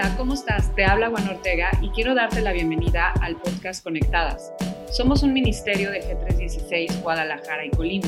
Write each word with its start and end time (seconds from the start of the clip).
Hola, 0.00 0.16
¿cómo 0.16 0.34
estás? 0.34 0.72
Te 0.76 0.84
habla 0.84 1.10
Juan 1.10 1.28
Ortega 1.28 1.70
y 1.82 1.88
quiero 1.88 2.14
darte 2.14 2.40
la 2.40 2.52
bienvenida 2.52 3.12
al 3.20 3.34
podcast 3.34 3.82
Conectadas. 3.82 4.52
Somos 4.92 5.24
un 5.24 5.32
ministerio 5.32 5.90
de 5.90 6.00
G316 6.00 7.02
Guadalajara 7.02 7.64
y 7.64 7.70
Colima. 7.70 8.06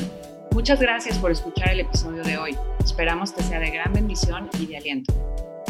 Muchas 0.53 0.79
gracias 0.79 1.17
por 1.17 1.31
escuchar 1.31 1.71
el 1.71 1.81
episodio 1.81 2.23
de 2.23 2.37
hoy. 2.37 2.57
Esperamos 2.81 3.33
que 3.33 3.43
sea 3.43 3.59
de 3.59 3.71
gran 3.71 3.91
bendición 3.91 4.49
y 4.57 4.67
de 4.67 4.77
aliento. 4.77 5.13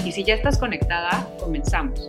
Y 0.05 0.11
si 0.11 0.23
ya 0.23 0.35
estás 0.35 0.59
conectada, 0.59 1.27
comenzamos. 1.39 1.99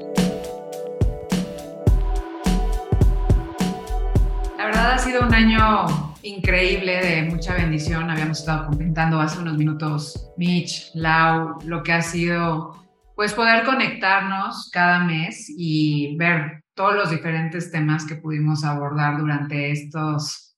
La 4.58 4.66
verdad 4.66 4.92
ha 4.92 4.98
sido 4.98 5.26
un 5.26 5.32
año 5.32 5.86
increíble 6.22 7.00
de 7.00 7.22
mucha 7.30 7.54
bendición. 7.54 8.10
Habíamos 8.10 8.40
estado 8.40 8.66
comentando 8.66 9.18
hace 9.18 9.40
unos 9.40 9.56
minutos 9.56 10.28
Mitch, 10.36 10.90
Lau, 10.92 11.56
lo 11.64 11.82
que 11.82 11.94
ha 11.94 12.02
sido 12.02 12.81
pues 13.16 13.34
poder 13.34 13.64
conectarnos 13.64 14.70
cada 14.72 15.04
mes 15.04 15.46
y 15.48 16.16
ver 16.16 16.64
todos 16.74 16.94
los 16.94 17.10
diferentes 17.10 17.70
temas 17.70 18.06
que 18.06 18.16
pudimos 18.16 18.64
abordar 18.64 19.18
durante 19.18 19.70
estos 19.70 20.56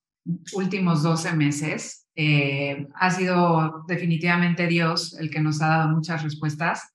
últimos 0.52 1.02
12 1.02 1.34
meses. 1.34 2.06
Eh, 2.16 2.86
ha 2.94 3.10
sido 3.10 3.84
definitivamente 3.88 4.66
Dios 4.66 5.18
el 5.18 5.30
que 5.30 5.40
nos 5.40 5.60
ha 5.60 5.68
dado 5.68 5.88
muchas 5.88 6.22
respuestas. 6.22 6.92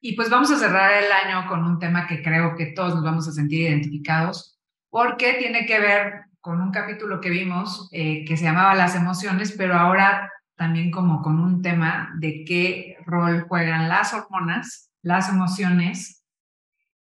Y 0.00 0.16
pues 0.16 0.30
vamos 0.30 0.50
a 0.50 0.58
cerrar 0.58 0.92
el 1.02 1.10
año 1.12 1.48
con 1.48 1.64
un 1.64 1.78
tema 1.78 2.06
que 2.06 2.22
creo 2.22 2.56
que 2.56 2.66
todos 2.66 2.94
nos 2.94 3.04
vamos 3.04 3.28
a 3.28 3.32
sentir 3.32 3.62
identificados, 3.62 4.58
porque 4.90 5.34
tiene 5.34 5.66
que 5.66 5.80
ver 5.80 6.24
con 6.40 6.60
un 6.60 6.70
capítulo 6.72 7.20
que 7.20 7.30
vimos 7.30 7.88
eh, 7.90 8.24
que 8.26 8.36
se 8.36 8.44
llamaba 8.44 8.74
Las 8.74 8.94
emociones, 8.96 9.54
pero 9.56 9.74
ahora 9.74 10.30
también 10.56 10.90
como 10.90 11.22
con 11.22 11.40
un 11.40 11.62
tema 11.62 12.12
de 12.18 12.44
qué 12.44 12.96
rol 13.06 13.46
juegan 13.48 13.88
las 13.88 14.12
hormonas 14.12 14.90
las 15.04 15.28
emociones 15.28 16.24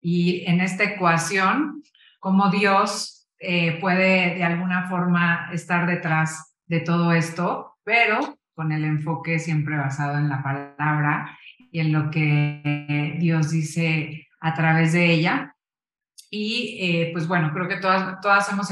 y 0.00 0.44
en 0.46 0.60
esta 0.60 0.84
ecuación, 0.84 1.82
cómo 2.20 2.50
Dios 2.50 3.28
eh, 3.38 3.78
puede 3.80 4.36
de 4.36 4.44
alguna 4.44 4.88
forma 4.88 5.50
estar 5.52 5.86
detrás 5.86 6.56
de 6.66 6.80
todo 6.80 7.12
esto, 7.12 7.78
pero 7.84 8.38
con 8.54 8.72
el 8.72 8.84
enfoque 8.84 9.38
siempre 9.38 9.76
basado 9.76 10.16
en 10.18 10.28
la 10.28 10.42
palabra 10.42 11.36
y 11.72 11.80
en 11.80 11.92
lo 11.92 12.10
que 12.10 13.16
Dios 13.18 13.50
dice 13.50 14.28
a 14.40 14.54
través 14.54 14.92
de 14.92 15.12
ella. 15.12 15.56
Y 16.30 16.78
eh, 16.80 17.10
pues 17.12 17.26
bueno, 17.26 17.52
creo 17.52 17.68
que 17.68 17.78
todas, 17.78 18.20
todas 18.20 18.50
hemos 18.52 18.68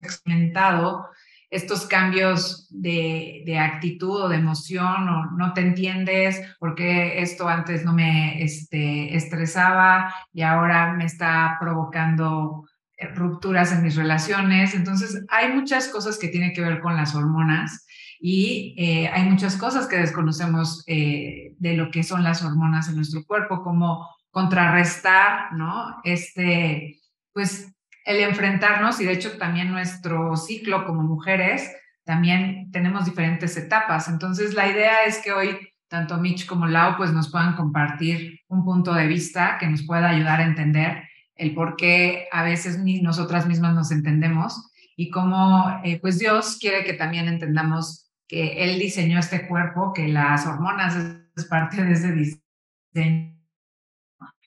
experimentado 0.00 1.08
estos 1.54 1.86
cambios 1.86 2.66
de, 2.70 3.44
de, 3.46 3.58
actitud 3.58 4.22
o 4.22 4.28
de 4.28 4.36
emoción 4.36 5.08
o 5.08 5.30
no 5.36 5.52
te 5.52 5.60
entiendes 5.60 6.42
porque 6.58 7.22
esto 7.22 7.48
antes 7.48 7.84
no 7.84 7.92
me 7.92 8.42
este, 8.42 9.14
estresaba 9.16 10.12
y 10.32 10.42
ahora 10.42 10.94
me 10.94 11.04
está 11.04 11.56
provocando 11.60 12.66
eh, 12.96 13.06
rupturas 13.08 13.72
en 13.72 13.84
mis 13.84 13.94
relaciones. 13.94 14.74
Entonces, 14.74 15.24
hay 15.28 15.52
muchas 15.52 15.88
cosas 15.88 16.18
que 16.18 16.28
tienen 16.28 16.52
que 16.52 16.60
ver 16.60 16.80
con 16.80 16.96
las 16.96 17.14
hormonas 17.14 17.86
y 18.20 18.74
eh, 18.76 19.08
hay 19.08 19.28
muchas 19.28 19.56
cosas 19.56 19.86
que 19.86 19.96
desconocemos 19.96 20.82
eh, 20.88 21.54
de 21.58 21.76
lo 21.76 21.90
que 21.90 22.02
son 22.02 22.24
las 22.24 22.42
hormonas 22.42 22.88
en 22.88 22.96
nuestro 22.96 23.24
cuerpo, 23.24 23.62
como 23.62 24.08
contrarrestar, 24.30 25.52
¿no? 25.52 26.00
Este, 26.02 27.00
pues 27.32 27.73
el 28.04 28.20
enfrentarnos 28.20 29.00
y 29.00 29.06
de 29.06 29.12
hecho 29.12 29.36
también 29.38 29.72
nuestro 29.72 30.36
ciclo 30.36 30.84
como 30.84 31.02
mujeres, 31.02 31.70
también 32.04 32.70
tenemos 32.70 33.06
diferentes 33.06 33.56
etapas. 33.56 34.08
Entonces 34.08 34.54
la 34.54 34.68
idea 34.68 35.04
es 35.04 35.18
que 35.22 35.32
hoy 35.32 35.58
tanto 35.88 36.18
Mitch 36.18 36.46
como 36.46 36.66
Lau 36.66 36.96
pues 36.96 37.12
nos 37.12 37.30
puedan 37.30 37.56
compartir 37.56 38.40
un 38.48 38.64
punto 38.64 38.92
de 38.94 39.06
vista 39.06 39.56
que 39.58 39.66
nos 39.66 39.86
pueda 39.86 40.10
ayudar 40.10 40.40
a 40.40 40.44
entender 40.44 41.04
el 41.36 41.54
por 41.54 41.76
qué 41.76 42.28
a 42.32 42.42
veces 42.42 42.78
nosotras 43.02 43.46
mismas 43.46 43.74
nos 43.74 43.90
entendemos 43.90 44.70
y 44.96 45.10
cómo 45.10 45.80
eh, 45.84 45.98
pues 46.00 46.18
Dios 46.18 46.58
quiere 46.60 46.84
que 46.84 46.94
también 46.94 47.28
entendamos 47.28 48.10
que 48.28 48.64
Él 48.64 48.78
diseñó 48.78 49.18
este 49.18 49.46
cuerpo, 49.46 49.92
que 49.92 50.08
las 50.08 50.46
hormonas 50.46 50.96
es 51.36 51.44
parte 51.46 51.82
de 51.84 51.92
ese 51.92 52.12
diseño 52.12 53.33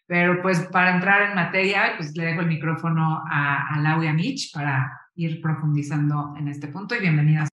pero 0.08 0.42
pues 0.42 0.60
para 0.72 0.96
entrar 0.96 1.30
en 1.30 1.36
materia, 1.36 1.94
pues 1.98 2.16
le 2.16 2.26
dejo 2.26 2.42
el 2.42 2.48
micrófono 2.48 3.22
a, 3.30 3.76
a 3.76 3.82
Lau 3.82 4.02
y 4.02 4.08
a 4.08 4.14
Mitch 4.14 4.54
para 4.54 4.90
ir 5.16 5.42
profundizando 5.42 6.34
en 6.38 6.48
este 6.48 6.70
punto 6.70 6.96
y 6.96 7.02
bienvenidas. 7.02 7.50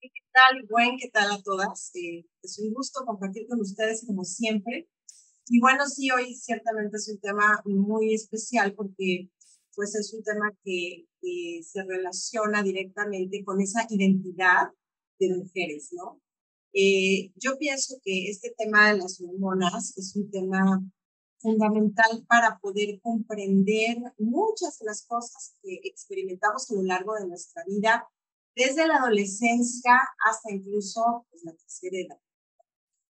¿Qué 0.00 0.10
tal, 0.32 0.66
Buen? 0.68 0.96
¿Qué 0.98 1.08
tal 1.08 1.30
a 1.30 1.40
todas? 1.40 1.92
Eh, 1.94 2.26
es 2.42 2.58
un 2.58 2.74
gusto 2.74 3.04
compartir 3.06 3.46
con 3.48 3.60
ustedes 3.60 4.04
como 4.06 4.24
siempre. 4.24 4.88
Y 5.46 5.60
bueno, 5.60 5.86
sí, 5.86 6.10
hoy 6.10 6.34
ciertamente 6.34 6.96
es 6.96 7.08
un 7.08 7.20
tema 7.20 7.62
muy 7.64 8.12
especial 8.12 8.74
porque 8.74 9.30
pues 9.76 9.94
es 9.94 10.12
un 10.12 10.24
tema 10.24 10.50
que, 10.64 11.06
que 11.22 11.60
se 11.62 11.84
relaciona 11.84 12.64
directamente 12.64 13.44
con 13.44 13.60
esa 13.60 13.86
identidad 13.88 14.70
de 15.20 15.36
mujeres, 15.36 15.90
¿no? 15.92 16.20
Eh, 16.80 17.32
yo 17.34 17.58
pienso 17.58 17.96
que 18.04 18.30
este 18.30 18.54
tema 18.56 18.92
de 18.92 18.98
las 18.98 19.20
hormonas 19.20 19.98
es 19.98 20.14
un 20.14 20.30
tema 20.30 20.80
fundamental 21.38 22.24
para 22.28 22.60
poder 22.60 23.00
comprender 23.00 23.96
muchas 24.16 24.78
de 24.78 24.86
las 24.86 25.04
cosas 25.04 25.56
que 25.60 25.80
experimentamos 25.82 26.70
a 26.70 26.74
lo 26.74 26.84
largo 26.84 27.16
de 27.16 27.26
nuestra 27.26 27.64
vida, 27.66 28.08
desde 28.54 28.86
la 28.86 28.98
adolescencia 28.98 29.90
hasta 30.24 30.52
incluso 30.52 31.26
pues, 31.28 31.42
la 31.42 31.52
tercera 31.52 31.98
edad. 31.98 32.20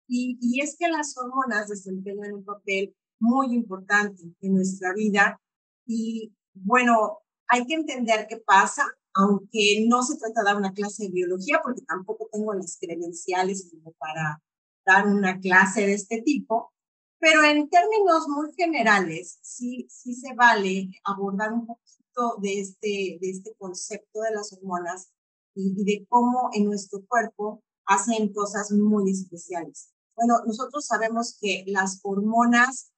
Y, 0.07 0.39
y 0.41 0.61
es 0.61 0.77
que 0.79 0.87
las 0.87 1.17
hormonas 1.19 1.69
desempeñan 1.69 2.35
un 2.35 2.45
papel 2.45 2.95
muy 3.19 3.57
importante 3.57 4.23
en 4.41 4.55
nuestra 4.55 4.95
vida 4.95 5.43
y 5.85 6.33
bueno, 6.55 7.23
hay 7.49 7.67
que 7.67 7.75
entender 7.75 8.29
qué 8.29 8.37
pasa 8.37 8.85
aunque 9.19 9.85
no 9.89 10.05
se 10.05 10.17
trata 10.17 10.41
de 10.41 10.45
dar 10.45 10.57
una 10.57 10.73
clase 10.73 11.05
de 11.05 11.11
biología, 11.11 11.59
porque 11.61 11.83
tampoco 11.83 12.29
tengo 12.33 12.55
las 12.55 12.79
credenciales 12.81 13.69
como 13.69 13.93
para 13.95 14.41
dar 14.87 15.09
una 15.09 15.41
clase 15.41 15.81
de 15.87 15.95
este 15.95 16.23
tipo, 16.23 16.73
pero 17.19 17.43
en 17.43 17.69
términos 17.69 18.29
muy 18.29 18.53
generales, 18.55 19.41
sí, 19.43 19.89
sí 19.91 20.15
se 20.15 20.35
vale 20.35 20.91
abordar 21.03 21.53
un 21.53 21.67
poquito 21.67 22.37
de 22.41 22.61
este, 22.61 23.19
de 23.21 23.31
este 23.31 23.55
concepto 23.59 24.21
de 24.21 24.37
las 24.37 24.53
hormonas 24.53 25.11
y, 25.53 25.75
y 25.77 25.85
de 25.85 26.07
cómo 26.09 26.51
en 26.53 26.67
nuestro 26.67 27.05
cuerpo 27.09 27.65
hacen 27.87 28.33
cosas 28.33 28.71
muy 28.71 29.11
especiales. 29.11 29.91
Bueno, 30.15 30.45
nosotros 30.47 30.87
sabemos 30.87 31.37
que 31.41 31.65
las 31.67 31.99
hormonas 32.05 32.93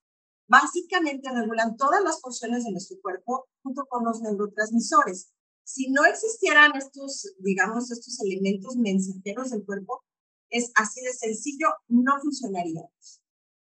básicamente 0.49 1.31
regulan 1.33 1.79
todas 1.79 2.03
las 2.05 2.21
funciones 2.21 2.65
de 2.65 2.73
nuestro 2.73 2.99
cuerpo 3.01 3.49
junto 3.63 3.87
con 3.87 4.05
los 4.05 4.21
neurotransmisores. 4.21 5.33
Si 5.73 5.89
no 5.89 6.05
existieran 6.05 6.73
estos, 6.75 7.33
digamos, 7.39 7.93
estos 7.93 8.21
elementos 8.23 8.75
mensajeros 8.77 9.51
del 9.51 9.65
cuerpo, 9.65 10.03
es 10.51 10.73
así 10.75 11.01
de 11.01 11.13
sencillo, 11.13 11.69
no 11.87 12.21
funcionaría. 12.21 12.83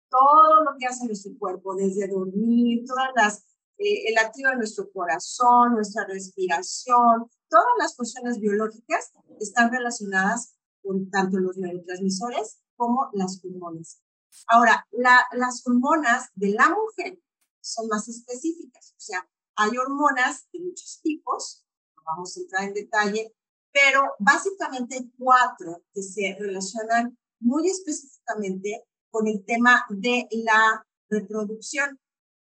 Todo 0.09 0.63
lo 0.65 0.79
que 0.79 0.87
hace 0.87 1.05
nuestro 1.07 1.33
cuerpo, 1.37 1.75
desde 1.75 2.07
dormir, 2.07 2.85
todas 2.87 3.11
las, 3.17 3.45
eh, 3.79 4.05
el 4.07 4.19
activo 4.19 4.51
de 4.51 4.59
nuestro 4.59 4.89
corazón, 4.93 5.75
nuestra 5.75 6.07
respiración, 6.07 7.29
todas 7.49 7.75
las 7.81 7.97
funciones 7.97 8.39
biológicas 8.39 9.11
están 9.41 9.73
relacionadas 9.73 10.55
con 10.83 11.11
tanto 11.11 11.39
los 11.39 11.57
neurotransmisores 11.57 12.61
como 12.77 13.11
las 13.15 13.45
hormonas. 13.45 14.01
Ahora, 14.47 14.87
la, 14.93 15.25
las 15.33 15.67
hormonas 15.67 16.29
de 16.37 16.51
la 16.51 16.69
mujer 16.69 17.21
son 17.61 17.89
más 17.89 18.09
específicas, 18.09 18.95
o 18.97 19.01
sea, 19.01 19.29
hay 19.57 19.77
hormonas 19.77 20.47
de 20.53 20.61
muchos 20.61 21.01
tipos, 21.03 21.67
vamos 22.11 22.37
a 22.37 22.41
entrar 22.41 22.65
en 22.65 22.75
detalle, 22.75 23.35
pero 23.73 24.03
básicamente 24.19 24.97
hay 24.97 25.13
cuatro 25.19 25.83
que 25.95 26.03
se 26.03 26.37
relacionan 26.39 27.17
muy 27.41 27.69
específicamente 27.69 28.85
con 29.11 29.27
el 29.27 29.45
tema 29.45 29.85
de 29.89 30.29
la 30.31 30.87
reproducción. 31.09 31.99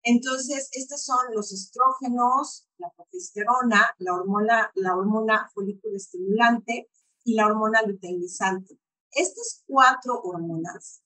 Entonces, 0.02 0.68
estos 0.72 1.02
son 1.02 1.34
los 1.34 1.52
estrógenos, 1.52 2.68
la 2.78 2.90
progesterona, 2.90 3.90
la 3.98 4.14
hormona, 4.14 4.70
la 4.74 4.96
hormona 4.96 5.50
folículo 5.52 5.96
estimulante 5.96 6.88
y 7.24 7.34
la 7.34 7.46
hormona 7.46 7.82
luteinizante. 7.82 8.78
Estas 9.10 9.64
cuatro 9.66 10.20
hormonas 10.22 11.02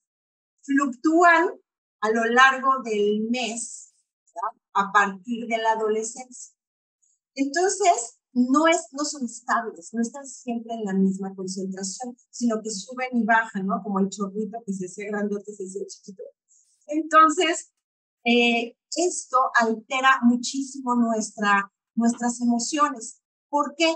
fluctúan 0.63 1.51
a 2.01 2.11
lo 2.11 2.25
largo 2.27 2.83
del 2.85 3.23
mes 3.31 3.95
a 4.75 4.93
partir 4.93 5.47
de 5.47 5.59
la 5.59 5.73
adolescencia. 5.73 6.55
Entonces, 7.35 8.20
no, 8.33 8.67
es, 8.69 8.89
no 8.93 9.05
son 9.05 9.25
estables, 9.25 9.93
no 9.93 10.03
están 10.03 10.27
siempre 10.27 10.75
en 10.75 10.85
la 10.85 10.93
misma 10.93 11.35
concentración, 11.35 12.17
sino 12.31 12.61
que 12.63 12.71
suben 12.71 13.09
y 13.13 13.25
bajan, 13.25 13.67
¿no? 13.67 13.83
Como 13.83 14.01
el 14.01 14.09
chorrito 14.09 14.59
que 14.65 14.73
se 14.73 14.87
hace 14.87 15.07
grandote, 15.07 15.53
se 15.53 15.65
hace 15.65 15.87
chiquito. 15.87 16.23
Entonces, 16.87 17.73
eh, 18.25 18.77
esto 18.97 19.39
altera 19.61 20.21
muchísimo 20.23 20.95
nuestra, 20.95 21.73
nuestras 21.95 22.41
emociones. 22.41 23.21
¿Por 23.49 23.75
qué? 23.77 23.95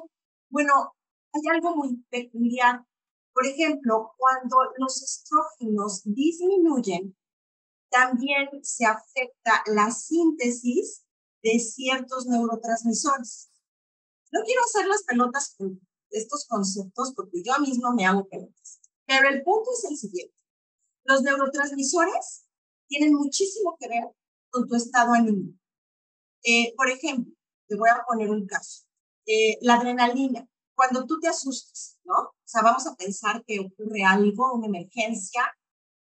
Bueno, 0.48 0.94
hay 1.32 1.42
algo 1.52 1.76
muy 1.76 1.96
peculiar. 2.10 2.84
Por 3.32 3.46
ejemplo, 3.46 4.12
cuando 4.16 4.56
los 4.78 5.02
estrógenos 5.02 6.02
disminuyen, 6.04 7.16
también 7.90 8.48
se 8.62 8.86
afecta 8.86 9.62
la 9.66 9.90
síntesis 9.90 11.04
de 11.42 11.58
ciertos 11.58 12.26
neurotransmisores. 12.26 13.50
No 14.34 14.42
quiero 14.42 14.62
hacer 14.64 14.88
las 14.88 15.04
pelotas 15.04 15.54
con 15.56 15.80
estos 16.10 16.44
conceptos 16.48 17.12
porque 17.14 17.40
yo 17.44 17.56
mismo 17.60 17.94
me 17.94 18.04
hago 18.04 18.28
pelotas, 18.28 18.80
pero 19.06 19.28
el 19.28 19.44
punto 19.44 19.70
es 19.72 19.88
el 19.88 19.96
siguiente. 19.96 20.34
Los 21.04 21.22
neurotransmisores 21.22 22.44
tienen 22.88 23.14
muchísimo 23.14 23.76
que 23.78 23.88
ver 23.88 24.04
con 24.50 24.66
tu 24.66 24.74
estado 24.74 25.12
anímico. 25.12 25.56
Eh, 26.42 26.74
por 26.76 26.90
ejemplo, 26.90 27.32
te 27.68 27.76
voy 27.76 27.88
a 27.90 28.02
poner 28.08 28.28
un 28.30 28.44
caso. 28.44 28.82
Eh, 29.24 29.56
la 29.60 29.74
adrenalina, 29.74 30.48
cuando 30.74 31.06
tú 31.06 31.20
te 31.20 31.28
asustas, 31.28 32.00
¿no? 32.02 32.14
O 32.14 32.34
sea, 32.44 32.62
vamos 32.62 32.88
a 32.88 32.96
pensar 32.96 33.44
que 33.46 33.60
ocurre 33.60 34.02
algo, 34.02 34.52
una 34.54 34.66
emergencia, 34.66 35.42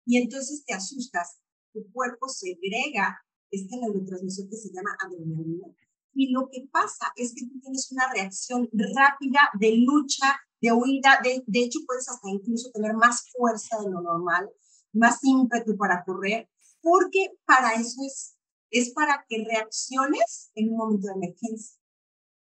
y 0.05 0.17
entonces 0.17 0.63
te 0.65 0.73
asustas. 0.73 1.41
Tu 1.73 1.91
cuerpo 1.91 2.29
segrega 2.29 3.21
este 3.49 3.75
neurotransmisor 3.75 4.49
que 4.49 4.55
se 4.55 4.71
llama 4.71 4.95
adrenalina. 5.03 5.67
Y 6.13 6.31
lo 6.31 6.49
que 6.51 6.67
pasa 6.71 7.07
es 7.15 7.33
que 7.33 7.45
tú 7.45 7.59
tienes 7.61 7.91
una 7.91 8.11
reacción 8.11 8.69
rápida 8.71 9.49
de 9.59 9.77
lucha, 9.77 10.39
de 10.61 10.71
huida. 10.71 11.19
De, 11.23 11.43
de 11.45 11.59
hecho, 11.59 11.79
puedes 11.85 12.07
hasta 12.09 12.29
incluso 12.29 12.69
tener 12.71 12.93
más 12.93 13.29
fuerza 13.31 13.77
de 13.79 13.89
lo 13.89 14.01
normal, 14.01 14.49
más 14.93 15.19
ímpetu 15.23 15.77
para 15.77 16.03
correr, 16.03 16.49
porque 16.81 17.31
para 17.45 17.73
eso 17.73 18.01
es, 18.05 18.35
es 18.69 18.91
para 18.91 19.25
que 19.27 19.45
reacciones 19.45 20.51
en 20.55 20.69
un 20.69 20.77
momento 20.77 21.07
de 21.07 21.13
emergencia. 21.13 21.79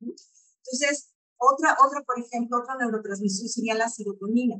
Entonces, 0.02 1.14
otra, 1.38 1.78
otra, 1.86 2.04
por 2.04 2.20
ejemplo, 2.20 2.60
otra 2.60 2.76
neurotransmisión 2.78 3.48
sería 3.48 3.76
la 3.76 3.90
serotonina. 3.90 4.56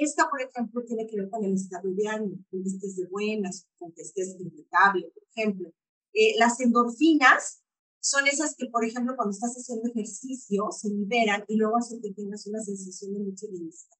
Esta, 0.00 0.28
por 0.30 0.40
ejemplo, 0.40 0.82
tiene 0.84 1.06
que 1.06 1.16
ver 1.16 1.30
con 1.30 1.44
el 1.44 1.54
estado 1.54 1.88
de 1.94 2.08
ánimo, 2.08 2.38
con 2.50 2.62
que 2.62 2.68
estés 2.68 2.96
de 2.96 3.06
buenas, 3.08 3.66
con 3.78 3.92
que 3.92 4.02
estés 4.02 4.34
irritable, 4.38 5.12
por 5.12 5.22
ejemplo. 5.34 5.72
Eh, 6.12 6.34
las 6.38 6.58
endorfinas 6.60 7.62
son 8.08 8.26
esas 8.26 8.54
que, 8.56 8.66
por 8.66 8.84
ejemplo, 8.84 9.16
cuando 9.16 9.32
estás 9.32 9.54
haciendo 9.54 9.88
ejercicio, 9.88 10.68
se 10.70 10.88
liberan 10.88 11.44
y 11.48 11.56
luego 11.56 11.76
hacen 11.78 12.00
que 12.00 12.12
tengas 12.12 12.46
una 12.46 12.60
sensación 12.60 13.14
de 13.14 13.20
mucho 13.20 13.46
bienestar. 13.50 13.98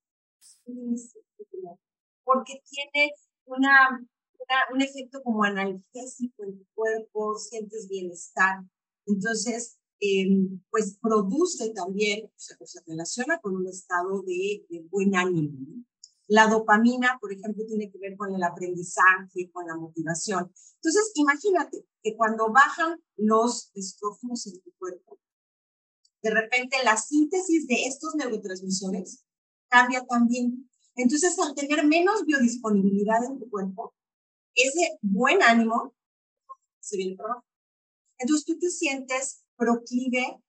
Porque 2.24 2.60
tiene 2.68 3.12
una, 3.46 3.98
una, 3.98 4.56
un 4.74 4.82
efecto 4.82 5.22
como 5.22 5.44
analgésico 5.44 6.44
en 6.44 6.58
tu 6.58 6.66
cuerpo, 6.74 7.36
sientes 7.38 7.88
bienestar. 7.88 8.64
Entonces, 9.06 9.78
Em, 9.98 10.60
pues 10.70 10.98
produce 11.00 11.70
también, 11.70 12.26
o 12.26 12.32
sea, 12.36 12.56
se 12.64 12.80
relaciona 12.86 13.40
con 13.40 13.56
un 13.56 13.66
estado 13.66 14.22
de, 14.22 14.66
buen 14.90 15.14
ánimo. 15.14 15.84
La 16.28 16.49
dopamina, 16.49 17.19
por 17.20 17.32
ejemplo, 17.32 17.64
tiene 17.67 17.90
que 17.90 17.99
ver 17.99 18.17
con 18.17 18.34
el 18.34 18.43
aprendizaje, 18.43 19.50
con 19.52 19.67
la 19.67 19.76
motivación. 19.76 20.52
Entonces, 20.75 21.12
imagínate 21.14 21.87
que 22.02 22.17
cuando 22.17 22.52
bajan 22.52 23.00
los 23.17 23.70
estrógenos 23.75 24.46
en 24.46 24.61
tu 24.61 24.73
cuerpo, 24.78 25.19
de 26.23 26.31
repente 26.31 26.76
la 26.84 26.96
síntesis 26.96 27.67
de 27.69 27.84
estos 27.87 28.14
neurotransmisores 28.17 29.25
cambia 29.69 30.05
también. 30.05 30.69
Entonces, 30.96 31.38
al 31.38 31.55
tener 31.55 31.87
menos 31.87 32.25
biodisponibilidad 32.25 33.25
en 33.25 33.38
tu 33.38 33.49
cuerpo, 33.49 33.94
ese 34.55 34.99
buen 35.02 35.43
ánimo 35.43 35.94
se 36.81 36.96
viene 36.96 37.17
abajo. 37.19 37.44
Entonces, 38.19 38.44
tú 38.46 38.58
te 38.58 38.70
sientes 38.70 39.44
proclive 39.56 40.40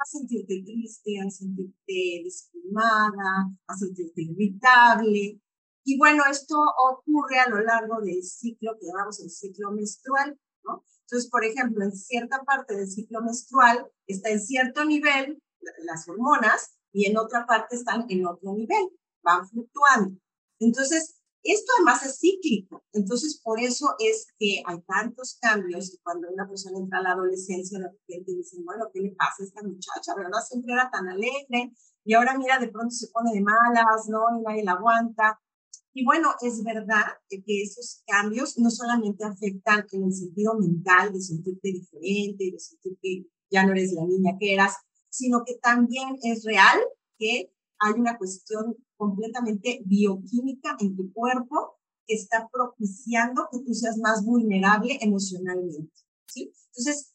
a 0.00 0.04
sentirte 0.04 0.62
triste, 0.64 1.20
a 1.20 1.30
sentirte 1.30 2.22
desesperada, 2.24 3.50
a 3.66 3.76
sentirte 3.76 4.22
irritable. 4.22 5.40
Y 5.84 5.98
bueno, 5.98 6.24
esto 6.30 6.56
ocurre 6.90 7.38
a 7.38 7.48
lo 7.48 7.60
largo 7.62 8.00
del 8.00 8.22
ciclo 8.22 8.76
que 8.78 8.86
llamamos 8.86 9.20
el 9.20 9.30
ciclo 9.30 9.70
menstrual, 9.72 10.38
¿no? 10.64 10.84
Entonces, 11.02 11.30
por 11.30 11.44
ejemplo, 11.44 11.84
en 11.84 11.92
cierta 11.92 12.42
parte 12.44 12.76
del 12.76 12.88
ciclo 12.88 13.22
menstrual 13.22 13.86
está 14.06 14.30
en 14.30 14.40
cierto 14.40 14.84
nivel 14.84 15.40
las 15.84 16.08
hormonas 16.08 16.76
y 16.92 17.06
en 17.06 17.16
otra 17.16 17.46
parte 17.46 17.76
están 17.76 18.06
en 18.08 18.26
otro 18.26 18.52
nivel, 18.54 18.88
van 19.22 19.48
fluctuando. 19.48 20.18
Entonces, 20.58 21.15
esto 21.52 21.72
además 21.76 22.04
es 22.04 22.18
cíclico, 22.18 22.84
entonces 22.92 23.40
por 23.42 23.60
eso 23.60 23.94
es 23.98 24.26
que 24.38 24.62
hay 24.64 24.80
tantos 24.82 25.38
cambios 25.40 25.92
y 25.92 25.98
cuando 25.98 26.28
una 26.30 26.48
persona 26.48 26.78
entra 26.78 26.98
a 26.98 27.02
la 27.02 27.12
adolescencia, 27.12 27.78
de 27.78 27.88
repente 27.88 28.32
dicen, 28.32 28.64
bueno, 28.64 28.86
¿qué 28.92 29.00
le 29.00 29.10
pasa 29.10 29.36
a 29.40 29.44
esta 29.44 29.62
muchacha? 29.62 30.14
¿Verdad? 30.16 30.40
Siempre 30.46 30.72
era 30.74 30.90
tan 30.90 31.08
alegre 31.08 31.72
y 32.04 32.14
ahora 32.14 32.38
mira, 32.38 32.58
de 32.58 32.68
pronto 32.68 32.94
se 32.94 33.08
pone 33.08 33.32
de 33.32 33.40
malas, 33.40 34.08
¿no? 34.08 34.38
Y 34.38 34.42
nadie 34.42 34.64
la 34.64 34.72
aguanta. 34.72 35.40
Y 35.92 36.04
bueno, 36.04 36.28
es 36.40 36.62
verdad 36.62 37.04
que 37.28 37.62
esos 37.62 38.02
cambios 38.06 38.58
no 38.58 38.70
solamente 38.70 39.24
afectan 39.24 39.86
en 39.90 40.04
el 40.04 40.12
sentido 40.12 40.54
mental, 40.54 41.12
de 41.12 41.20
sentirte 41.20 41.68
diferente, 41.68 42.50
de 42.52 42.58
sentir 42.60 42.98
que 43.02 43.26
ya 43.50 43.66
no 43.66 43.72
eres 43.72 43.92
la 43.92 44.04
niña 44.04 44.36
que 44.38 44.54
eras, 44.54 44.76
sino 45.08 45.42
que 45.44 45.54
también 45.56 46.18
es 46.22 46.44
real 46.44 46.78
que 47.18 47.50
hay 47.78 47.92
una 47.94 48.18
cuestión 48.18 48.76
completamente 48.96 49.82
bioquímica 49.84 50.76
en 50.80 50.96
tu 50.96 51.12
cuerpo 51.12 51.76
que 52.06 52.14
está 52.14 52.48
propiciando 52.48 53.48
que 53.50 53.60
tú 53.60 53.74
seas 53.74 53.98
más 53.98 54.24
vulnerable 54.24 54.98
emocionalmente. 55.00 55.92
¿sí? 56.26 56.52
Entonces, 56.68 57.14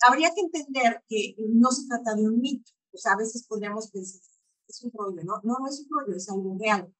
habría 0.00 0.32
que 0.34 0.42
entender 0.42 1.02
que 1.08 1.34
no 1.38 1.70
se 1.70 1.86
trata 1.86 2.14
de 2.14 2.28
un 2.28 2.40
mito. 2.40 2.70
O 2.92 2.98
sea, 2.98 3.12
a 3.12 3.16
veces 3.16 3.46
podríamos 3.46 3.90
pensar, 3.90 4.20
es 4.68 4.82
un 4.82 4.92
rollo, 4.92 5.22
¿no? 5.24 5.40
No, 5.42 5.58
no 5.58 5.68
es 5.68 5.80
un 5.80 5.88
rollo, 5.90 6.16
es 6.16 6.28
algo 6.28 6.56
real. 6.58 6.94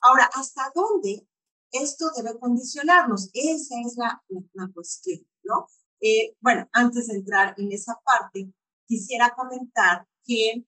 Ahora, 0.00 0.28
¿hasta 0.34 0.70
dónde 0.74 1.26
esto 1.72 2.06
debe 2.16 2.38
condicionarnos? 2.38 3.30
Esa 3.32 3.74
es 3.84 3.96
la, 3.96 4.22
la 4.52 4.70
cuestión, 4.72 5.20
¿no? 5.42 5.66
Eh, 6.00 6.36
bueno, 6.40 6.68
antes 6.72 7.08
de 7.08 7.16
entrar 7.16 7.54
en 7.58 7.72
esa 7.72 7.98
parte, 8.04 8.52
quisiera 8.86 9.34
comentar 9.36 10.06
que 10.24 10.64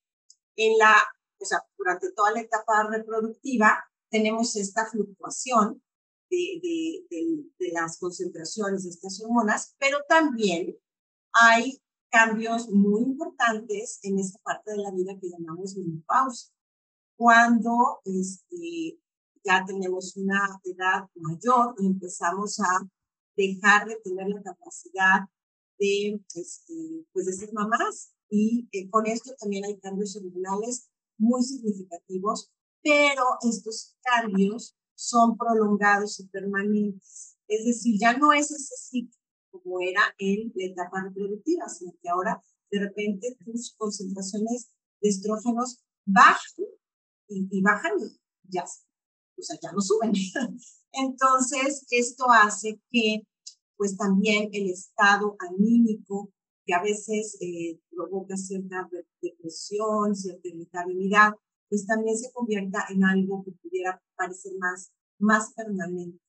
en 0.56 0.78
la 0.78 0.94
o 1.40 1.44
sea, 1.44 1.64
durante 1.76 2.12
toda 2.12 2.32
la 2.32 2.40
etapa 2.40 2.88
reproductiva 2.90 3.84
tenemos 4.10 4.56
esta 4.56 4.86
fluctuación 4.86 5.82
de, 6.30 6.60
de, 6.62 7.44
de, 7.58 7.72
las 7.72 7.98
concentraciones 7.98 8.84
de 8.84 8.90
estas 8.90 9.20
hormonas, 9.20 9.74
pero 9.78 9.98
también 10.08 10.76
hay 11.32 11.82
cambios 12.10 12.68
muy 12.68 13.02
importantes 13.02 13.98
en 14.02 14.18
esta 14.18 14.38
parte 14.40 14.72
de 14.72 14.78
la 14.78 14.90
vida 14.90 15.18
que 15.20 15.28
llamamos 15.28 15.76
menopausia. 15.76 16.52
Cuando 17.16 18.00
este, 18.04 18.98
ya 19.44 19.64
tenemos 19.66 20.16
una 20.16 20.60
edad 20.64 21.08
mayor 21.14 21.74
y 21.78 21.86
empezamos 21.86 22.60
a 22.60 22.88
dejar 23.36 23.88
de 23.88 23.96
tener 23.96 24.28
la 24.28 24.42
capacidad 24.42 25.20
de, 25.78 26.20
este, 26.34 27.06
pues 27.12 27.26
de 27.26 27.32
ser 27.32 27.52
mamás. 27.52 28.12
Y 28.28 28.68
eh, 28.72 28.88
con 28.90 29.06
esto 29.06 29.34
también 29.38 29.64
hay 29.64 29.78
cambios 29.80 30.16
hormonales 30.16 30.89
muy 31.20 31.42
significativos, 31.42 32.50
pero 32.82 33.22
estos 33.48 33.96
cambios 34.02 34.74
son 34.94 35.36
prolongados 35.36 36.18
y 36.20 36.26
permanentes. 36.28 37.36
Es 37.46 37.64
decir, 37.64 37.96
ya 38.00 38.16
no 38.16 38.32
es 38.32 38.50
ese 38.50 38.74
ciclo 38.76 39.20
como 39.50 39.80
era 39.80 40.02
en 40.18 40.52
la 40.54 40.66
etapa 40.66 41.02
reproductiva, 41.02 41.68
sino 41.68 41.92
que 42.00 42.08
ahora 42.08 42.42
de 42.70 42.80
repente 42.80 43.36
tus 43.44 43.74
concentraciones 43.76 44.70
de 45.00 45.08
estrógenos 45.08 45.82
bajan 46.06 46.66
y, 47.28 47.62
bajan 47.62 47.92
y 47.98 48.20
ya, 48.48 48.64
o 48.64 49.42
sea, 49.42 49.58
ya 49.60 49.72
no 49.72 49.80
suben. 49.80 50.12
Entonces, 50.92 51.86
esto 51.90 52.26
hace 52.30 52.80
que 52.90 53.26
pues 53.76 53.96
también 53.96 54.50
el 54.52 54.70
estado 54.70 55.36
anímico 55.38 56.32
que 56.64 56.74
a 56.74 56.82
veces 56.82 57.36
eh, 57.40 57.80
provoca 57.90 58.36
cierta 58.36 58.88
depresión, 59.20 60.14
cierta 60.14 60.48
irritabilidad, 60.48 61.32
pues 61.68 61.86
también 61.86 62.16
se 62.16 62.32
convierta 62.32 62.86
en 62.90 63.04
algo 63.04 63.44
que 63.44 63.52
pudiera 63.52 64.02
parecer 64.16 64.52
más, 64.58 64.92
más 65.18 65.52
permanente. 65.54 66.20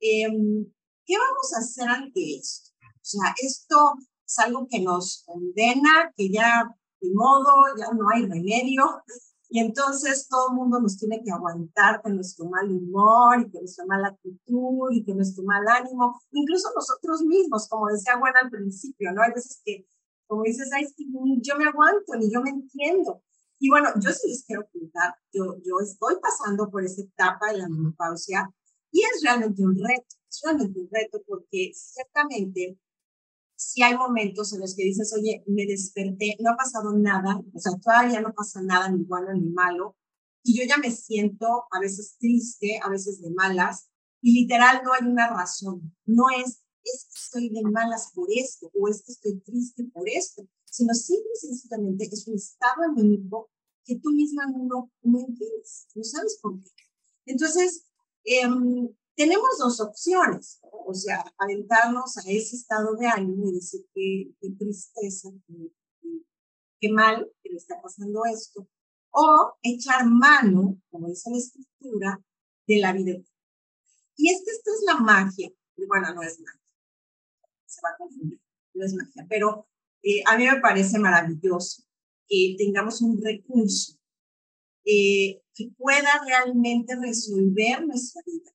Em, 0.00 0.66
¿Qué 1.06 1.14
vamos 1.18 1.52
a 1.54 1.58
hacer 1.58 1.88
ante 1.88 2.36
esto? 2.36 2.70
O 2.80 3.04
sea, 3.06 3.34
esto 3.42 3.94
es 4.26 4.38
algo 4.38 4.66
que 4.68 4.80
nos 4.80 5.22
condena, 5.26 6.12
que 6.16 6.30
ya 6.30 6.64
de 7.00 7.10
modo, 7.12 7.52
ya 7.76 7.92
no 7.92 8.08
hay 8.08 8.22
remedio, 8.22 8.84
y 9.54 9.60
entonces 9.60 10.26
todo 10.28 10.50
el 10.50 10.56
mundo 10.56 10.80
nos 10.80 10.98
tiene 10.98 11.22
que 11.22 11.30
aguantar 11.30 12.02
con 12.02 12.16
nuestro 12.16 12.46
mal 12.46 12.68
humor 12.68 13.38
y 13.40 13.52
con 13.52 13.60
nuestra 13.60 13.86
mala 13.86 14.08
actitud 14.08 14.88
y 14.90 15.04
con 15.04 15.14
nuestro 15.14 15.44
mal 15.44 15.62
ánimo, 15.68 16.20
incluso 16.32 16.70
nosotros 16.74 17.22
mismos, 17.22 17.68
como 17.68 17.86
decía 17.86 18.18
Juan 18.18 18.32
al 18.42 18.50
principio, 18.50 19.12
¿no? 19.12 19.22
Hay 19.22 19.30
veces 19.32 19.62
que, 19.64 19.86
como 20.26 20.42
dices, 20.42 20.68
Ay, 20.72 20.88
ni 20.98 21.40
yo 21.40 21.56
me 21.56 21.66
aguanto, 21.66 22.16
ni 22.18 22.32
yo 22.32 22.42
me 22.42 22.50
entiendo. 22.50 23.22
Y 23.60 23.70
bueno, 23.70 23.90
yo 24.00 24.10
sí 24.10 24.26
les 24.26 24.44
quiero 24.44 24.66
contar, 24.72 25.14
yo, 25.32 25.54
yo 25.64 25.78
estoy 25.80 26.16
pasando 26.20 26.68
por 26.68 26.82
esa 26.84 27.02
etapa 27.02 27.52
de 27.52 27.58
la 27.58 27.68
menopausia 27.68 28.52
y 28.90 29.02
es 29.02 29.22
realmente 29.22 29.62
un 29.62 29.76
reto, 29.76 30.16
es 30.28 30.40
realmente 30.42 30.80
un 30.80 30.88
reto 30.90 31.22
porque 31.28 31.70
ciertamente 31.76 32.76
si 33.56 33.82
hay 33.82 33.96
momentos 33.96 34.52
en 34.52 34.60
los 34.60 34.74
que 34.74 34.84
dices, 34.84 35.12
oye, 35.16 35.44
me 35.46 35.66
desperté, 35.66 36.36
no 36.40 36.52
ha 36.52 36.56
pasado 36.56 36.96
nada, 36.96 37.40
o 37.52 37.58
sea, 37.58 37.72
todavía 37.82 38.20
no 38.20 38.32
pasa 38.34 38.60
nada 38.62 38.88
ni 38.88 39.04
bueno 39.04 39.32
ni 39.34 39.50
malo, 39.50 39.96
y 40.44 40.58
yo 40.58 40.66
ya 40.68 40.76
me 40.76 40.90
siento 40.90 41.64
a 41.70 41.80
veces 41.80 42.16
triste, 42.18 42.78
a 42.82 42.90
veces 42.90 43.20
de 43.20 43.30
malas, 43.30 43.88
Y 44.20 44.32
literal 44.40 44.82
no 44.84 44.92
hay 44.92 45.06
una 45.06 45.28
razón. 45.28 45.94
No 46.06 46.24
es, 46.30 46.62
es 46.82 47.06
que 47.10 47.14
estoy 47.14 47.48
de 47.50 47.62
malas 47.62 48.10
por 48.14 48.28
esto 48.30 48.70
o 48.74 48.88
es 48.88 49.02
que 49.02 49.12
estoy 49.12 49.40
triste 49.40 49.84
por 49.92 50.08
esto, 50.08 50.46
sino 50.64 50.94
simple 50.94 51.30
y 51.34 51.46
sencillamente 51.46 52.08
es 52.10 52.26
un 52.26 52.34
estado 52.34 52.82
anímico 52.90 53.50
que 53.84 53.96
tú 53.96 54.10
misma 54.12 54.46
no, 54.46 54.90
no 55.02 55.18
entiendes, 55.18 55.88
no 55.94 56.04
sabes 56.04 56.38
por 56.40 56.58
qué. 56.58 56.70
Entonces, 57.26 57.84
em, 58.24 58.88
tenemos 59.16 59.58
dos 59.58 59.80
opciones, 59.80 60.60
o 60.62 60.94
sea, 60.94 61.24
aventarnos 61.38 62.16
a 62.18 62.20
ese 62.30 62.56
estado 62.56 62.96
de 62.96 63.06
ánimo 63.06 63.48
y 63.48 63.54
decir 63.54 63.86
qué, 63.94 64.34
tristeza, 64.58 65.30
qué, 66.80 66.88
mal 66.90 67.30
que 67.42 67.50
le 67.50 67.56
está 67.56 67.80
pasando 67.80 68.22
esto, 68.26 68.68
o 69.10 69.54
echar 69.62 70.06
mano, 70.06 70.80
como 70.90 71.08
dice 71.08 71.30
la 71.30 71.38
escritura, 71.38 72.20
de 72.66 72.78
la 72.78 72.92
vida. 72.92 73.12
Y 74.16 74.30
es 74.30 74.42
que 74.44 74.50
esta 74.50 74.70
es 74.70 74.82
la 74.86 74.96
magia, 75.00 75.50
bueno, 75.88 76.14
no 76.14 76.22
es 76.22 76.40
magia, 76.40 76.60
se 77.66 77.80
va 77.82 77.90
a 77.90 77.96
confundir, 77.96 78.40
no 78.74 78.84
es 78.84 78.94
magia, 78.94 79.26
pero 79.28 79.68
eh, 80.02 80.22
a 80.26 80.36
mí 80.36 80.46
me 80.46 80.60
parece 80.60 80.98
maravilloso 80.98 81.82
que 82.28 82.56
tengamos 82.58 83.00
un 83.00 83.20
recurso 83.22 83.98
eh, 84.84 85.42
que 85.54 85.70
pueda 85.78 86.20
realmente 86.26 86.96
resolver 86.96 87.86
nuestra 87.86 88.22
vida 88.26 88.54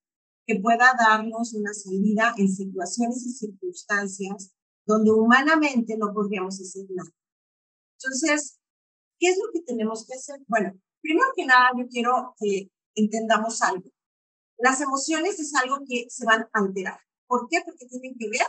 que 0.49 0.59
pueda 0.59 0.95
darnos 0.97 1.53
una 1.53 1.71
salida 1.75 2.33
en 2.35 2.49
situaciones 2.51 3.23
y 3.23 3.33
circunstancias 3.33 4.51
donde 4.83 5.11
humanamente 5.11 5.95
no 5.95 6.11
podríamos 6.11 6.59
hacer 6.59 6.87
nada. 6.89 7.11
Entonces, 7.99 8.59
¿qué 9.19 9.27
es 9.27 9.37
lo 9.37 9.51
que 9.53 9.61
tenemos 9.61 10.07
que 10.07 10.15
hacer? 10.15 10.39
Bueno, 10.47 10.73
primero 11.01 11.27
que 11.35 11.45
nada, 11.45 11.69
yo 11.77 11.87
quiero 11.87 12.33
que 12.39 12.71
entendamos 12.95 13.61
algo. 13.61 13.91
Las 14.57 14.81
emociones 14.81 15.39
es 15.39 15.53
algo 15.53 15.81
que 15.87 16.07
se 16.09 16.25
van 16.25 16.41
a 16.41 16.59
alterar. 16.59 16.99
¿Por 17.27 17.47
qué? 17.47 17.57
Porque 17.63 17.85
tienen 17.85 18.17
que 18.17 18.29
ver 18.29 18.47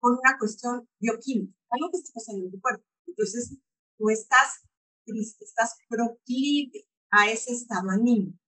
con 0.00 0.12
una 0.12 0.36
cuestión 0.38 0.86
bioquímica, 1.00 1.56
algo 1.70 1.90
que 1.90 1.96
está 1.96 2.12
pasando 2.12 2.44
en 2.44 2.50
tu 2.50 2.60
cuerpo. 2.60 2.84
Entonces, 3.06 3.56
tú 3.96 4.10
estás 4.10 4.68
triste, 5.06 5.46
estás 5.46 5.78
proclive 5.88 6.86
a 7.10 7.30
ese 7.30 7.52
estado 7.52 7.88
anímico. 7.88 8.38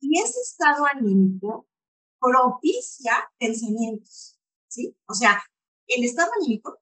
Y 0.00 0.18
ese 0.18 0.40
estado 0.40 0.86
anímico 0.92 1.69
propicia 2.20 3.12
pensamientos, 3.38 4.38
¿sí? 4.68 4.96
O 5.06 5.14
sea, 5.14 5.42
el 5.86 6.04
estado 6.04 6.30
anímico 6.40 6.78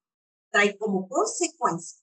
trae 0.50 0.76
como 0.76 1.09
consecuencia 1.09 1.99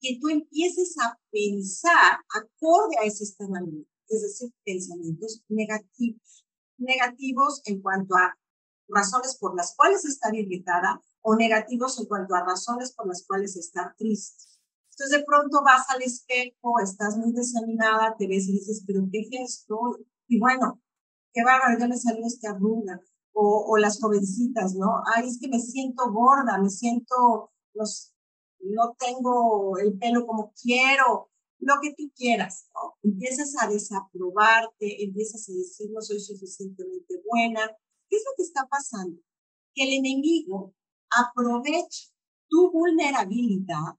que 0.00 0.18
tú 0.20 0.28
empieces 0.28 0.96
a 0.98 1.18
pensar 1.30 2.18
acorde 2.34 2.96
a 3.00 3.04
ese 3.04 3.24
estado 3.24 3.54
anímico, 3.54 3.90
es 4.08 4.22
decir, 4.22 4.52
pensamientos 4.64 5.42
negativos, 5.48 6.46
negativos 6.78 7.60
en 7.66 7.82
cuanto 7.82 8.16
a 8.16 8.36
razones 8.88 9.36
por 9.38 9.54
las 9.54 9.74
cuales 9.76 10.04
estar 10.04 10.34
irritada 10.34 11.00
o 11.22 11.36
negativos 11.36 11.98
en 12.00 12.06
cuanto 12.06 12.34
a 12.34 12.44
razones 12.44 12.92
por 12.92 13.06
las 13.06 13.24
cuales 13.26 13.56
estar 13.56 13.94
triste. 13.96 14.44
Entonces 14.92 15.18
de 15.18 15.24
pronto 15.24 15.62
vas 15.62 15.88
al 15.90 16.02
espejo, 16.02 16.80
estás 16.82 17.16
muy 17.16 17.32
desanimada, 17.32 18.16
te 18.18 18.26
ves 18.26 18.48
y 18.48 18.52
dices, 18.52 18.82
pero 18.86 19.06
¿qué 19.12 19.24
gesto? 19.30 19.98
Y 20.26 20.38
bueno, 20.38 20.80
qué 21.32 21.44
bárbaro, 21.44 21.78
ya 21.78 21.88
me 21.88 21.96
salió 21.96 22.26
esta 22.26 22.50
arruga. 22.50 23.00
O, 23.32 23.64
o, 23.68 23.78
las 23.78 24.00
jovencitas, 24.00 24.74
¿no? 24.74 25.02
Ay, 25.14 25.28
es 25.28 25.38
que 25.40 25.48
me 25.48 25.60
siento 25.60 26.10
gorda, 26.12 26.58
me 26.58 26.68
siento, 26.68 27.52
los, 27.74 28.12
no 28.58 28.96
tengo 28.98 29.78
el 29.78 29.96
pelo 29.98 30.26
como 30.26 30.52
quiero, 30.60 31.30
lo 31.60 31.74
que 31.80 31.94
tú 31.94 32.10
quieras, 32.16 32.68
¿no? 32.74 32.96
Empiezas 33.02 33.54
a 33.60 33.68
desaprobarte, 33.68 35.04
empiezas 35.04 35.48
a 35.48 35.52
decir 35.52 35.90
no 35.92 36.00
soy 36.00 36.18
suficientemente 36.18 37.22
buena. 37.30 37.60
¿Qué 38.08 38.16
es 38.16 38.24
lo 38.26 38.32
que 38.36 38.42
está 38.42 38.66
pasando? 38.68 39.20
Que 39.74 39.84
el 39.84 39.98
enemigo 40.00 40.74
aprovecha 41.10 42.08
tu 42.48 42.72
vulnerabilidad 42.72 43.94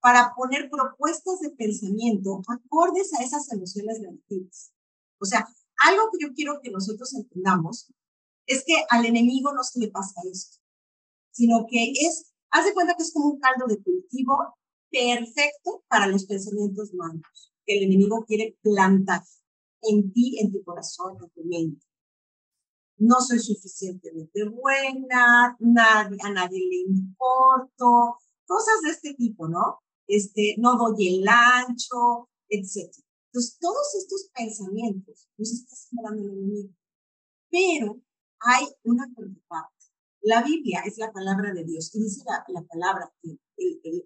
para 0.00 0.32
poner 0.34 0.70
propuestas 0.70 1.40
de 1.40 1.50
pensamiento 1.50 2.40
acordes 2.48 3.12
a 3.14 3.22
esas 3.22 3.52
emociones 3.52 4.00
negativas. 4.00 4.72
O 5.20 5.26
sea, 5.26 5.46
algo 5.86 6.10
que 6.12 6.26
yo 6.26 6.32
quiero 6.34 6.60
que 6.62 6.70
nosotros 6.70 7.14
entendamos 7.14 7.92
es 8.46 8.64
que 8.66 8.74
al 8.88 9.06
enemigo 9.06 9.52
no 9.52 9.62
se 9.62 9.80
le 9.80 9.90
pasa 9.90 10.20
esto, 10.30 10.58
sino 11.30 11.66
que 11.68 11.92
es, 11.92 12.32
haz 12.50 12.64
de 12.64 12.74
cuenta 12.74 12.94
que 12.96 13.02
es 13.02 13.12
como 13.12 13.30
un 13.30 13.40
caldo 13.40 13.66
de 13.66 13.82
cultivo 13.82 14.36
perfecto 14.90 15.84
para 15.88 16.06
los 16.08 16.26
pensamientos 16.26 16.92
malos, 16.94 17.52
que 17.64 17.78
el 17.78 17.84
enemigo 17.84 18.24
quiere 18.26 18.58
plantar 18.62 19.22
en 19.82 20.12
ti, 20.12 20.38
en 20.40 20.52
tu 20.52 20.62
corazón, 20.64 21.16
en 21.22 21.30
tu 21.30 21.44
mente. 21.44 21.86
No 22.98 23.20
soy 23.20 23.38
suficientemente 23.38 24.44
buena, 24.48 25.56
a 25.56 26.30
nadie 26.30 26.58
le 26.58 26.76
importo, 26.92 28.18
cosas 28.44 28.82
de 28.82 28.90
este 28.90 29.14
tipo, 29.14 29.48
¿no? 29.48 29.78
Este, 30.06 30.56
no 30.58 30.76
doy 30.76 31.20
el 31.20 31.26
ancho, 31.28 32.28
etcétera. 32.48 33.06
Entonces, 33.32 33.58
todos 33.60 33.94
estos 33.94 34.28
pensamientos 34.34 35.28
los 35.36 35.52
está 35.52 35.76
sembrando 35.76 36.22
el 36.22 36.30
enemigo. 36.30 36.74
Pero 37.48 38.00
hay 38.40 38.66
una 38.82 39.06
contraparte. 39.14 39.86
La 40.22 40.42
Biblia 40.42 40.82
es 40.84 40.98
la 40.98 41.12
palabra 41.12 41.54
de 41.54 41.64
Dios 41.64 41.94
y 41.94 42.02
dice 42.02 42.22
la, 42.26 42.62
palabra 42.62 43.12
que 43.22 43.38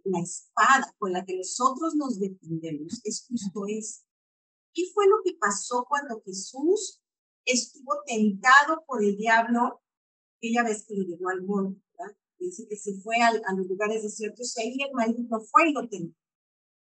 la 0.04 0.20
espada 0.20 0.94
con 0.98 1.12
la 1.12 1.24
que 1.24 1.36
nosotros 1.36 1.94
nos 1.96 2.20
defendemos 2.20 3.00
es 3.02 3.26
justo 3.26 3.64
eso. 3.66 4.02
¿Qué 4.72 4.82
fue 4.92 5.06
lo 5.06 5.16
que 5.24 5.36
pasó 5.40 5.86
cuando 5.88 6.22
Jesús 6.22 7.00
estuvo 7.44 7.94
tentado 8.06 8.84
por 8.86 9.02
el 9.02 9.16
diablo? 9.16 9.80
Aquella 10.36 10.62
vez 10.62 10.84
que 10.86 10.96
lo 10.96 11.04
llevó 11.04 11.30
al 11.30 11.42
monte, 11.42 11.82
¿verdad? 11.98 12.16
Dice 12.38 12.66
que 12.68 12.76
se 12.76 12.94
fue 13.00 13.16
a, 13.16 13.32
los 13.32 13.66
lugares 13.66 14.02
desiertos 14.02 14.56
y 14.56 14.60
ahí 14.60 14.76
el 14.82 14.92
maligno 14.92 15.40
fue 15.40 15.70
y 15.70 15.72
lo 15.72 15.88
tentó. 15.88 16.16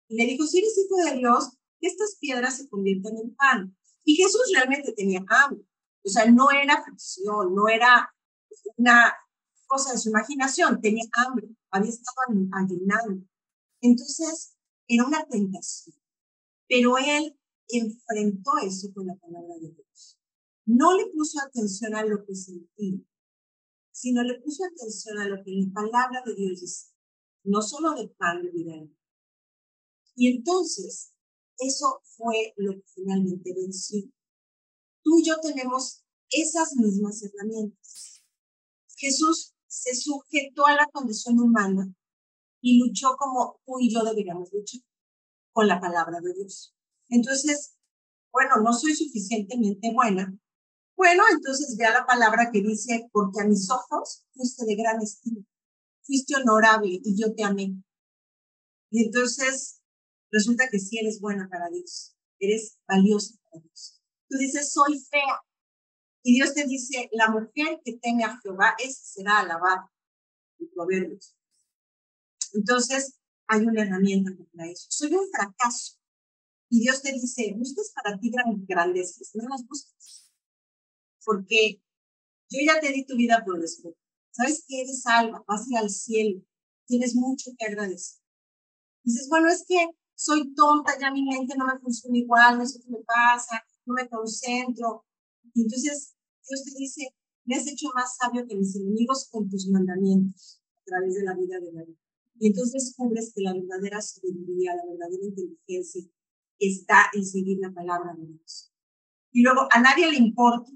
Y 0.09 0.15
le 0.15 0.25
dijo, 0.25 0.45
si 0.45 0.59
eres 0.59 0.77
hijo 0.77 1.09
de 1.09 1.17
Dios, 1.17 1.56
que 1.79 1.87
estas 1.87 2.17
piedras 2.19 2.57
se 2.57 2.69
conviertan 2.69 3.17
en 3.17 3.35
pan. 3.35 3.77
Y 4.03 4.15
Jesús 4.15 4.41
realmente 4.53 4.93
tenía 4.93 5.23
hambre. 5.27 5.65
O 6.03 6.09
sea, 6.09 6.29
no 6.31 6.49
era 6.51 6.83
ficción, 6.83 7.53
no 7.53 7.67
era 7.67 8.13
una 8.77 9.13
cosa 9.65 9.91
de 9.91 9.97
su 9.97 10.09
imaginación, 10.09 10.79
tenía 10.81 11.03
hambre, 11.11 11.49
había 11.71 11.89
estado 11.89 12.17
ayunando. 12.53 13.25
Entonces, 13.81 14.55
era 14.87 15.05
una 15.05 15.25
tentación. 15.25 15.95
Pero 16.67 16.97
él 16.97 17.37
enfrentó 17.67 18.51
eso 18.63 18.87
con 18.93 19.07
la 19.07 19.15
palabra 19.15 19.55
de 19.61 19.71
Dios. 19.71 20.17
No 20.65 20.95
le 20.97 21.07
puso 21.07 21.39
atención 21.41 21.95
a 21.95 22.05
lo 22.05 22.25
que 22.25 22.35
sentía, 22.35 22.99
sino 23.91 24.23
le 24.23 24.39
puso 24.39 24.63
atención 24.65 25.17
a 25.19 25.27
lo 25.27 25.43
que 25.43 25.51
la 25.51 25.73
palabra 25.73 26.23
de 26.25 26.35
Dios 26.35 26.61
dice. 26.61 26.87
No 27.43 27.61
solo 27.61 27.93
de 27.93 28.09
pan 28.09 28.41
vida. 28.53 28.87
Y 30.15 30.35
entonces, 30.35 31.13
eso 31.59 32.01
fue 32.03 32.53
lo 32.57 32.73
que 32.73 32.83
finalmente 32.93 33.53
venció. 33.53 34.03
Tú 35.03 35.19
y 35.19 35.25
yo 35.25 35.39
tenemos 35.41 36.03
esas 36.29 36.75
mismas 36.75 37.23
herramientas. 37.23 38.23
Jesús 38.95 39.55
se 39.67 39.95
sujetó 39.95 40.65
a 40.65 40.75
la 40.75 40.87
condición 40.91 41.39
humana 41.39 41.93
y 42.61 42.79
luchó 42.79 43.15
como 43.17 43.59
tú 43.65 43.79
y 43.79 43.93
yo 43.93 44.03
deberíamos 44.03 44.51
luchar, 44.51 44.81
con 45.53 45.67
la 45.67 45.79
palabra 45.79 46.19
de 46.21 46.33
Dios. 46.33 46.75
Entonces, 47.09 47.77
bueno, 48.31 48.57
no 48.63 48.73
soy 48.73 48.95
suficientemente 48.95 49.93
buena. 49.93 50.37
Bueno, 50.95 51.23
entonces 51.31 51.77
vea 51.77 51.91
la 51.91 52.05
palabra 52.05 52.49
que 52.51 52.61
dice, 52.61 53.07
porque 53.11 53.41
a 53.41 53.45
mis 53.45 53.69
ojos 53.69 54.25
fuiste 54.33 54.65
de 54.65 54.75
gran 54.75 55.01
estima, 55.01 55.45
fuiste 56.01 56.35
honorable 56.35 56.99
y 57.03 57.15
yo 57.15 57.33
te 57.35 57.43
amé. 57.43 57.75
Y 58.89 59.05
entonces 59.05 59.81
Resulta 60.31 60.69
que 60.69 60.79
sí 60.79 60.97
eres 60.99 61.19
buena 61.19 61.47
para 61.49 61.69
Dios, 61.69 62.15
eres 62.39 62.77
valiosa 62.87 63.35
para 63.43 63.63
Dios. 63.63 64.01
Tú 64.29 64.37
dices, 64.37 64.71
soy 64.71 64.99
fea. 64.99 65.41
Y 66.23 66.35
Dios 66.35 66.53
te 66.53 66.65
dice, 66.65 67.09
la 67.13 67.29
mujer 67.29 67.79
que 67.83 67.97
teme 67.97 68.23
a 68.23 68.37
Jehová, 68.41 68.75
esa 68.79 69.01
será 69.03 69.39
alabada. 69.39 69.91
En 70.59 70.69
Proverbios. 70.71 71.37
Entonces, 72.53 73.19
hay 73.47 73.61
una 73.61 73.83
herramienta 73.83 74.31
para 74.51 74.69
eso. 74.69 74.87
Soy 74.89 75.13
un 75.13 75.29
fracaso. 75.29 75.97
Y 76.69 76.81
Dios 76.81 77.01
te 77.01 77.13
dice, 77.13 77.53
buscas 77.55 77.91
para 77.93 78.19
ti 78.19 78.29
gran 78.29 78.65
grandezas, 78.65 79.31
no 79.35 79.47
las 79.47 79.65
busques. 79.65 80.31
Porque 81.23 81.81
yo 82.49 82.59
ya 82.65 82.79
te 82.79 82.91
di 82.91 83.05
tu 83.05 83.15
vida 83.15 83.43
por 83.45 83.59
después. 83.59 83.95
Sabes 84.31 84.65
que 84.67 84.81
eres 84.81 85.01
salva, 85.01 85.43
vas 85.47 85.61
a 85.61 85.71
ir 85.71 85.77
al 85.77 85.89
cielo, 85.89 86.41
tienes 86.85 87.15
mucho 87.15 87.51
que 87.57 87.65
agradecer. 87.65 88.21
Dices, 89.03 89.27
bueno, 89.29 89.49
es 89.49 89.63
que 89.67 89.87
soy 90.17 90.51
tonta, 90.55 90.93
ya 90.99 91.11
mi 91.11 91.23
mente 91.23 91.55
no 91.55 91.65
me 91.65 91.79
funciona 91.79 92.17
igual, 92.17 92.57
no 92.57 92.65
sé 92.65 92.79
qué 92.81 92.89
me 92.89 93.03
pasa, 93.05 93.63
no 93.85 93.93
me 93.93 94.09
concentro. 94.09 95.05
Entonces 95.53 96.15
Dios 96.49 96.63
te 96.63 96.71
dice, 96.75 97.15
me 97.45 97.55
has 97.55 97.67
hecho 97.67 97.89
más 97.93 98.17
sabio 98.17 98.45
que 98.47 98.55
mis 98.55 98.75
enemigos 98.75 99.29
con 99.31 99.47
tus 99.47 99.69
mandamientos 99.69 100.59
a 100.75 100.83
través 100.85 101.13
de 101.13 101.23
la 101.23 101.35
vida 101.35 101.59
de 101.59 101.71
la 101.71 101.83
vida. 101.83 101.99
Y 102.39 102.47
entonces 102.47 102.85
descubres 102.85 103.31
que 103.33 103.43
la 103.43 103.53
verdadera 103.53 104.01
sabiduría, 104.01 104.75
la 104.75 104.85
verdadera 104.89 105.23
inteligencia 105.23 106.01
está 106.57 107.09
en 107.13 107.23
seguir 107.23 107.59
la 107.59 107.71
palabra 107.71 108.15
de 108.17 108.25
Dios. 108.25 108.73
Y 109.31 109.43
luego 109.43 109.67
a 109.71 109.79
nadie 109.79 110.09
le 110.09 110.17
importa 110.17 110.71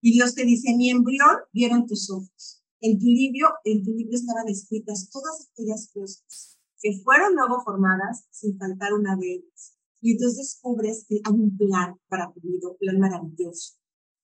Y 0.00 0.12
Dios 0.12 0.36
te 0.36 0.44
dice, 0.44 0.76
mi 0.76 0.90
embrión 0.90 1.36
vieron 1.52 1.86
tus 1.86 2.10
ojos. 2.10 2.62
En 2.80 2.96
tu 3.00 3.06
libro, 3.06 3.48
en 3.64 3.82
tu 3.82 3.90
libro 3.90 4.14
estaban 4.14 4.46
escritas 4.46 5.10
todas 5.10 5.48
aquellas 5.50 5.90
cosas 5.92 6.57
que 6.80 7.00
fueron 7.02 7.34
luego 7.34 7.62
formadas 7.62 8.26
sin 8.30 8.58
faltar 8.58 8.92
una 8.92 9.16
de 9.16 9.34
ellas. 9.34 9.76
Y 10.00 10.12
entonces 10.12 10.38
descubres 10.38 11.04
que 11.08 11.20
hay 11.24 11.34
un 11.34 11.56
plan 11.56 11.98
para 12.08 12.32
tu 12.32 12.40
vida, 12.40 12.68
un 12.68 12.78
plan 12.78 12.98
maravilloso. 13.00 13.74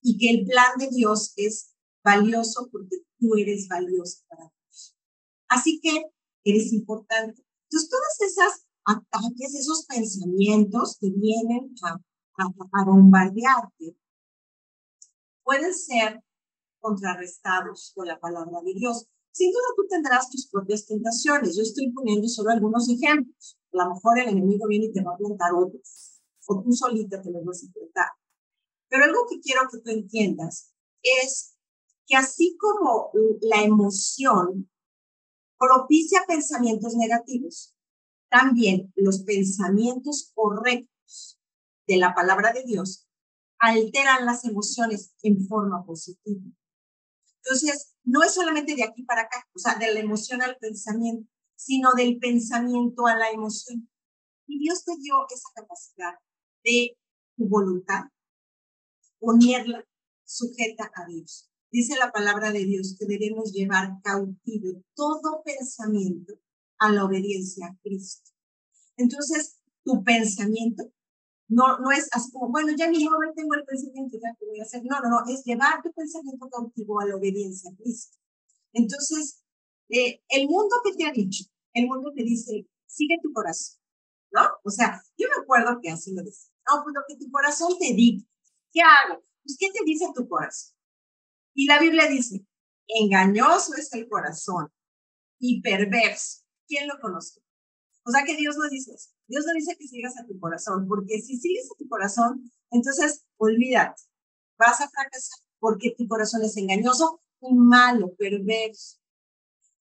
Y 0.00 0.18
que 0.18 0.30
el 0.30 0.46
plan 0.46 0.78
de 0.78 0.88
Dios 0.90 1.32
es 1.36 1.74
valioso 2.04 2.68
porque 2.70 2.98
tú 3.18 3.34
eres 3.36 3.66
valioso 3.68 4.22
para 4.28 4.42
Dios. 4.42 4.96
Así 5.48 5.80
que 5.80 6.04
eres 6.44 6.72
importante. 6.72 7.42
Entonces, 7.64 7.90
todas 7.90 8.20
esas 8.20 8.66
ataques, 8.84 9.54
esos 9.54 9.86
pensamientos 9.86 10.98
que 11.00 11.10
vienen 11.10 11.74
a, 11.82 11.98
a 12.72 12.84
bombardearte, 12.84 13.96
pueden 15.42 15.74
ser 15.74 16.22
contrarrestados 16.80 17.92
con 17.94 18.06
la 18.06 18.20
palabra 18.20 18.60
de 18.62 18.74
Dios. 18.74 19.06
Sin 19.34 19.50
duda 19.50 19.66
tú 19.76 19.84
tendrás 19.88 20.30
tus 20.30 20.46
propias 20.46 20.86
tentaciones. 20.86 21.56
Yo 21.56 21.62
estoy 21.62 21.90
poniendo 21.90 22.28
solo 22.28 22.50
algunos 22.50 22.88
ejemplos. 22.88 23.58
A 23.72 23.84
lo 23.84 23.94
mejor 23.94 24.20
el 24.20 24.28
enemigo 24.28 24.68
viene 24.68 24.86
y 24.86 24.92
te 24.92 25.02
va 25.02 25.14
a 25.14 25.16
plantar 25.16 25.52
otros, 25.54 26.20
o 26.46 26.62
tú 26.62 26.72
solita 26.72 27.20
te 27.20 27.32
los 27.32 27.44
vas 27.44 27.64
a 27.64 27.72
plantar. 27.72 28.10
Pero 28.88 29.04
algo 29.04 29.26
que 29.28 29.40
quiero 29.40 29.62
que 29.72 29.80
tú 29.80 29.90
entiendas 29.90 30.72
es 31.02 31.56
que 32.06 32.14
así 32.14 32.56
como 32.60 33.10
la 33.40 33.62
emoción 33.64 34.70
propicia 35.58 36.24
pensamientos 36.28 36.94
negativos, 36.94 37.74
también 38.30 38.92
los 38.94 39.24
pensamientos 39.24 40.30
correctos 40.32 41.40
de 41.88 41.96
la 41.96 42.14
palabra 42.14 42.52
de 42.52 42.62
Dios 42.62 43.08
alteran 43.58 44.26
las 44.26 44.44
emociones 44.44 45.12
en 45.22 45.44
forma 45.48 45.84
positiva. 45.84 46.40
Entonces, 47.42 47.93
no 48.04 48.22
es 48.22 48.34
solamente 48.34 48.74
de 48.74 48.84
aquí 48.84 49.02
para 49.02 49.22
acá, 49.22 49.48
o 49.54 49.58
sea, 49.58 49.76
de 49.76 49.92
la 49.92 50.00
emoción 50.00 50.42
al 50.42 50.56
pensamiento, 50.58 51.28
sino 51.56 51.92
del 51.94 52.18
pensamiento 52.18 53.06
a 53.06 53.16
la 53.16 53.30
emoción. 53.30 53.88
Y 54.46 54.58
Dios 54.58 54.84
te 54.84 54.92
dio 54.98 55.14
esa 55.28 55.48
capacidad 55.54 56.14
de 56.64 56.96
tu 57.36 57.48
voluntad, 57.48 58.04
ponerla 59.18 59.84
sujeta 60.24 60.90
a 60.94 61.06
Dios. 61.06 61.50
Dice 61.70 61.96
la 61.96 62.12
palabra 62.12 62.52
de 62.52 62.64
Dios 62.64 62.96
que 62.98 63.06
debemos 63.06 63.52
llevar 63.52 64.00
cautivo 64.02 64.82
todo 64.94 65.42
pensamiento 65.44 66.34
a 66.78 66.92
la 66.92 67.04
obediencia 67.04 67.66
a 67.66 67.76
Cristo. 67.82 68.30
Entonces, 68.96 69.58
tu 69.82 70.04
pensamiento 70.04 70.84
no, 71.48 71.78
no 71.78 71.90
es 71.92 72.08
así 72.12 72.32
como, 72.32 72.50
bueno, 72.50 72.72
ya 72.76 72.88
ni 72.88 73.04
joven 73.04 73.34
tengo 73.34 73.54
el 73.54 73.64
pensamiento, 73.64 74.18
ya 74.22 74.34
que 74.38 74.46
voy 74.46 74.60
a 74.60 74.62
hacer. 74.62 74.82
No, 74.84 75.00
no, 75.00 75.10
no, 75.10 75.32
es 75.32 75.44
llevar 75.44 75.82
tu 75.82 75.92
pensamiento 75.92 76.48
cautivo 76.48 77.00
a 77.00 77.06
la 77.06 77.16
obediencia 77.16 77.70
a 77.70 77.76
Cristo. 77.76 78.16
Entonces, 78.72 79.42
eh, 79.90 80.22
el 80.28 80.48
mundo 80.48 80.76
que 80.84 80.94
te 80.94 81.06
ha 81.06 81.12
dicho, 81.12 81.44
el 81.74 81.86
mundo 81.86 82.12
te 82.14 82.22
dice, 82.22 82.66
sigue 82.86 83.18
tu 83.22 83.32
corazón, 83.32 83.80
¿no? 84.30 84.42
O 84.64 84.70
sea, 84.70 85.02
yo 85.16 85.28
me 85.28 85.42
acuerdo 85.42 85.80
que 85.82 85.90
así 85.90 86.14
lo 86.14 86.22
decía, 86.22 86.50
no, 86.68 86.82
pues 86.82 86.94
lo 86.94 87.02
que 87.06 87.16
tu 87.16 87.30
corazón 87.30 87.76
te 87.78 87.92
dice, 87.94 88.26
¿qué 88.72 88.80
hago? 88.80 89.22
Pues, 89.42 89.56
¿qué 89.58 89.70
te 89.70 89.84
dice 89.84 90.06
tu 90.14 90.26
corazón? 90.28 90.74
Y 91.54 91.66
la 91.66 91.78
Biblia 91.78 92.08
dice, 92.08 92.44
engañoso 92.88 93.74
es 93.74 93.92
el 93.92 94.08
corazón 94.08 94.72
y 95.38 95.60
perverso. 95.60 96.42
¿Quién 96.66 96.88
lo 96.88 96.98
conoce? 97.00 97.40
O 98.04 98.10
sea 98.10 98.24
que 98.24 98.36
Dios 98.36 98.56
no 98.56 98.68
dice 98.68 98.92
eso. 98.92 99.13
Dios 99.26 99.44
no 99.46 99.52
dice 99.54 99.76
que 99.78 99.86
sigas 99.86 100.18
a 100.18 100.26
tu 100.26 100.38
corazón, 100.38 100.86
porque 100.88 101.20
si 101.20 101.38
sigues 101.38 101.68
a 101.70 101.78
tu 101.78 101.88
corazón, 101.88 102.50
entonces 102.70 103.24
olvídate, 103.36 104.02
vas 104.58 104.80
a 104.80 104.88
fracasar, 104.88 105.38
porque 105.58 105.94
tu 105.96 106.06
corazón 106.06 106.42
es 106.42 106.56
engañoso 106.56 107.20
y 107.40 107.54
malo, 107.54 108.14
perverso. 108.16 108.98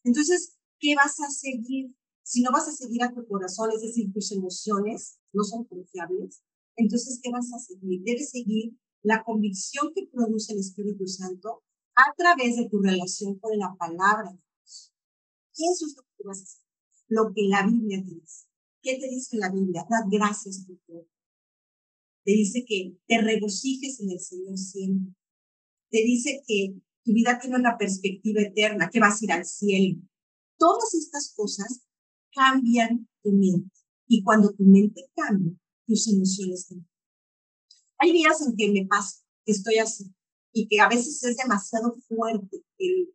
Entonces, 0.04 0.56
¿qué 0.80 0.96
vas 0.96 1.20
a 1.20 1.30
seguir? 1.30 1.94
Si 2.24 2.42
no 2.42 2.52
vas 2.52 2.68
a 2.68 2.72
seguir 2.72 3.04
a 3.04 3.14
tu 3.14 3.28
corazón, 3.28 3.72
es 3.72 3.82
decir, 3.82 4.12
tus 4.14 4.32
emociones 4.32 5.18
no 5.34 5.44
son 5.44 5.66
confiables, 5.66 6.42
entonces, 6.76 7.20
¿qué 7.22 7.30
vas 7.32 7.52
a 7.54 7.60
seguir? 7.60 8.02
Debes 8.04 8.32
seguir 8.32 8.74
la 9.04 9.24
convicción 9.24 9.92
que 9.94 10.08
produce 10.12 10.54
el 10.54 10.60
Espíritu 10.60 11.06
Santo 11.08 11.64
a 11.96 12.14
través 12.18 12.56
de 12.56 12.70
tu 12.70 12.82
relación 12.82 13.38
con 13.38 13.58
la 13.58 13.76
palabra 13.78 14.32
de 14.32 14.38
Dios. 14.38 14.94
Eso 15.52 15.86
es 15.86 15.96
lo 15.96 16.04
que 16.04 16.24
vas 16.24 16.40
a 16.40 16.44
hacer 16.44 16.64
lo 17.10 17.32
que 17.34 17.44
la 17.48 17.66
Biblia 17.66 18.04
te 18.04 18.16
dice. 18.16 18.48
¿Qué 18.84 19.00
te 19.00 19.08
dice 19.08 19.38
la 19.38 19.50
Biblia? 19.50 19.86
Da 19.90 20.06
gracias 20.12 20.66
por 20.68 20.78
todo. 20.86 21.08
Te 22.26 22.32
dice 22.34 22.66
que 22.68 22.98
te 23.08 23.22
regocijes 23.22 24.02
en 24.02 24.12
el 24.12 24.20
Señor 24.20 24.58
siempre. 24.58 25.16
Te 25.90 26.00
dice 26.00 26.44
que 26.46 26.76
tu 27.04 27.14
vida 27.14 27.40
tiene 27.40 27.56
una 27.56 27.78
perspectiva 27.78 28.42
eterna, 28.42 28.90
que 28.92 29.00
vas 29.00 29.22
a 29.22 29.26
ir 29.26 29.32
al 29.32 29.46
cielo. 29.46 30.02
Todas 30.58 30.94
estas 30.94 31.34
cosas 31.34 31.86
cambian 32.34 33.08
tu 33.22 33.32
mente. 33.32 33.72
Y 34.08 34.22
cuando 34.22 34.54
tu 34.54 34.64
mente 34.64 35.10
cambia, 35.16 35.54
tus 35.88 36.08
emociones 36.10 36.66
cambian. 36.68 36.90
Hay 38.00 38.12
días 38.12 38.42
en 38.46 38.56
que 38.58 38.70
me 38.70 38.86
pasa 38.86 39.22
que 39.46 39.54
estoy 39.54 39.78
así 39.78 40.14
y 40.52 40.68
que 40.68 40.82
a 40.82 40.90
veces 40.90 41.24
es 41.24 41.38
demasiado 41.38 41.96
fuerte 42.08 42.64
el, 42.78 43.14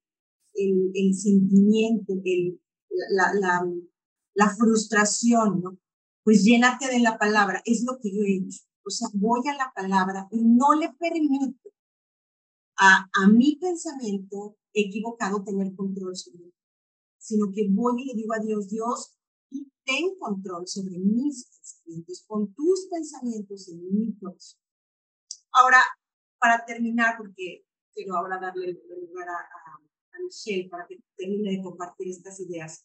el, 0.95 1.15
sentimiento, 1.15 2.15
el, 2.25 2.61
la, 3.11 3.67
la 4.39 4.55
frustración, 4.55 5.61
¿no? 5.61 5.79
Pues 6.23 6.45
llénate 6.45 6.87
de 6.87 7.01
la 7.01 7.19
palabra, 7.19 7.61
es 7.65 7.83
lo 7.85 7.99
que 7.99 8.15
yo 8.15 8.23
he 8.23 8.37
hecho. 8.37 8.63
O 8.87 8.91
sea, 8.91 9.09
voy 9.15 9.41
a 9.49 9.57
la 9.57 9.73
palabra 9.75 10.29
y 10.31 10.45
no 10.45 10.75
le 10.75 10.93
permito 10.93 11.71
a, 12.77 13.11
a 13.13 13.29
mi 13.29 13.57
pensamiento 13.57 14.57
equivocado 14.73 15.43
tener 15.43 15.75
control 15.75 16.15
sobre 16.15 16.45
mí, 16.45 16.55
sino 17.19 17.47
que 17.53 17.67
voy 17.69 18.03
y 18.03 18.07
le 18.07 18.15
digo 18.15 18.33
a 18.33 18.39
Dios, 18.39 18.69
Dios, 18.69 19.19
ten 19.85 20.17
control 20.21 20.69
sobre 20.69 20.99
mis 20.99 21.47
pensamientos, 21.47 22.25
con 22.29 22.55
tus 22.55 22.87
pensamientos 22.89 23.69
en 23.69 23.93
mi 23.93 24.13
próximo. 24.13 24.63
Ahora, 25.51 25.83
para 26.39 26.65
terminar, 26.65 27.17
porque 27.19 27.65
quiero 27.93 28.15
ahora 28.15 28.39
darle 28.39 28.81
lugar 29.09 29.29
a, 29.31 29.33
a, 29.33 29.83
a 30.13 30.23
Michelle 30.23 30.69
para 30.69 30.87
que 30.87 31.01
termine 31.17 31.57
de 31.57 31.63
compartir 31.63 32.09
estas 32.09 32.39
ideas. 32.39 32.85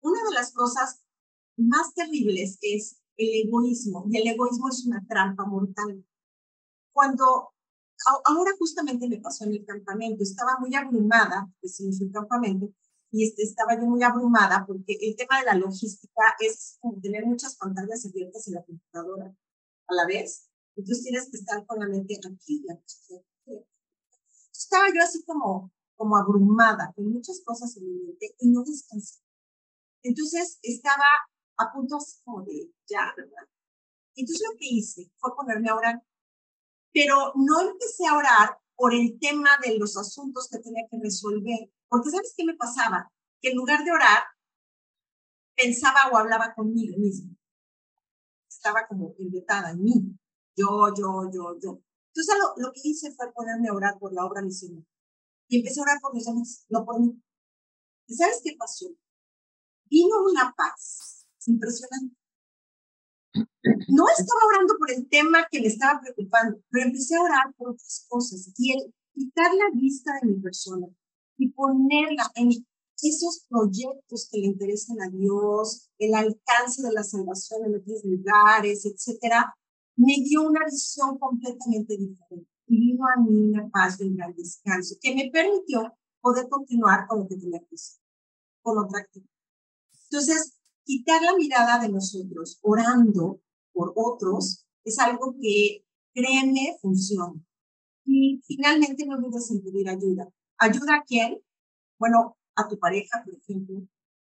Una 0.00 0.22
de 0.24 0.34
las 0.34 0.52
cosas 0.52 1.02
más 1.56 1.94
terribles 1.94 2.58
es 2.60 2.96
el 3.16 3.46
egoísmo, 3.46 4.06
y 4.10 4.18
el 4.18 4.28
egoísmo 4.28 4.68
es 4.68 4.84
una 4.86 5.04
trampa 5.08 5.44
mortal. 5.44 6.04
Cuando, 6.92 7.54
ahora 8.24 8.52
justamente 8.58 9.08
me 9.08 9.20
pasó 9.20 9.44
en 9.44 9.52
el 9.52 9.64
campamento, 9.64 10.22
estaba 10.22 10.58
muy 10.58 10.74
abrumada, 10.74 11.50
pues 11.60 11.80
en 11.80 11.88
un 11.88 12.12
campamento, 12.12 12.72
y 13.10 13.24
este, 13.24 13.42
estaba 13.44 13.78
yo 13.78 13.86
muy 13.86 14.02
abrumada 14.02 14.64
porque 14.66 14.98
el 15.00 15.16
tema 15.16 15.38
de 15.38 15.46
la 15.46 15.54
logística 15.54 16.22
es 16.40 16.76
como 16.80 17.00
tener 17.00 17.24
muchas 17.24 17.56
pantallas 17.56 18.04
abiertas 18.04 18.46
en 18.48 18.54
la 18.54 18.64
computadora 18.64 19.34
a 19.86 19.94
la 19.94 20.06
vez. 20.06 20.48
Entonces 20.76 21.04
tienes 21.04 21.30
que 21.30 21.38
estar 21.38 21.64
con 21.66 21.78
la 21.78 21.88
mente 21.88 22.18
aquí 22.18 22.64
y 22.66 22.70
aquí. 22.70 23.24
Estaba 24.52 24.88
yo 24.94 25.02
así 25.02 25.24
como, 25.24 25.72
como 25.96 26.16
abrumada 26.16 26.92
con 26.94 27.10
muchas 27.10 27.40
cosas 27.44 27.76
en 27.76 27.86
mi 27.86 28.04
mente 28.04 28.34
y 28.38 28.50
no 28.50 28.64
descansé. 28.64 29.20
Entonces 30.06 30.58
estaba 30.62 31.06
a 31.58 31.72
punto 31.72 31.98
como 32.24 32.44
de 32.44 32.70
ya, 32.86 33.12
¿verdad? 33.16 33.48
Entonces 34.14 34.46
lo 34.48 34.56
que 34.56 34.66
hice 34.66 35.10
fue 35.16 35.34
ponerme 35.34 35.68
a 35.68 35.74
orar, 35.74 36.02
pero 36.92 37.32
no 37.34 37.60
empecé 37.60 38.06
a 38.06 38.16
orar 38.16 38.58
por 38.76 38.94
el 38.94 39.18
tema 39.18 39.50
de 39.64 39.78
los 39.78 39.96
asuntos 39.96 40.48
que 40.50 40.58
tenía 40.58 40.84
que 40.90 40.98
resolver, 41.02 41.70
porque 41.88 42.10
¿sabes 42.10 42.34
qué 42.36 42.44
me 42.44 42.54
pasaba? 42.54 43.10
Que 43.40 43.50
en 43.50 43.56
lugar 43.56 43.84
de 43.84 43.90
orar, 43.90 44.22
pensaba 45.56 46.08
o 46.12 46.16
hablaba 46.16 46.54
conmigo 46.54 46.96
mismo. 46.98 47.34
Estaba 48.48 48.86
como 48.86 49.14
invitada 49.18 49.70
en 49.70 49.82
mí. 49.82 50.18
Yo, 50.54 50.94
yo, 50.96 51.30
yo, 51.32 51.58
yo. 51.60 51.80
Entonces 52.14 52.34
lo, 52.38 52.64
lo, 52.64 52.72
que 52.72 52.80
hice 52.84 53.12
fue 53.14 53.32
ponerme 53.32 53.68
a 53.68 53.74
orar 53.74 53.98
por 53.98 54.12
la 54.12 54.24
obra 54.24 54.40
misionera. 54.40 54.86
Y 55.48 55.58
empecé 55.58 55.80
a 55.80 55.82
orar 55.82 55.98
por 56.00 56.14
los 56.14 56.24
demás, 56.24 56.64
no 56.68 56.84
por 56.84 57.00
mí. 57.00 57.20
¿Y 58.06 58.14
sabes 58.14 58.40
qué 58.42 58.54
pasó? 58.58 58.86
Vino 59.88 60.16
una 60.30 60.54
paz 60.56 61.26
impresionante. 61.46 62.16
No 63.88 64.04
estaba 64.16 64.40
orando 64.48 64.74
por 64.78 64.90
el 64.90 65.08
tema 65.08 65.46
que 65.50 65.60
me 65.60 65.66
estaba 65.66 66.00
preocupando, 66.00 66.58
pero 66.70 66.86
empecé 66.86 67.16
a 67.16 67.22
orar 67.22 67.54
por 67.56 67.70
otras 67.70 68.06
cosas 68.08 68.52
y 68.56 68.72
el 68.72 68.94
quitar 69.12 69.52
la 69.54 69.70
vista 69.74 70.12
de 70.20 70.28
mi 70.28 70.40
persona 70.40 70.86
y 71.38 71.50
ponerla 71.50 72.30
en 72.34 72.50
esos 73.02 73.44
proyectos 73.48 74.28
que 74.30 74.38
le 74.38 74.46
interesan 74.46 75.00
a 75.02 75.10
Dios, 75.10 75.90
el 75.98 76.14
alcance 76.14 76.82
de 76.82 76.92
la 76.92 77.02
salvación 77.02 77.64
en 77.66 77.76
otros 77.76 78.04
lugares, 78.04 78.86
etcétera, 78.86 79.54
me 79.96 80.14
dio 80.24 80.42
una 80.42 80.64
visión 80.64 81.18
completamente 81.18 81.96
diferente 81.96 82.50
y 82.66 82.78
vino 82.78 83.04
a 83.06 83.20
mí 83.22 83.36
una 83.36 83.68
paz 83.68 84.00
y 84.00 84.04
un 84.04 84.16
gran 84.16 84.34
descanso 84.34 84.96
que 85.00 85.14
me 85.14 85.30
permitió 85.30 85.94
poder 86.20 86.48
continuar 86.48 87.06
con 87.06 87.20
lo 87.20 87.28
que 87.28 87.36
tenía 87.36 87.60
que 87.60 87.74
hacer, 87.74 88.00
con 88.62 88.78
otra 88.78 89.00
actividad. 89.00 89.35
Entonces, 90.16 90.58
quitar 90.84 91.20
la 91.20 91.36
mirada 91.36 91.78
de 91.78 91.90
nosotros 91.90 92.58
orando 92.62 93.42
por 93.74 93.92
otros 93.94 94.64
es 94.82 94.98
algo 94.98 95.36
que, 95.42 95.84
créeme, 96.14 96.78
funciona. 96.80 97.34
Y 98.06 98.40
finalmente 98.46 99.04
no 99.04 99.20
dudes 99.20 99.50
en 99.50 99.62
pedir 99.62 99.90
ayuda. 99.90 100.26
¿Ayuda 100.56 100.96
a 100.96 101.04
quién? 101.06 101.38
Bueno, 101.98 102.38
a 102.54 102.66
tu 102.66 102.78
pareja, 102.78 103.22
por 103.26 103.34
ejemplo, 103.34 103.86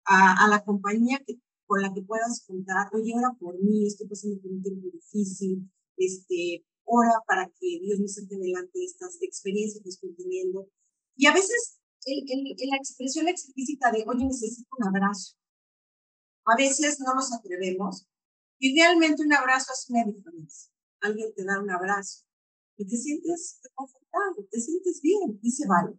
a, 0.04 0.44
a 0.44 0.48
la 0.48 0.62
compañía 0.62 1.20
que, 1.26 1.40
con 1.66 1.82
la 1.82 1.92
que 1.92 2.02
puedas 2.02 2.44
contar, 2.46 2.88
oye, 2.94 3.12
ora 3.16 3.34
por 3.40 3.60
mí, 3.60 3.84
estoy 3.84 4.06
pasando 4.06 4.40
por 4.40 4.52
un 4.52 4.62
tiempo 4.62 4.86
difícil, 4.86 5.68
este, 5.96 6.64
ora 6.84 7.14
para 7.26 7.48
que 7.48 7.80
Dios 7.82 7.98
me 7.98 8.06
saque 8.06 8.36
delante 8.36 8.78
de 8.78 8.84
estas 8.84 9.20
experiencias 9.20 9.82
que 9.82 9.90
estoy 9.90 10.14
teniendo. 10.14 10.68
Y 11.16 11.26
a 11.26 11.34
veces 11.34 11.80
el, 12.04 12.22
el, 12.28 12.70
la 12.70 12.76
expresión 12.76 13.26
explícita 13.26 13.90
de, 13.90 14.04
oye, 14.06 14.26
necesito 14.26 14.68
un 14.78 14.86
abrazo. 14.86 15.41
A 16.44 16.57
veces 16.57 16.98
no 17.00 17.14
nos 17.14 17.33
atrevemos. 17.33 18.07
Y 18.59 18.78
realmente 18.78 19.22
un 19.22 19.33
abrazo 19.33 19.72
es 19.72 19.90
una 19.90 20.05
diferencia. 20.05 20.72
Alguien 21.00 21.35
te 21.35 21.44
da 21.44 21.61
un 21.61 21.70
abrazo 21.70 22.24
y 22.76 22.87
te 22.87 22.96
sientes 22.96 23.61
confortable, 23.74 24.46
te 24.50 24.61
sientes 24.61 25.00
bien 25.02 25.38
y 25.42 25.50
se 25.50 25.66
vale. 25.66 25.98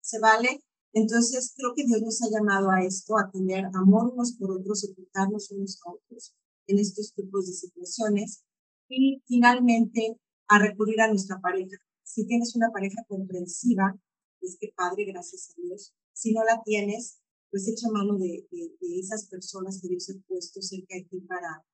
Se 0.00 0.18
vale. 0.18 0.64
Entonces 0.92 1.54
creo 1.56 1.72
que 1.74 1.84
Dios 1.84 2.02
nos 2.02 2.20
ha 2.22 2.30
llamado 2.30 2.70
a 2.70 2.82
esto, 2.82 3.16
a 3.16 3.30
tener 3.30 3.66
amor 3.74 4.12
unos 4.12 4.36
por 4.36 4.50
otros, 4.50 4.88
ocultarnos 4.90 5.50
unos 5.52 5.78
a 5.84 5.92
otros 5.92 6.34
en 6.66 6.78
estos 6.78 7.14
tipos 7.14 7.46
de 7.46 7.52
situaciones 7.52 8.42
y 8.88 9.22
finalmente 9.26 10.20
a 10.48 10.58
recurrir 10.58 11.00
a 11.00 11.08
nuestra 11.08 11.40
pareja. 11.40 11.76
Si 12.02 12.26
tienes 12.26 12.56
una 12.56 12.70
pareja 12.70 13.04
comprensiva, 13.06 13.96
es 14.40 14.56
que 14.58 14.72
padre, 14.74 15.04
gracias 15.04 15.50
a 15.50 15.62
Dios. 15.62 15.94
Si 16.12 16.32
no 16.32 16.42
la 16.44 16.60
tienes, 16.64 17.19
pues 17.50 17.68
echa 17.68 17.90
mano 17.92 18.16
de, 18.16 18.46
de, 18.50 18.98
esas 18.98 19.26
personas 19.28 19.80
que 19.80 19.88
Dios 19.88 20.08
ha 20.10 20.28
puesto 20.28 20.62
cerca 20.62 20.94
de 20.94 21.04
ti 21.04 21.20
para, 21.20 21.64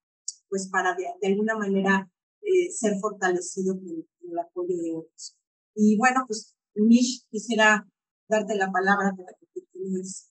pues 0.48 0.68
para 0.70 0.94
de, 0.94 1.26
alguna 1.26 1.56
manera 1.56 2.10
eh, 2.42 2.70
ser 2.70 2.94
fortalecido 3.00 3.74
con, 3.78 3.88
el 4.30 4.38
apoyo 4.38 4.76
de 4.76 4.92
otros. 4.94 5.36
Y 5.74 5.96
bueno, 5.98 6.24
pues 6.26 6.56
Mish, 6.74 7.26
quisiera 7.30 7.86
darte 8.28 8.56
la 8.56 8.70
palabra 8.70 9.12
para 9.16 9.36
que 9.38 9.46
continúes. 9.52 10.30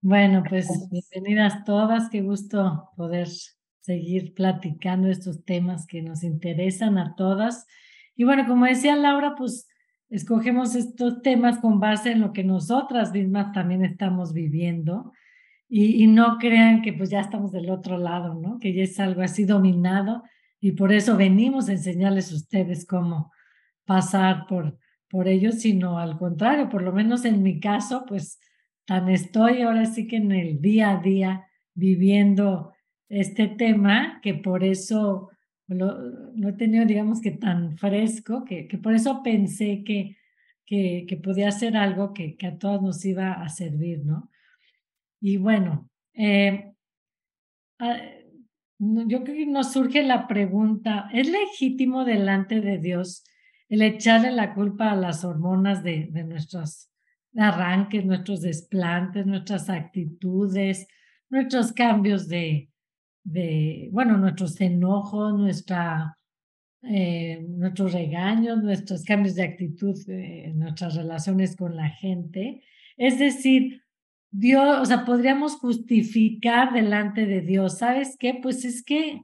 Bueno, 0.00 0.42
pues 0.48 0.68
bienvenidas 0.90 1.64
todas, 1.64 2.10
qué 2.10 2.20
gusto 2.20 2.90
poder 2.96 3.28
seguir 3.80 4.34
platicando 4.34 5.08
estos 5.08 5.44
temas 5.44 5.86
que 5.86 6.02
nos 6.02 6.24
interesan 6.24 6.98
a 6.98 7.14
todas. 7.16 7.66
Y 8.16 8.24
bueno, 8.24 8.46
como 8.46 8.66
decía 8.66 8.96
Laura, 8.96 9.34
pues 9.36 9.66
escogemos 10.14 10.76
estos 10.76 11.22
temas 11.22 11.58
con 11.58 11.80
base 11.80 12.12
en 12.12 12.20
lo 12.20 12.32
que 12.32 12.44
nosotras 12.44 13.12
mismas 13.12 13.50
también 13.52 13.84
estamos 13.84 14.32
viviendo 14.32 15.12
y, 15.68 16.06
no 16.06 16.38
crean 16.38 16.82
que 16.82 16.92
pues 16.92 17.10
ya 17.10 17.20
estamos 17.20 17.50
del 17.50 17.68
otro 17.68 17.98
lado, 17.98 18.34
¿no? 18.34 18.60
Que 18.60 18.72
ya 18.72 18.84
es 18.84 19.00
algo 19.00 19.22
así 19.22 19.44
dominado 19.44 20.22
y 20.60 20.72
por 20.72 20.92
eso 20.92 21.16
venimos 21.16 21.68
a 21.68 21.72
enseñarles 21.72 22.30
a 22.30 22.36
ustedes 22.36 22.86
cómo 22.86 23.32
pasar 23.84 24.46
por, 24.46 24.78
por 25.10 25.26
ello, 25.26 25.50
sino 25.50 25.98
al 25.98 26.16
contrario, 26.16 26.68
por 26.68 26.82
lo 26.82 26.92
menos 26.92 27.24
en 27.24 27.42
mi 27.42 27.58
caso, 27.58 28.04
pues 28.06 28.38
tan 28.86 29.08
estoy 29.08 29.62
ahora 29.62 29.84
sí 29.86 30.06
que 30.06 30.16
en 30.16 30.30
el 30.30 30.60
día 30.60 30.92
a 30.92 31.00
día 31.00 31.48
viviendo 31.74 32.72
este 33.08 33.48
tema, 33.48 34.20
que 34.22 34.34
por 34.34 34.62
eso 34.62 35.30
lo, 35.66 36.48
he 36.48 36.52
tenido, 36.52 36.84
digamos 36.84 37.20
que 37.20 37.30
tan 37.30 37.76
fresco, 37.78 38.44
que, 38.44 38.68
que 38.68 38.78
por 38.78 38.94
eso 38.94 39.22
pensé 39.22 39.82
que, 39.84 40.16
que, 40.66 41.06
que 41.08 41.16
podía 41.16 41.50
ser 41.50 41.76
algo 41.76 42.12
que, 42.12 42.36
que, 42.36 42.46
a 42.46 42.58
todos 42.58 42.82
nos 42.82 43.04
iba 43.04 43.32
a 43.32 43.48
servir, 43.48 44.04
¿no? 44.04 44.30
Y 45.20 45.38
bueno, 45.38 45.88
eh, 46.14 46.72
ah, 47.78 47.98
yo 48.78 49.24
creo 49.24 49.36
que 49.36 49.46
nos 49.46 49.72
surge 49.72 50.02
la 50.02 50.26
pregunta, 50.26 51.08
¿es 51.12 51.30
legítimo 51.30 52.04
delante 52.04 52.60
de 52.60 52.78
Dios 52.78 53.24
el 53.68 53.80
echarle 53.82 54.30
la 54.30 54.54
culpa 54.54 54.92
a 54.92 54.96
las 54.96 55.24
hormonas 55.24 55.82
de, 55.82 56.08
de 56.10 56.24
nuestros 56.24 56.90
arranques, 57.36 58.04
nuestros 58.04 58.42
desplantes, 58.42 59.26
nuestras 59.26 59.70
actitudes, 59.70 60.86
nuestros 61.30 61.72
cambios 61.72 62.28
de, 62.28 62.70
de, 63.24 63.88
bueno, 63.92 64.18
nuestros 64.18 64.60
enojos, 64.60 65.34
nuestra, 65.34 66.18
eh, 66.82 67.44
nuestros 67.48 67.92
regaños, 67.92 68.62
nuestros 68.62 69.02
cambios 69.04 69.34
de 69.34 69.42
actitud 69.42 69.96
eh, 70.08 70.52
nuestras 70.54 70.94
relaciones 70.94 71.56
con 71.56 71.74
la 71.74 71.88
gente. 71.88 72.62
Es 72.96 73.18
decir, 73.18 73.82
Dios, 74.30 74.80
o 74.80 74.84
sea, 74.84 75.04
podríamos 75.04 75.56
justificar 75.56 76.72
delante 76.72 77.26
de 77.26 77.40
Dios, 77.40 77.78
¿sabes 77.78 78.16
qué? 78.18 78.38
Pues 78.42 78.64
es 78.64 78.84
que, 78.84 79.22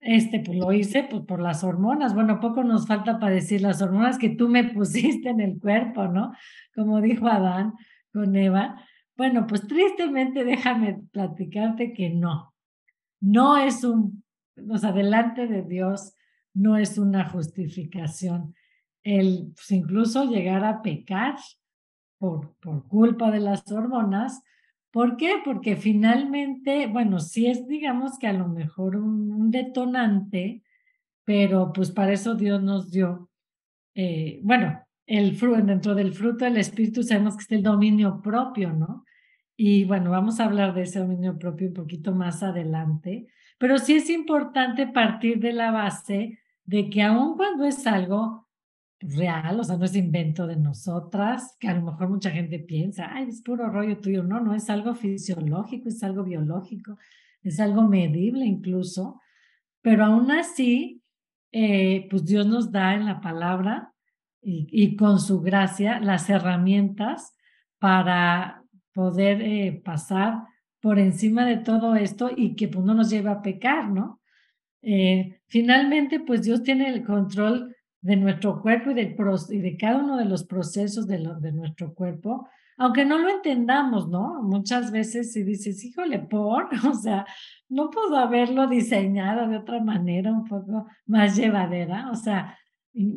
este, 0.00 0.40
pues 0.40 0.58
lo 0.58 0.72
hice 0.72 1.04
pues, 1.04 1.22
por 1.22 1.40
las 1.40 1.64
hormonas. 1.64 2.14
Bueno, 2.14 2.40
poco 2.40 2.62
nos 2.62 2.86
falta 2.86 3.18
para 3.18 3.34
decir 3.34 3.62
las 3.62 3.82
hormonas 3.82 4.18
que 4.18 4.30
tú 4.30 4.48
me 4.48 4.64
pusiste 4.74 5.30
en 5.30 5.40
el 5.40 5.58
cuerpo, 5.58 6.08
¿no? 6.08 6.32
Como 6.74 7.00
dijo 7.00 7.26
Adán 7.26 7.72
con 8.12 8.36
Eva. 8.36 8.80
Bueno, 9.16 9.46
pues 9.46 9.66
tristemente 9.66 10.44
déjame 10.44 11.00
platicarte 11.12 11.92
que 11.92 12.10
no, 12.10 12.53
no 13.24 13.56
es 13.56 13.84
un, 13.84 14.22
o 14.70 14.76
sea, 14.76 14.92
delante 14.92 15.46
de 15.46 15.62
Dios 15.62 16.14
no 16.52 16.76
es 16.76 16.98
una 16.98 17.28
justificación. 17.28 18.54
El 19.02 19.52
pues, 19.54 19.70
incluso 19.70 20.24
llegar 20.24 20.64
a 20.64 20.82
pecar 20.82 21.36
por, 22.18 22.54
por 22.60 22.86
culpa 22.86 23.30
de 23.30 23.40
las 23.40 23.70
hormonas. 23.72 24.42
¿Por 24.90 25.16
qué? 25.16 25.36
Porque 25.44 25.76
finalmente, 25.76 26.86
bueno, 26.86 27.18
sí 27.18 27.46
es, 27.46 27.66
digamos 27.66 28.18
que 28.18 28.28
a 28.28 28.32
lo 28.32 28.48
mejor 28.48 28.96
un, 28.96 29.50
detonante, 29.50 30.62
pero 31.24 31.72
pues 31.72 31.90
para 31.90 32.12
eso 32.12 32.34
Dios 32.34 32.62
nos 32.62 32.90
dio, 32.90 33.30
eh, 33.94 34.40
bueno, 34.42 34.80
el 35.06 35.34
fruto, 35.34 35.62
dentro 35.62 35.94
del 35.94 36.12
fruto 36.12 36.44
del 36.44 36.58
Espíritu 36.58 37.02
sabemos 37.02 37.36
que 37.36 37.42
es 37.42 37.52
el 37.52 37.62
dominio 37.62 38.20
propio, 38.22 38.72
¿no? 38.72 39.04
Y 39.56 39.84
bueno, 39.84 40.10
vamos 40.10 40.40
a 40.40 40.44
hablar 40.44 40.74
de 40.74 40.82
ese 40.82 40.98
dominio 40.98 41.38
propio 41.38 41.68
un 41.68 41.74
poquito 41.74 42.12
más 42.12 42.42
adelante, 42.42 43.28
pero 43.58 43.78
sí 43.78 43.94
es 43.94 44.10
importante 44.10 44.86
partir 44.86 45.38
de 45.38 45.52
la 45.52 45.70
base 45.70 46.40
de 46.64 46.90
que 46.90 47.02
aun 47.02 47.36
cuando 47.36 47.64
es 47.64 47.86
algo 47.86 48.48
real, 49.00 49.60
o 49.60 49.64
sea, 49.64 49.76
no 49.76 49.84
es 49.84 49.94
invento 49.94 50.46
de 50.46 50.56
nosotras, 50.56 51.56
que 51.60 51.68
a 51.68 51.74
lo 51.74 51.82
mejor 51.82 52.08
mucha 52.08 52.30
gente 52.30 52.58
piensa, 52.58 53.10
ay, 53.12 53.28
es 53.28 53.42
puro 53.42 53.68
rollo 53.68 53.98
tuyo, 53.98 54.22
no, 54.22 54.40
no, 54.40 54.54
es 54.54 54.70
algo 54.70 54.94
fisiológico, 54.94 55.88
es 55.88 56.02
algo 56.02 56.24
biológico, 56.24 56.96
es 57.42 57.60
algo 57.60 57.82
medible 57.82 58.46
incluso, 58.46 59.20
pero 59.82 60.04
aún 60.06 60.30
así, 60.30 61.02
eh, 61.52 62.08
pues 62.10 62.24
Dios 62.24 62.46
nos 62.46 62.72
da 62.72 62.94
en 62.94 63.04
la 63.04 63.20
palabra 63.20 63.92
y, 64.40 64.66
y 64.70 64.96
con 64.96 65.20
su 65.20 65.40
gracia 65.42 66.00
las 66.00 66.28
herramientas 66.30 67.36
para 67.78 68.63
poder 68.94 69.42
eh, 69.42 69.82
pasar 69.84 70.44
por 70.80 70.98
encima 70.98 71.44
de 71.44 71.58
todo 71.58 71.96
esto 71.96 72.30
y 72.34 72.54
que 72.56 72.68
pues, 72.68 72.84
no 72.84 72.94
nos 72.94 73.10
lleve 73.10 73.30
a 73.30 73.42
pecar, 73.42 73.90
¿no? 73.90 74.20
Eh, 74.82 75.40
finalmente, 75.46 76.20
pues 76.20 76.42
Dios 76.42 76.62
tiene 76.62 76.88
el 76.88 77.04
control 77.04 77.74
de 78.02 78.16
nuestro 78.16 78.60
cuerpo 78.60 78.90
y 78.90 79.00
y 79.00 79.58
de 79.58 79.76
cada 79.78 79.98
uno 79.98 80.16
de 80.18 80.26
los 80.26 80.44
procesos 80.44 81.06
de, 81.06 81.26
de 81.40 81.52
nuestro 81.52 81.94
cuerpo, 81.94 82.46
aunque 82.76 83.04
no 83.04 83.18
lo 83.18 83.30
entendamos, 83.30 84.08
¿no? 84.08 84.42
Muchas 84.42 84.90
veces 84.90 85.32
si 85.32 85.42
dices, 85.42 85.82
híjole, 85.84 86.18
por, 86.18 86.68
o 86.86 86.94
sea, 86.94 87.24
no 87.68 87.90
pudo 87.90 88.18
haberlo 88.18 88.66
diseñado 88.66 89.48
de 89.48 89.56
otra 89.56 89.82
manera, 89.82 90.32
un 90.32 90.44
poco 90.44 90.86
más 91.06 91.36
llevadera, 91.36 92.10
o 92.10 92.14
sea, 92.14 92.58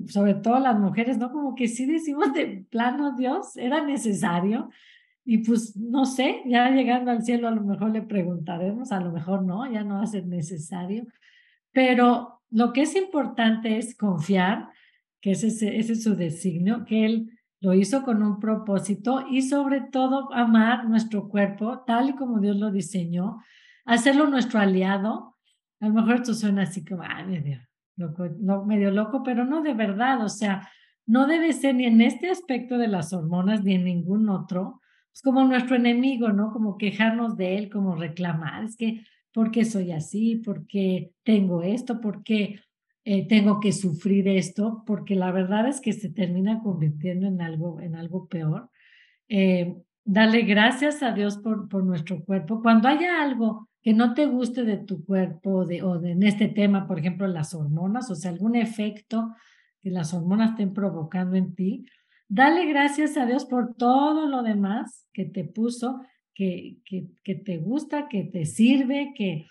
sobre 0.07 0.35
todo 0.35 0.59
las 0.59 0.79
mujeres, 0.79 1.17
¿no? 1.17 1.31
Como 1.31 1.53
que 1.53 1.67
sí 1.67 1.85
decimos 1.85 2.33
de 2.33 2.65
plano, 2.69 3.15
Dios, 3.15 3.57
era 3.57 3.83
necesario. 3.83 4.69
Y 5.29 5.39
pues 5.39 5.75
no 5.75 6.05
sé, 6.05 6.41
ya 6.45 6.71
llegando 6.71 7.11
al 7.11 7.21
cielo 7.21 7.49
a 7.49 7.51
lo 7.51 7.61
mejor 7.61 7.91
le 7.91 8.01
preguntaremos, 8.01 8.93
a 8.93 9.01
lo 9.01 9.11
mejor 9.11 9.43
no, 9.43 9.69
ya 9.69 9.83
no 9.83 9.95
va 9.95 10.03
a 10.03 10.07
ser 10.07 10.25
necesario. 10.25 11.05
Pero 11.73 12.39
lo 12.49 12.71
que 12.71 12.83
es 12.83 12.95
importante 12.95 13.77
es 13.77 13.93
confiar 13.97 14.69
que 15.19 15.31
ese, 15.31 15.77
es 15.77 16.01
su 16.01 16.15
designio, 16.15 16.85
que 16.85 17.05
Él 17.05 17.37
lo 17.59 17.73
hizo 17.73 18.03
con 18.03 18.23
un 18.23 18.39
propósito 18.39 19.25
y 19.29 19.41
sobre 19.41 19.81
todo 19.81 20.33
amar 20.33 20.87
nuestro 20.87 21.27
cuerpo 21.27 21.83
tal 21.85 22.11
y 22.11 22.15
como 22.15 22.39
Dios 22.39 22.55
lo 22.55 22.71
diseñó, 22.71 23.43
hacerlo 23.83 24.29
nuestro 24.29 24.61
aliado. 24.61 25.35
A 25.81 25.89
lo 25.89 25.93
mejor 25.93 26.15
esto 26.15 26.35
suena 26.35 26.61
así 26.61 26.85
como, 26.85 27.03
ay, 27.05 27.25
medio 27.25 27.59
loco, 27.97 28.65
medio 28.65 28.91
loco, 28.91 29.23
pero 29.23 29.43
no 29.43 29.61
de 29.61 29.73
verdad, 29.73 30.23
o 30.23 30.29
sea, 30.29 30.69
no 31.05 31.27
debe 31.27 31.51
ser 31.51 31.75
ni 31.75 31.83
en 31.83 31.99
este 31.99 32.29
aspecto 32.29 32.77
de 32.77 32.87
las 32.87 33.11
hormonas 33.11 33.65
ni 33.65 33.73
en 33.73 33.83
ningún 33.83 34.29
otro, 34.29 34.79
es 35.17 35.23
como 35.23 35.43
nuestro 35.45 35.75
enemigo, 35.75 36.30
¿no? 36.30 36.51
Como 36.51 36.77
quejarnos 36.77 37.38
de 37.38 37.58
él, 37.58 37.71
como 37.71 37.95
reclamar, 37.95 38.65
es 38.65 38.77
que, 38.77 39.03
¿por 39.34 39.49
qué 39.49 39.65
soy 39.65 39.91
así? 39.91 40.36
¿Por 40.36 40.67
qué 40.67 41.12
tengo 41.23 41.63
esto? 41.63 41.99
¿Por 41.99 42.21
qué 42.21 42.60
eh, 43.03 43.27
tengo 43.27 43.60
que 43.60 43.71
sufrir 43.71 44.27
esto? 44.27 44.84
Porque 44.86 45.15
la 45.15 45.32
verdad 45.32 45.67
es 45.67 45.82
que 45.82 45.91
se 45.91 46.12
termina 46.12 46.62
convirtiendo 46.62 47.25
en 47.25 47.41
algo, 47.41 47.82
en 47.82 47.95
algo 47.95 48.27
peor. 48.27 48.69
Eh, 49.27 49.75
dale 50.06 50.43
gracias 50.43 51.01
a 51.01 51.13
Dios 51.13 51.38
por, 51.39 51.67
por 51.67 51.84
nuestro 51.84 52.23
cuerpo. 52.23 52.62
Cuando 52.62 52.88
haya 52.88 53.19
algo 53.19 53.69
que 53.82 53.93
no 53.93 54.13
te 54.13 54.27
guste 54.27 54.65
de 54.65 54.77
tu 54.77 55.03
cuerpo 55.03 55.65
de, 55.65 55.82
o 55.82 55.97
de, 55.97 56.12
en 56.12 56.21
este 56.21 56.47
tema, 56.47 56.86
por 56.86 56.99
ejemplo, 56.99 57.25
las 57.25 57.56
hormonas, 57.56 58.12
o 58.12 58.15
sea, 58.15 58.30
algún 58.30 58.56
efecto 58.56 59.34
que 59.82 59.89
las 59.89 60.13
hormonas 60.13 60.51
estén 60.51 60.75
provocando 60.75 61.38
en 61.38 61.56
ti. 61.56 61.86
Dale 62.29 62.65
gracias 62.65 63.15
a 63.17 63.25
Dios 63.25 63.45
por 63.45 63.75
todo 63.75 64.27
lo 64.27 64.43
demás 64.43 65.07
que 65.13 65.25
te 65.25 65.43
puso, 65.45 66.01
que, 66.33 66.77
que, 66.85 67.07
que 67.23 67.35
te 67.35 67.57
gusta, 67.57 68.07
que 68.09 68.23
te 68.23 68.45
sirve, 68.45 69.13
que, 69.15 69.47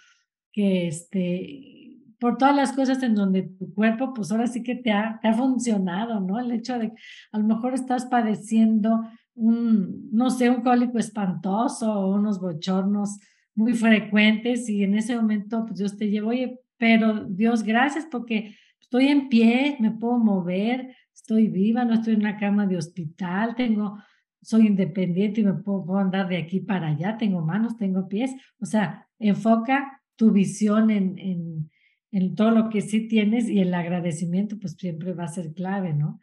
que 0.52 0.86
este, 0.86 1.86
por 2.18 2.38
todas 2.38 2.54
las 2.54 2.72
cosas 2.72 3.02
en 3.02 3.14
donde 3.14 3.42
tu 3.42 3.72
cuerpo, 3.74 4.12
pues 4.14 4.30
ahora 4.30 4.46
sí 4.46 4.62
que 4.62 4.74
te 4.74 4.92
ha, 4.92 5.18
te 5.20 5.28
ha 5.28 5.34
funcionado, 5.34 6.20
¿no? 6.20 6.38
El 6.38 6.52
hecho 6.52 6.78
de, 6.78 6.92
a 7.32 7.38
lo 7.38 7.44
mejor 7.44 7.74
estás 7.74 8.06
padeciendo 8.06 9.02
un, 9.34 10.08
no 10.12 10.30
sé, 10.30 10.48
un 10.50 10.62
cólico 10.62 10.98
espantoso 10.98 11.92
o 11.92 12.14
unos 12.14 12.40
bochornos 12.40 13.18
muy 13.54 13.74
frecuentes 13.74 14.68
y 14.68 14.82
en 14.82 14.94
ese 14.94 15.16
momento, 15.16 15.64
pues 15.66 15.78
Dios 15.78 15.96
te 15.96 16.08
lleva, 16.08 16.28
oye, 16.28 16.60
pero 16.78 17.24
Dios, 17.24 17.62
gracias 17.62 18.06
porque 18.10 18.56
estoy 18.80 19.08
en 19.08 19.28
pie, 19.28 19.76
me 19.80 19.90
puedo 19.90 20.18
mover, 20.18 20.94
estoy 21.26 21.48
viva, 21.48 21.84
no 21.84 21.94
estoy 21.94 22.14
en 22.14 22.20
una 22.20 22.36
cama 22.36 22.68
de 22.68 22.76
hospital, 22.76 23.56
tengo, 23.56 23.98
soy 24.40 24.68
independiente 24.68 25.40
y 25.40 25.44
me 25.44 25.54
puedo, 25.54 25.98
andar 25.98 26.28
de 26.28 26.36
aquí 26.36 26.60
para 26.60 26.88
allá, 26.88 27.16
tengo 27.16 27.44
manos, 27.44 27.76
tengo 27.76 28.06
pies, 28.06 28.30
o 28.60 28.64
sea, 28.64 29.08
enfoca 29.18 30.00
tu 30.14 30.30
visión 30.30 30.88
en, 30.92 31.18
en, 31.18 31.70
en 32.12 32.34
todo 32.36 32.52
lo 32.52 32.68
que 32.68 32.80
sí 32.80 33.08
tienes 33.08 33.48
y 33.48 33.58
el 33.58 33.74
agradecimiento 33.74 34.56
pues 34.60 34.76
siempre 34.78 35.14
va 35.14 35.24
a 35.24 35.28
ser 35.28 35.52
clave, 35.52 35.94
¿no? 35.94 36.20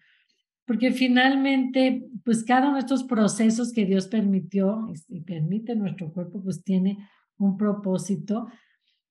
Porque 0.65 0.91
finalmente, 0.91 2.07
pues 2.23 2.45
cada 2.45 2.67
uno 2.67 2.75
de 2.75 2.79
estos 2.79 3.03
procesos 3.03 3.73
que 3.73 3.85
Dios 3.85 4.07
permitió 4.07 4.87
y 5.09 5.19
permite 5.19 5.75
nuestro 5.75 6.13
cuerpo, 6.13 6.41
pues 6.41 6.63
tiene 6.63 6.97
un 7.37 7.57
propósito. 7.57 8.47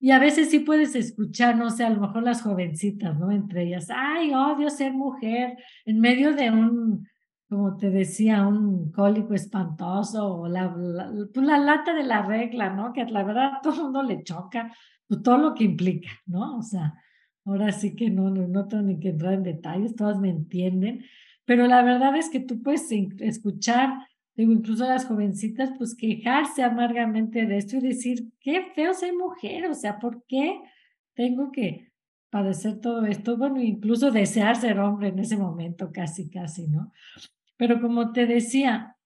Y 0.03 0.11
a 0.11 0.19
veces 0.19 0.49
sí 0.49 0.59
puedes 0.59 0.95
escuchar, 0.95 1.55
no 1.55 1.69
sé, 1.69 1.85
a 1.85 1.89
lo 1.89 2.01
mejor 2.01 2.23
las 2.23 2.41
jovencitas, 2.41 3.17
¿no? 3.17 3.31
Entre 3.31 3.63
ellas, 3.63 3.87
ay, 3.89 4.33
odio 4.33 4.69
ser 4.69 4.91
mujer, 4.91 5.55
en 5.85 6.01
medio 6.01 6.33
de 6.33 6.51
un, 6.51 7.07
como 7.47 7.77
te 7.77 7.89
decía, 7.89 8.45
un 8.45 8.91
cólico 8.91 9.33
espantoso, 9.33 10.41
o 10.41 10.49
la, 10.49 10.75
pues 11.33 11.47
la 11.47 11.57
lata 11.57 11.93
de 11.93 12.03
la 12.03 12.21
regla, 12.21 12.71
¿no? 12.71 12.91
Que 12.91 13.05
la 13.05 13.23
verdad 13.23 13.45
a 13.45 13.61
todo 13.61 13.75
el 13.75 13.83
mundo 13.83 14.03
le 14.03 14.21
choca, 14.23 14.75
pues 15.07 15.23
todo 15.23 15.37
lo 15.37 15.53
que 15.53 15.63
implica, 15.63 16.09
¿no? 16.25 16.57
O 16.57 16.61
sea, 16.61 16.95
ahora 17.45 17.71
sí 17.71 17.95
que 17.95 18.09
no, 18.09 18.29
no, 18.29 18.45
no 18.49 18.67
tengo 18.67 18.83
ni 18.83 18.99
que 18.99 19.11
entrar 19.11 19.35
en 19.35 19.43
detalles, 19.43 19.95
todas 19.95 20.19
me 20.19 20.31
entienden, 20.31 21.05
pero 21.45 21.65
la 21.65 21.81
verdad 21.81 22.13
es 22.17 22.29
que 22.29 22.41
tú 22.41 22.61
puedes 22.61 22.91
escuchar, 22.91 23.93
digo, 24.35 24.51
incluso 24.51 24.85
las 24.85 25.05
jovencitas, 25.05 25.71
pues 25.77 25.95
quejarse 25.95 26.63
amargamente 26.63 27.45
de 27.45 27.57
esto 27.57 27.77
y 27.77 27.81
decir, 27.81 28.31
qué 28.39 28.71
feo 28.75 28.93
ser 28.93 29.13
mujer, 29.13 29.67
o 29.67 29.73
sea, 29.73 29.99
¿por 29.99 30.25
qué 30.27 30.59
tengo 31.13 31.51
que 31.51 31.91
padecer 32.29 32.79
todo 32.81 33.05
esto? 33.05 33.37
Bueno, 33.37 33.61
incluso 33.61 34.11
desear 34.11 34.55
ser 34.55 34.79
hombre 34.79 35.09
en 35.09 35.19
ese 35.19 35.37
momento, 35.37 35.91
casi, 35.91 36.29
casi, 36.29 36.67
¿no? 36.67 36.91
Pero 37.57 37.79
como 37.79 38.11
te 38.11 38.25
decía, 38.25 38.97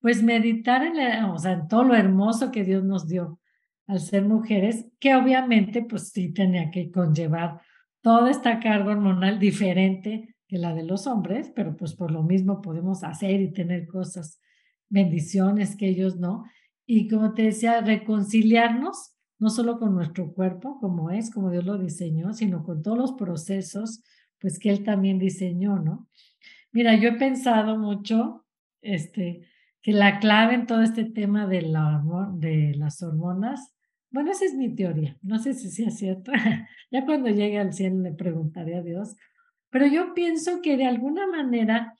pues 0.00 0.22
meditar 0.22 0.82
en, 0.84 1.24
o 1.24 1.38
sea, 1.38 1.52
en 1.52 1.68
todo 1.68 1.84
lo 1.84 1.94
hermoso 1.94 2.50
que 2.50 2.64
Dios 2.64 2.82
nos 2.84 3.06
dio 3.06 3.38
al 3.86 4.00
ser 4.00 4.24
mujeres, 4.24 4.86
que 4.98 5.14
obviamente 5.14 5.82
pues 5.82 6.10
sí 6.10 6.32
tenía 6.32 6.70
que 6.70 6.90
conllevar 6.90 7.60
toda 8.00 8.30
esta 8.30 8.60
carga 8.60 8.92
hormonal 8.92 9.38
diferente 9.38 10.36
que 10.46 10.58
la 10.58 10.74
de 10.74 10.84
los 10.84 11.06
hombres, 11.06 11.52
pero 11.54 11.76
pues 11.76 11.94
por 11.94 12.10
lo 12.10 12.22
mismo 12.22 12.62
podemos 12.62 13.04
hacer 13.04 13.40
y 13.40 13.52
tener 13.52 13.86
cosas, 13.86 14.40
bendiciones 14.90 15.76
que 15.76 15.88
ellos 15.88 16.16
no. 16.16 16.44
Y 16.84 17.08
como 17.08 17.32
te 17.32 17.44
decía, 17.44 17.80
reconciliarnos 17.80 19.16
no 19.38 19.48
solo 19.48 19.78
con 19.78 19.94
nuestro 19.94 20.34
cuerpo, 20.34 20.78
como 20.80 21.10
es, 21.10 21.30
como 21.30 21.50
Dios 21.50 21.64
lo 21.64 21.78
diseñó, 21.78 22.34
sino 22.34 22.62
con 22.62 22.82
todos 22.82 22.98
los 22.98 23.12
procesos, 23.12 24.02
pues 24.38 24.58
que 24.58 24.68
Él 24.68 24.84
también 24.84 25.18
diseñó, 25.18 25.78
¿no? 25.78 26.08
Mira, 26.72 26.94
yo 26.94 27.08
he 27.08 27.12
pensado 27.12 27.78
mucho, 27.78 28.44
este, 28.82 29.48
que 29.80 29.92
la 29.92 30.18
clave 30.18 30.54
en 30.54 30.66
todo 30.66 30.82
este 30.82 31.04
tema 31.04 31.46
de, 31.46 31.62
la, 31.62 32.02
de 32.34 32.74
las 32.76 33.02
hormonas, 33.02 33.74
bueno, 34.10 34.30
esa 34.30 34.44
es 34.44 34.54
mi 34.54 34.74
teoría, 34.74 35.16
no 35.22 35.38
sé 35.38 35.54
si 35.54 35.70
sea 35.70 35.90
cierto, 35.90 36.32
ya 36.90 37.06
cuando 37.06 37.30
llegue 37.30 37.58
al 37.58 37.72
cielo 37.72 38.00
le 38.00 38.12
preguntaré 38.12 38.76
a 38.76 38.82
Dios, 38.82 39.16
pero 39.70 39.86
yo 39.86 40.12
pienso 40.12 40.60
que 40.62 40.76
de 40.76 40.84
alguna 40.84 41.26
manera 41.26 41.94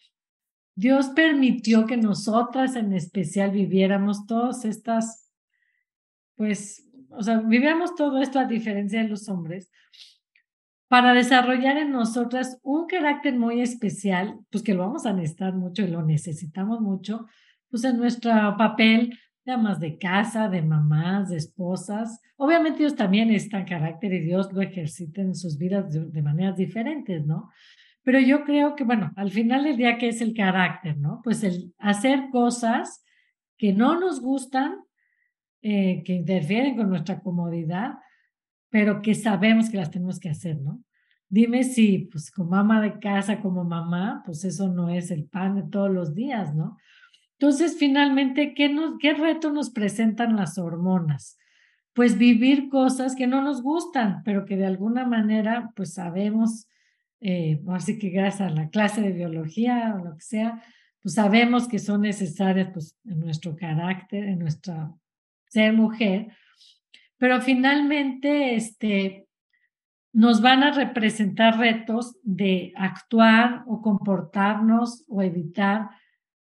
Dios 0.80 1.10
permitió 1.10 1.84
que 1.84 1.98
nosotras 1.98 2.74
en 2.74 2.94
especial 2.94 3.50
viviéramos 3.50 4.26
todas 4.26 4.64
estas, 4.64 5.30
pues, 6.36 6.88
o 7.10 7.22
sea, 7.22 7.40
vivíamos 7.40 7.94
todo 7.94 8.22
esto 8.22 8.38
a 8.38 8.46
diferencia 8.46 9.02
de 9.02 9.08
los 9.08 9.28
hombres, 9.28 9.70
para 10.88 11.12
desarrollar 11.12 11.76
en 11.76 11.92
nosotras 11.92 12.58
un 12.62 12.86
carácter 12.86 13.38
muy 13.38 13.60
especial, 13.60 14.38
pues 14.50 14.64
que 14.64 14.72
lo 14.72 14.80
vamos 14.80 15.04
a 15.04 15.12
necesitar 15.12 15.52
mucho 15.52 15.82
y 15.82 15.88
lo 15.88 16.02
necesitamos 16.02 16.80
mucho, 16.80 17.26
pues 17.68 17.84
en 17.84 17.98
nuestro 17.98 18.30
papel 18.56 19.18
de 19.44 19.52
amas 19.52 19.80
de 19.80 19.98
casa, 19.98 20.48
de 20.48 20.62
mamás, 20.62 21.28
de 21.28 21.36
esposas. 21.36 22.22
Obviamente 22.38 22.80
ellos 22.80 22.96
también 22.96 23.28
necesitan 23.28 23.66
carácter 23.66 24.14
y 24.14 24.20
Dios 24.20 24.50
lo 24.54 24.62
ejercita 24.62 25.20
en 25.20 25.34
sus 25.34 25.58
vidas 25.58 25.92
de, 25.92 26.22
maneras 26.22 26.56
diferentes, 26.56 27.26
¿no? 27.26 27.50
Pero 28.02 28.18
yo 28.20 28.44
creo 28.44 28.76
que, 28.76 28.84
bueno, 28.84 29.12
al 29.16 29.30
final 29.30 29.64
del 29.64 29.76
día, 29.76 29.98
¿qué 29.98 30.08
es 30.08 30.20
el 30.20 30.34
carácter, 30.34 30.96
no? 30.98 31.20
Pues 31.22 31.44
el 31.44 31.74
hacer 31.78 32.30
cosas 32.30 33.04
que 33.58 33.72
no 33.72 33.98
nos 33.98 34.20
gustan, 34.20 34.76
eh, 35.62 36.02
que 36.04 36.14
interfieren 36.14 36.76
con 36.76 36.88
nuestra 36.88 37.20
comodidad, 37.20 37.92
pero 38.70 39.02
que 39.02 39.14
sabemos 39.14 39.68
que 39.68 39.76
las 39.76 39.90
tenemos 39.90 40.18
que 40.18 40.30
hacer, 40.30 40.58
¿no? 40.60 40.82
Dime 41.28 41.62
si, 41.62 42.08
pues 42.10 42.30
como 42.30 42.50
mamá 42.50 42.80
de 42.80 42.98
casa, 42.98 43.40
como 43.40 43.64
mamá, 43.64 44.22
pues 44.24 44.44
eso 44.44 44.68
no 44.68 44.88
es 44.88 45.10
el 45.10 45.26
pan 45.28 45.56
de 45.56 45.62
todos 45.62 45.90
los 45.90 46.14
días, 46.14 46.54
¿no? 46.54 46.76
Entonces, 47.38 47.76
finalmente, 47.78 48.52
¿qué, 48.54 48.68
nos, 48.68 48.94
qué 48.98 49.14
reto 49.14 49.52
nos 49.52 49.70
presentan 49.70 50.36
las 50.36 50.58
hormonas? 50.58 51.38
Pues 51.94 52.18
vivir 52.18 52.68
cosas 52.68 53.14
que 53.14 53.26
no 53.26 53.42
nos 53.42 53.62
gustan, 53.62 54.22
pero 54.24 54.44
que 54.44 54.56
de 54.56 54.66
alguna 54.66 55.06
manera, 55.06 55.70
pues 55.76 55.94
sabemos, 55.94 56.66
eh, 57.20 57.60
así 57.68 57.98
que 57.98 58.10
gracias 58.10 58.50
a 58.50 58.54
la 58.54 58.70
clase 58.70 59.02
de 59.02 59.12
biología 59.12 59.94
o 59.94 60.04
lo 60.04 60.14
que 60.16 60.22
sea, 60.22 60.62
pues 61.02 61.14
sabemos 61.14 61.68
que 61.68 61.78
son 61.78 62.02
necesarias 62.02 62.70
pues, 62.72 62.96
en 63.04 63.20
nuestro 63.20 63.56
carácter, 63.56 64.24
en 64.24 64.38
nuestra 64.38 64.92
ser 65.48 65.72
mujer, 65.72 66.28
pero 67.18 67.40
finalmente 67.40 68.54
este, 68.54 69.26
nos 70.12 70.40
van 70.40 70.62
a 70.62 70.72
representar 70.72 71.58
retos 71.58 72.16
de 72.22 72.72
actuar 72.76 73.64
o 73.66 73.82
comportarnos 73.82 75.04
o 75.08 75.22
evitar 75.22 75.90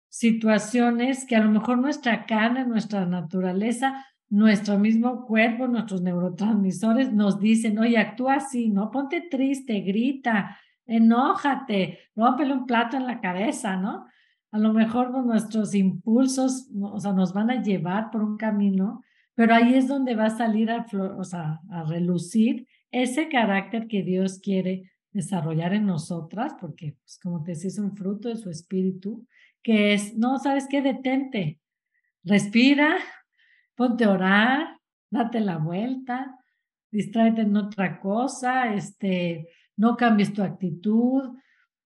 situaciones 0.10 1.26
que 1.26 1.36
a 1.36 1.44
lo 1.44 1.52
mejor 1.52 1.78
nuestra 1.78 2.26
carne, 2.26 2.66
nuestra 2.66 3.06
naturaleza, 3.06 4.06
nuestro 4.30 4.78
mismo 4.78 5.26
cuerpo, 5.26 5.68
nuestros 5.68 6.02
neurotransmisores 6.02 7.14
nos 7.14 7.40
dicen, 7.40 7.80
oye, 7.80 7.98
actúa 7.98 8.36
así, 8.36 8.70
no 8.70 8.92
ponte 8.92 9.22
triste, 9.22 9.82
grita, 9.82 10.58
enójate, 10.86 12.00
rómpele 12.16 12.54
un 12.54 12.66
plato 12.66 12.98
en 12.98 13.08
la 13.08 13.20
cabeza, 13.22 13.78
¿no? 13.78 14.06
A 14.52 14.60
lo 14.60 14.74
mejor 14.74 15.12
nuestros 15.26 15.76
impulsos, 15.76 16.70
o 16.82 17.00
sea, 17.00 17.14
nos 17.14 17.34
van 17.34 17.52
a 17.52 17.62
llevar 17.62 18.12
por 18.12 18.24
un 18.24 18.38
camino 18.38 19.04
pero 19.38 19.54
ahí 19.54 19.76
es 19.76 19.88
donde 19.88 20.16
va 20.16 20.26
a 20.26 20.30
salir 20.36 20.72
a, 20.72 20.88
o 21.16 21.24
sea, 21.24 21.62
a 21.70 21.84
relucir 21.84 22.68
ese 22.90 23.30
carácter 23.30 23.88
que 23.88 24.02
Dios 24.02 24.40
quiere 24.40 24.92
desarrollar 25.12 25.76
en 25.76 25.86
nosotras, 25.86 26.56
porque, 26.60 26.98
pues, 27.04 27.20
como 27.22 27.44
te 27.44 27.52
decía, 27.52 27.68
es 27.68 27.78
un 27.78 27.96
fruto 27.96 28.30
de 28.30 28.38
su 28.38 28.50
espíritu, 28.50 29.28
que 29.62 29.94
es, 29.94 30.18
no, 30.18 30.40
¿sabes 30.40 30.66
qué? 30.68 30.82
Detente, 30.82 31.60
respira, 32.24 32.98
ponte 33.78 34.04
a 34.04 34.12
orar, 34.12 34.80
date 35.10 35.40
la 35.40 35.58
vuelta, 35.58 36.36
distráete 36.92 37.42
en 37.42 37.56
otra 37.56 38.02
cosa, 38.02 38.74
este, 38.74 39.48
no 39.78 39.96
cambies 39.96 40.34
tu 40.34 40.44
actitud, 40.44 41.38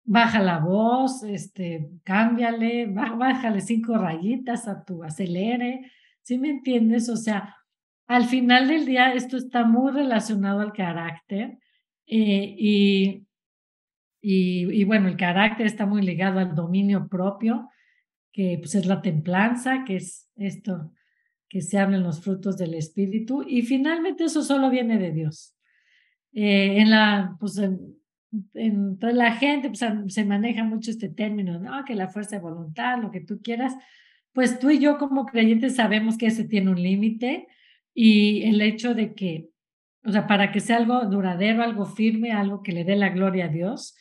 baja 0.05 0.43
la 0.43 0.59
voz, 0.59 1.23
este, 1.23 1.89
cámbiale, 2.05 2.87
bájale 2.87 3.63
cinco 3.63 3.97
rayitas 3.97 4.69
a 4.69 4.85
tu 4.85 5.03
acelere, 5.03 5.91
¿Sí 6.29 6.37
me 6.37 6.51
entiendes? 6.51 7.09
O 7.09 7.17
sea, 7.17 7.57
al 8.07 8.27
final 8.27 8.69
del 8.69 8.85
día 8.85 9.15
esto 9.15 9.39
está 9.39 9.65
muy 9.65 9.93
relacionado 9.93 10.61
al 10.61 10.75
carácter 10.75 11.59
eh, 12.07 12.55
y, 12.59 13.27
y, 14.21 14.85
bueno, 14.85 15.09
el 15.09 15.17
carácter 15.17 15.67
está 15.67 15.87
muy 15.87 16.03
ligado 16.03 16.39
al 16.39 16.55
dominio 16.55 17.09
propio, 17.09 17.71
que 18.31 18.59
pues 18.59 18.75
es 18.75 18.85
la 18.85 19.01
templanza, 19.01 19.85
que 19.87 19.97
es 19.97 20.31
esto 20.37 20.93
que 21.49 21.63
se 21.63 21.79
habla 21.79 21.97
en 21.97 22.03
los 22.03 22.21
frutos 22.21 22.59
del 22.59 22.75
espíritu 22.75 23.43
y 23.47 23.63
finalmente 23.63 24.25
eso 24.25 24.43
solo 24.43 24.71
viene 24.71 24.99
de 24.99 25.13
Dios. 25.13 25.55
Eh, 26.33 26.81
en 26.81 26.91
la, 26.91 27.37
pues 27.41 27.61
entre 28.55 29.13
la 29.15 29.33
gente 29.33 29.71
pues, 29.71 29.85
se 30.13 30.25
maneja 30.25 30.65
mucho 30.65 30.91
este 30.91 31.09
término, 31.09 31.59
¿no? 31.59 31.85
Que 31.85 31.95
la 31.95 32.09
fuerza 32.09 32.37
de 32.37 32.43
voluntad, 32.43 33.01
lo 33.01 33.11
que 33.11 33.21
tú 33.21 33.41
quieras, 33.43 33.75
pues 34.33 34.59
tú 34.59 34.71
y 34.71 34.79
yo 34.79 34.99
como 34.99 35.27
creyentes 35.27 35.77
sabemos 35.77 36.19
que 36.19 36.27
ese 36.27 36.45
tiene 36.45 36.71
un 36.71 36.83
límite 36.83 37.49
y 37.95 38.43
el 38.45 38.61
hecho 38.61 38.95
de 38.95 39.15
que, 39.15 39.49
o 40.05 40.13
sea, 40.13 40.27
para 40.27 40.53
que 40.53 40.61
sea 40.61 40.77
algo 40.77 41.05
duradero, 41.07 41.63
algo 41.63 41.87
firme, 41.87 42.33
algo 42.33 42.63
que 42.63 42.73
le 42.73 42.85
dé 42.85 42.97
la 42.97 43.09
gloria 43.09 43.47
a 43.47 43.49
Dios, 43.49 43.97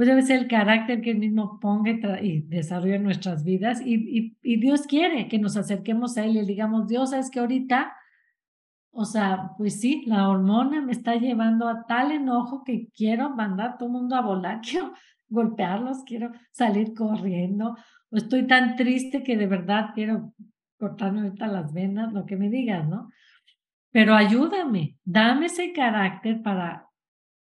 pues 0.00 0.08
debe 0.08 0.22
ser 0.22 0.38
el 0.38 0.48
carácter 0.48 1.02
que 1.02 1.10
Él 1.10 1.18
mismo 1.18 1.60
ponga 1.60 1.90
y, 2.22 2.40
desarrolla 2.40 2.94
en 2.94 3.02
nuestras 3.02 3.44
vidas. 3.44 3.82
Y, 3.84 4.34
Dios 4.40 4.86
quiere 4.86 5.28
que 5.28 5.38
nos 5.38 5.58
acerquemos 5.58 6.16
a 6.16 6.24
Él 6.24 6.38
y 6.38 6.46
digamos, 6.46 6.88
Dios, 6.88 7.12
es 7.12 7.30
que 7.30 7.38
ahorita, 7.38 7.92
o 8.92 9.04
sea, 9.04 9.50
pues 9.58 9.78
sí, 9.78 10.02
la 10.06 10.30
hormona 10.30 10.80
me 10.80 10.92
está 10.92 11.16
llevando 11.16 11.68
a 11.68 11.84
tal 11.84 12.12
enojo 12.12 12.64
que 12.64 12.88
quiero 12.96 13.28
mandar 13.36 13.72
a 13.72 13.76
todo 13.76 13.90
el 13.90 13.92
mundo 13.92 14.16
a 14.16 14.22
volar, 14.22 14.62
quiero 14.66 14.94
golpearlos, 15.28 16.02
quiero 16.06 16.32
salir 16.50 16.94
corriendo, 16.94 17.76
o 18.08 18.16
estoy 18.16 18.46
tan 18.46 18.76
triste 18.76 19.22
que 19.22 19.36
de 19.36 19.48
verdad 19.48 19.90
quiero 19.94 20.32
cortarme 20.78 21.20
ahorita 21.20 21.46
las 21.46 21.74
venas, 21.74 22.10
lo 22.14 22.24
que 22.24 22.36
me 22.36 22.48
digas, 22.48 22.88
¿no? 22.88 23.10
Pero 23.90 24.14
ayúdame, 24.14 24.96
dame 25.04 25.44
ese 25.44 25.74
carácter 25.74 26.40
para 26.40 26.86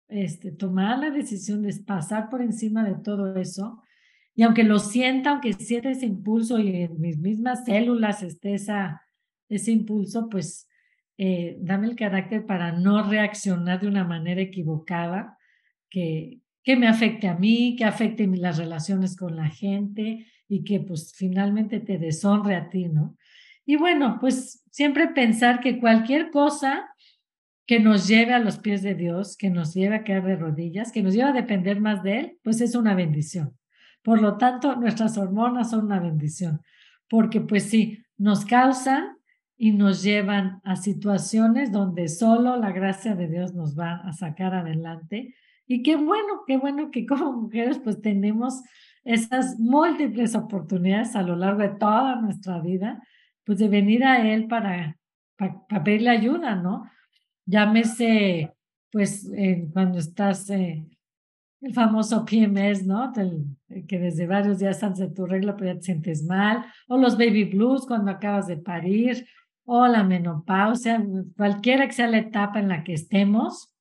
este, 0.09 0.51
tomar 0.51 0.99
la 0.99 1.11
decisión 1.11 1.61
de 1.61 1.73
pasar 1.85 2.29
por 2.29 2.41
encima 2.41 2.83
de 2.83 2.95
todo 2.95 3.35
eso. 3.35 3.81
Y 4.35 4.43
aunque 4.43 4.63
lo 4.63 4.79
sienta, 4.79 5.31
aunque 5.31 5.53
sienta 5.53 5.91
ese 5.91 6.05
impulso 6.05 6.59
y 6.59 6.83
en 6.83 6.99
mis 6.99 7.17
mismas 7.17 7.65
células 7.65 8.23
esté 8.23 8.55
esa, 8.55 9.01
ese 9.49 9.71
impulso, 9.71 10.27
pues 10.29 10.67
eh, 11.17 11.57
dame 11.61 11.87
el 11.87 11.95
carácter 11.95 12.45
para 12.45 12.71
no 12.71 13.07
reaccionar 13.09 13.81
de 13.81 13.87
una 13.87 14.03
manera 14.03 14.41
equivocada, 14.41 15.37
que, 15.89 16.39
que 16.63 16.75
me 16.75 16.87
afecte 16.87 17.27
a 17.27 17.35
mí, 17.35 17.75
que 17.77 17.85
afecte 17.85 18.25
las 18.27 18.57
relaciones 18.57 19.15
con 19.15 19.35
la 19.35 19.49
gente 19.49 20.27
y 20.47 20.63
que 20.63 20.79
pues 20.79 21.13
finalmente 21.15 21.79
te 21.79 21.97
deshonre 21.97 22.55
a 22.55 22.69
ti, 22.69 22.87
¿no? 22.87 23.17
Y 23.65 23.75
bueno, 23.75 24.17
pues 24.19 24.63
siempre 24.71 25.09
pensar 25.09 25.59
que 25.59 25.79
cualquier 25.79 26.31
cosa 26.31 26.89
que 27.69 27.79
nos 27.79 28.07
lleve 28.07 28.33
a 28.33 28.39
los 28.39 28.57
pies 28.57 28.81
de 28.81 28.95
Dios, 28.95 29.37
que 29.37 29.51
nos 29.51 29.75
lleve 29.75 29.97
a 29.97 30.03
caer 30.03 30.23
de 30.23 30.35
rodillas, 30.35 30.91
que 30.91 31.03
nos 31.03 31.13
lleve 31.13 31.29
a 31.29 31.33
depender 31.33 31.79
más 31.79 32.01
de 32.01 32.17
Él, 32.17 32.39
pues 32.41 32.61
es 32.61 32.73
una 32.73 32.95
bendición. 32.95 33.55
Por 34.01 34.23
lo 34.23 34.37
tanto, 34.37 34.75
nuestras 34.75 35.19
hormonas 35.19 35.69
son 35.69 35.85
una 35.85 35.99
bendición, 35.99 36.61
porque 37.07 37.41
pues 37.41 37.65
sí, 37.65 38.03
nos 38.17 38.43
causan 38.43 39.17
y 39.55 39.73
nos 39.73 40.01
llevan 40.01 40.61
a 40.63 40.77
situaciones 40.77 41.71
donde 41.71 42.07
solo 42.07 42.57
la 42.57 42.71
gracia 42.71 43.13
de 43.13 43.27
Dios 43.27 43.53
nos 43.53 43.77
va 43.77 43.97
a 43.97 44.13
sacar 44.13 44.55
adelante. 44.55 45.35
Y 45.67 45.83
qué 45.83 45.95
bueno, 45.95 46.41
qué 46.47 46.57
bueno 46.57 46.89
que 46.89 47.05
como 47.05 47.33
mujeres 47.33 47.77
pues 47.77 48.01
tenemos 48.01 48.63
esas 49.03 49.59
múltiples 49.59 50.33
oportunidades 50.33 51.15
a 51.15 51.21
lo 51.21 51.35
largo 51.35 51.61
de 51.61 51.75
toda 51.77 52.15
nuestra 52.15 52.61
vida, 52.61 52.99
pues 53.43 53.59
de 53.59 53.69
venir 53.69 54.05
a 54.05 54.27
Él 54.27 54.47
para, 54.47 54.97
para 55.37 55.83
pedirle 55.83 56.09
ayuda, 56.09 56.55
¿no? 56.55 56.89
Llámese, 57.49 58.53
pues, 58.91 59.29
cuando 59.73 59.99
estás, 59.99 60.49
eh, 60.49 60.85
el 61.61 61.73
famoso 61.73 62.23
PMS, 62.23 62.85
¿no? 62.85 63.11
que 63.87 63.99
desde 63.99 64.27
varios 64.27 64.59
días 64.59 64.81
antes 64.81 64.99
de 64.99 65.13
tu 65.13 65.25
regla 65.25 65.57
pues 65.57 65.69
ya 65.69 65.75
te 65.75 65.81
sientes 65.81 66.23
mal, 66.23 66.65
o 66.87 66.97
los 66.97 67.17
baby 67.17 67.43
blues 67.43 67.85
cuando 67.85 68.11
acabas 68.11 68.47
de 68.47 68.57
parir, 68.57 69.27
o 69.65 69.85
la 69.85 70.03
menopausia, 70.03 71.03
cualquiera 71.35 71.85
que 71.85 71.93
sea 71.93 72.07
la 72.07 72.19
etapa 72.19 72.59
en 72.59 72.69
la 72.69 72.83
que 72.83 72.93
estemos, 72.93 73.75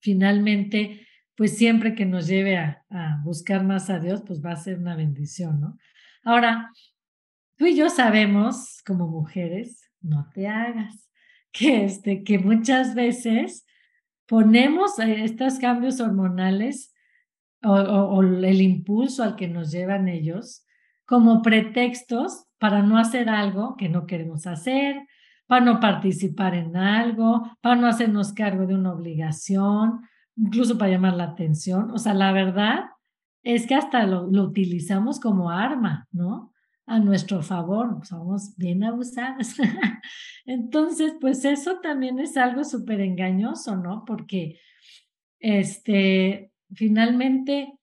finalmente, 0.00 1.06
pues 1.36 1.56
siempre 1.56 1.94
que 1.94 2.04
nos 2.04 2.26
lleve 2.26 2.58
a, 2.58 2.84
a 2.90 3.20
buscar 3.22 3.64
más 3.64 3.90
a 3.90 4.00
Dios, 4.00 4.22
pues 4.26 4.44
va 4.44 4.52
a 4.52 4.56
ser 4.56 4.78
una 4.78 4.96
bendición, 4.96 5.60
¿no? 5.60 5.78
Ahora, 6.24 6.72
tú 7.56 7.66
y 7.66 7.76
yo 7.76 7.88
sabemos 7.88 8.82
como 8.84 9.06
mujeres, 9.06 9.88
no 10.00 10.28
te 10.34 10.48
hagas 10.48 11.07
que, 11.52 11.84
este, 11.84 12.22
que 12.24 12.38
muchas 12.38 12.94
veces 12.94 13.66
ponemos 14.26 14.98
estos 14.98 15.58
cambios 15.58 16.00
hormonales 16.00 16.94
o, 17.64 18.22
el 18.22 18.60
impulso 18.60 19.22
al 19.24 19.34
que 19.34 19.48
nos 19.48 19.72
llevan 19.72 20.08
ellos 20.08 20.64
como 21.06 21.42
pretextos 21.42 22.44
para 22.58 22.82
no 22.82 22.98
hacer 22.98 23.28
algo 23.28 23.76
que 23.76 23.88
no 23.88 24.06
queremos 24.06 24.46
hacer, 24.46 25.06
para 25.46 25.64
no 25.64 25.80
participar 25.80 26.54
en 26.54 26.76
algo, 26.76 27.50
para 27.62 27.76
no 27.76 27.86
hacernos 27.86 28.32
cargo 28.34 28.66
de 28.66 28.74
una 28.74 28.92
obligación, 28.92 30.02
incluso 30.36 30.76
para 30.76 30.92
llamar 30.92 31.14
la 31.14 31.24
atención. 31.24 31.90
O 31.90 31.98
sea, 31.98 32.12
la 32.12 32.32
verdad 32.32 32.84
es 33.42 33.66
que 33.66 33.74
hasta 33.74 34.06
lo, 34.06 34.30
lo 34.30 34.44
utilizamos 34.44 35.18
como 35.18 35.50
arma, 35.50 36.06
¿no? 36.12 36.52
A 36.88 36.98
nuestro 36.98 37.42
favor, 37.42 38.00
somos 38.06 38.56
bien 38.56 38.82
abusadas. 38.82 39.56
Entonces, 40.46 41.12
pues 41.20 41.44
eso 41.44 41.80
también 41.80 42.18
es 42.18 42.36
algo 42.36 42.64
súper 42.64 43.00
engañoso, 43.00 43.76
¿no? 43.76 44.04
Porque, 44.06 44.58
este, 45.38 46.50
finalmente, 46.74 47.78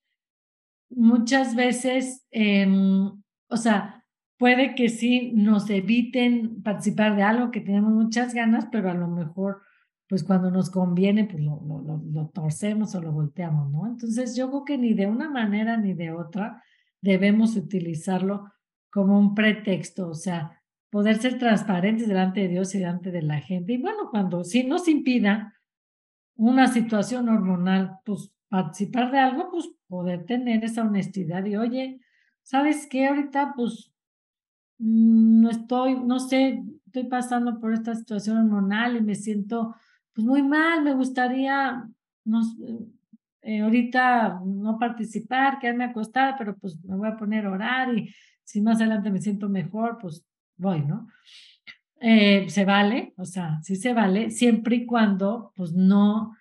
muchas 0.89 1.55
veces, 1.55 2.25
em, 2.31 3.21
o 3.47 3.57
sea, 3.57 4.03
puede 4.37 4.73
que 4.73 4.89
sí 4.89 5.31
nos 5.35 5.69
eviten 5.69 6.63
participar 6.63 7.15
de 7.15 7.23
algo 7.23 7.51
que 7.51 7.61
tenemos 7.61 7.93
muchas 7.93 8.33
ganas, 8.33 8.67
pero 8.71 8.89
a 8.89 8.95
lo 8.95 9.07
mejor, 9.07 9.61
pues 10.09 10.23
cuando 10.23 10.49
nos 10.49 10.71
conviene, 10.71 11.25
pues 11.25 11.43
lo, 11.43 11.61
lo, 11.63 12.01
lo 12.11 12.27
torcemos 12.29 12.95
o 12.95 13.01
lo 13.01 13.11
volteamos, 13.11 13.71
¿no? 13.71 13.85
Entonces, 13.85 14.35
yo 14.35 14.49
creo 14.49 14.65
que 14.65 14.77
ni 14.79 14.95
de 14.95 15.05
una 15.05 15.29
manera 15.29 15.77
ni 15.77 15.93
de 15.93 16.11
otra 16.11 16.63
debemos 17.01 17.55
utilizarlo 17.55 18.51
como 18.95 19.19
un 19.19 19.35
pretexto, 19.35 20.07
o 20.07 20.13
sea, 20.13 20.63
poder 20.89 21.17
ser 21.17 21.37
transparentes 21.37 22.07
delante 22.07 22.39
de 22.39 22.47
Dios 22.47 22.73
y 22.73 22.79
delante 22.79 23.11
de 23.11 23.23
la 23.23 23.41
gente. 23.41 23.73
Y 23.73 23.77
bueno, 23.77 24.09
cuando 24.09 24.45
si 24.45 24.63
nos 24.63 24.87
impida 24.87 25.53
una 26.37 26.69
situación 26.69 27.27
hormonal, 27.27 27.99
pues 28.05 28.31
participar 28.47 29.11
de 29.11 29.19
algo, 29.19 29.51
pues 29.51 29.69
poder 29.89 30.25
tener 30.25 30.63
esa 30.63 30.83
honestidad 30.83 31.43
y, 31.43 31.57
oye, 31.57 31.99
¿sabes 32.41 32.87
qué? 32.89 33.07
Ahorita, 33.07 33.51
pues, 33.53 33.91
mm, 34.77 35.41
no 35.41 35.49
estoy, 35.49 35.99
no 35.99 36.17
sé, 36.19 36.63
estoy 36.85 37.03
pasando 37.03 37.59
por 37.59 37.73
esta 37.73 37.95
situación 37.95 38.37
hormonal 38.37 38.95
y 38.95 39.01
me 39.01 39.15
siento, 39.15 39.75
pues, 40.13 40.25
muy 40.25 40.41
mal, 40.41 40.83
me 40.83 40.93
gustaría, 40.93 41.85
no, 42.23 42.41
eh, 43.41 43.59
ahorita 43.59 44.39
no 44.45 44.79
participar, 44.79 45.59
quedarme 45.59 45.83
acostada, 45.83 46.37
pero 46.37 46.55
pues 46.57 46.81
me 46.85 46.95
voy 46.95 47.09
a 47.09 47.17
poner 47.17 47.45
a 47.45 47.51
orar 47.51 47.97
y 47.97 48.09
si 48.45 48.61
más 48.61 48.77
adelante 48.77 49.11
me 49.11 49.21
siento 49.21 49.49
mejor, 49.49 49.97
pues 49.99 50.25
voy, 50.57 50.81
¿no? 50.85 51.07
Eh, 51.99 52.49
se 52.49 52.65
vale, 52.65 53.13
o 53.17 53.25
sea, 53.25 53.59
sí 53.63 53.75
se 53.75 53.93
vale, 53.93 54.29
siempre 54.29 54.77
y 54.77 54.85
cuando, 54.85 55.51
pues 55.55 55.73
no, 55.73 56.35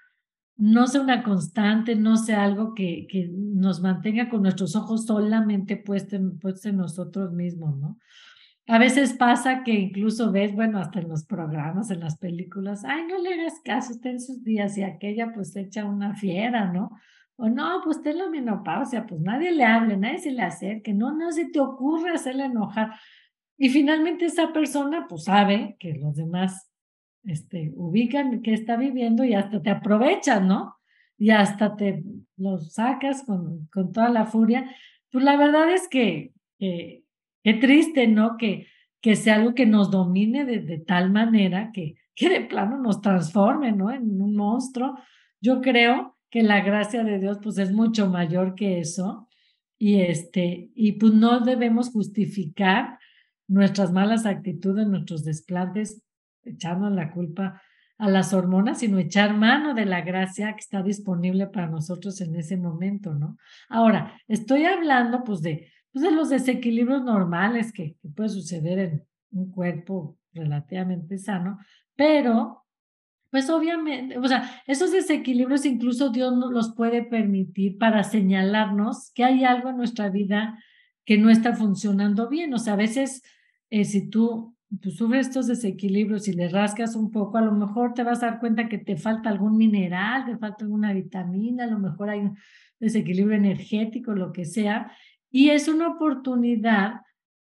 no 0.56 0.86
sea 0.86 1.00
una 1.00 1.22
constante, 1.22 1.96
no 1.96 2.16
sea 2.16 2.44
algo 2.44 2.74
que, 2.74 3.06
que 3.08 3.28
nos 3.32 3.80
mantenga 3.80 4.28
con 4.28 4.42
nuestros 4.42 4.76
ojos 4.76 5.06
solamente 5.06 5.76
puestos 5.76 6.14
en, 6.14 6.38
puestos 6.38 6.66
en 6.66 6.76
nosotros 6.76 7.32
mismos, 7.32 7.76
¿no? 7.78 7.98
A 8.66 8.78
veces 8.78 9.12
pasa 9.12 9.62
que 9.62 9.72
incluso 9.72 10.32
ves, 10.32 10.54
bueno, 10.54 10.78
hasta 10.78 11.00
en 11.00 11.08
los 11.08 11.26
programas, 11.26 11.90
en 11.90 12.00
las 12.00 12.16
películas, 12.16 12.82
ay, 12.84 13.02
no 13.06 13.18
le 13.18 13.34
hagas 13.34 13.60
caso, 13.62 13.92
usted 13.92 14.10
en 14.10 14.20
sus 14.20 14.42
días 14.42 14.78
y 14.78 14.82
aquella 14.82 15.32
pues 15.34 15.54
echa 15.54 15.84
una 15.84 16.14
fiera, 16.14 16.72
¿no? 16.72 16.90
O 17.36 17.48
no, 17.48 17.80
pues 17.82 18.00
ten 18.02 18.18
la 18.18 18.28
menopausia, 18.28 19.06
pues 19.06 19.20
nadie 19.20 19.50
le 19.50 19.64
hable, 19.64 19.96
nadie 19.96 20.18
se 20.18 20.30
le 20.30 20.42
acerque, 20.42 20.94
no, 20.94 21.12
no 21.12 21.32
se 21.32 21.46
te 21.46 21.58
ocurre 21.58 22.10
hacerle 22.10 22.44
enojar. 22.44 22.92
Y 23.58 23.70
finalmente 23.70 24.26
esa 24.26 24.52
persona 24.52 25.06
pues 25.08 25.24
sabe 25.24 25.76
que 25.80 25.94
los 25.94 26.14
demás 26.14 26.70
este, 27.24 27.72
ubican 27.74 28.42
que 28.42 28.52
está 28.52 28.76
viviendo 28.76 29.24
y 29.24 29.34
hasta 29.34 29.62
te 29.62 29.70
aprovechan, 29.70 30.46
¿no? 30.46 30.76
Y 31.18 31.30
hasta 31.30 31.76
te 31.76 32.04
los 32.36 32.72
sacas 32.72 33.24
con, 33.24 33.66
con 33.72 33.92
toda 33.92 34.10
la 34.10 34.26
furia. 34.26 34.70
Pues 35.10 35.24
la 35.24 35.36
verdad 35.36 35.72
es 35.72 35.88
que, 35.88 36.32
que 36.58 37.04
qué 37.44 37.54
triste, 37.54 38.06
¿no? 38.08 38.36
Que, 38.36 38.66
que 39.00 39.16
sea 39.16 39.36
algo 39.36 39.54
que 39.54 39.66
nos 39.66 39.90
domine 39.90 40.44
de, 40.44 40.60
de 40.60 40.78
tal 40.78 41.10
manera 41.10 41.70
que, 41.72 41.96
que 42.14 42.28
de 42.28 42.40
plano 42.40 42.78
nos 42.78 43.00
transforme, 43.00 43.72
¿no? 43.72 43.90
En 43.92 44.20
un 44.20 44.34
monstruo. 44.34 44.98
Yo 45.40 45.60
creo 45.60 46.13
que 46.34 46.42
la 46.42 46.62
gracia 46.62 47.04
de 47.04 47.20
Dios 47.20 47.38
pues 47.40 47.58
es 47.58 47.70
mucho 47.70 48.08
mayor 48.08 48.56
que 48.56 48.80
eso 48.80 49.28
y 49.78 50.00
este 50.00 50.68
y 50.74 50.94
pues 50.94 51.12
no 51.12 51.38
debemos 51.38 51.90
justificar 51.90 52.98
nuestras 53.46 53.92
malas 53.92 54.26
actitudes, 54.26 54.88
nuestros 54.88 55.22
desplantes 55.22 56.02
echando 56.42 56.90
la 56.90 57.12
culpa 57.12 57.62
a 57.98 58.10
las 58.10 58.34
hormonas, 58.34 58.80
sino 58.80 58.98
echar 58.98 59.36
mano 59.36 59.74
de 59.74 59.84
la 59.84 60.00
gracia 60.00 60.52
que 60.54 60.58
está 60.58 60.82
disponible 60.82 61.46
para 61.46 61.68
nosotros 61.68 62.20
en 62.20 62.34
ese 62.34 62.56
momento, 62.56 63.14
¿no? 63.14 63.36
Ahora, 63.68 64.20
estoy 64.26 64.64
hablando 64.64 65.22
pues 65.22 65.40
de, 65.40 65.70
pues, 65.92 66.04
de 66.04 66.10
los 66.10 66.30
desequilibrios 66.30 67.04
normales 67.04 67.72
que, 67.72 67.94
que 68.02 68.08
puede 68.08 68.30
suceder 68.30 68.80
en 68.80 69.04
un 69.30 69.52
cuerpo 69.52 70.18
relativamente 70.32 71.16
sano, 71.16 71.60
pero 71.94 72.63
pues 73.34 73.50
obviamente, 73.50 74.16
o 74.16 74.28
sea, 74.28 74.62
esos 74.64 74.92
desequilibrios 74.92 75.66
incluso 75.66 76.10
Dios 76.10 76.36
nos 76.36 76.52
los 76.52 76.72
puede 76.72 77.02
permitir 77.02 77.78
para 77.78 78.04
señalarnos 78.04 79.10
que 79.12 79.24
hay 79.24 79.42
algo 79.42 79.70
en 79.70 79.76
nuestra 79.76 80.08
vida 80.08 80.62
que 81.04 81.18
no 81.18 81.30
está 81.30 81.52
funcionando 81.52 82.28
bien. 82.28 82.54
O 82.54 82.58
sea, 82.58 82.74
a 82.74 82.76
veces 82.76 83.24
eh, 83.70 83.84
si 83.84 84.08
tú, 84.08 84.56
tú 84.80 84.92
sufres 84.92 85.26
estos 85.26 85.48
desequilibrios 85.48 86.28
y 86.28 86.32
le 86.34 86.48
rascas 86.48 86.94
un 86.94 87.10
poco, 87.10 87.36
a 87.36 87.42
lo 87.42 87.50
mejor 87.50 87.92
te 87.92 88.04
vas 88.04 88.22
a 88.22 88.26
dar 88.26 88.38
cuenta 88.38 88.68
que 88.68 88.78
te 88.78 88.96
falta 88.96 89.30
algún 89.30 89.56
mineral, 89.56 90.26
te 90.26 90.36
falta 90.36 90.64
alguna 90.64 90.92
vitamina, 90.92 91.64
a 91.64 91.66
lo 91.66 91.80
mejor 91.80 92.10
hay 92.10 92.30
desequilibrio 92.78 93.36
energético, 93.36 94.12
lo 94.12 94.32
que 94.32 94.44
sea, 94.44 94.92
y 95.28 95.50
es 95.50 95.66
una 95.66 95.88
oportunidad 95.88 97.00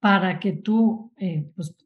para 0.01 0.41
que 0.41 0.55
tú 0.55 1.13
eh, 1.19 1.49
pues, 1.55 1.77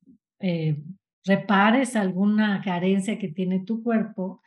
eh, 0.41 0.83
repares 1.25 1.97
alguna 1.97 2.61
carencia 2.63 3.19
que 3.19 3.29
tiene 3.29 3.61
tu 3.61 3.83
cuerpo 3.83 4.41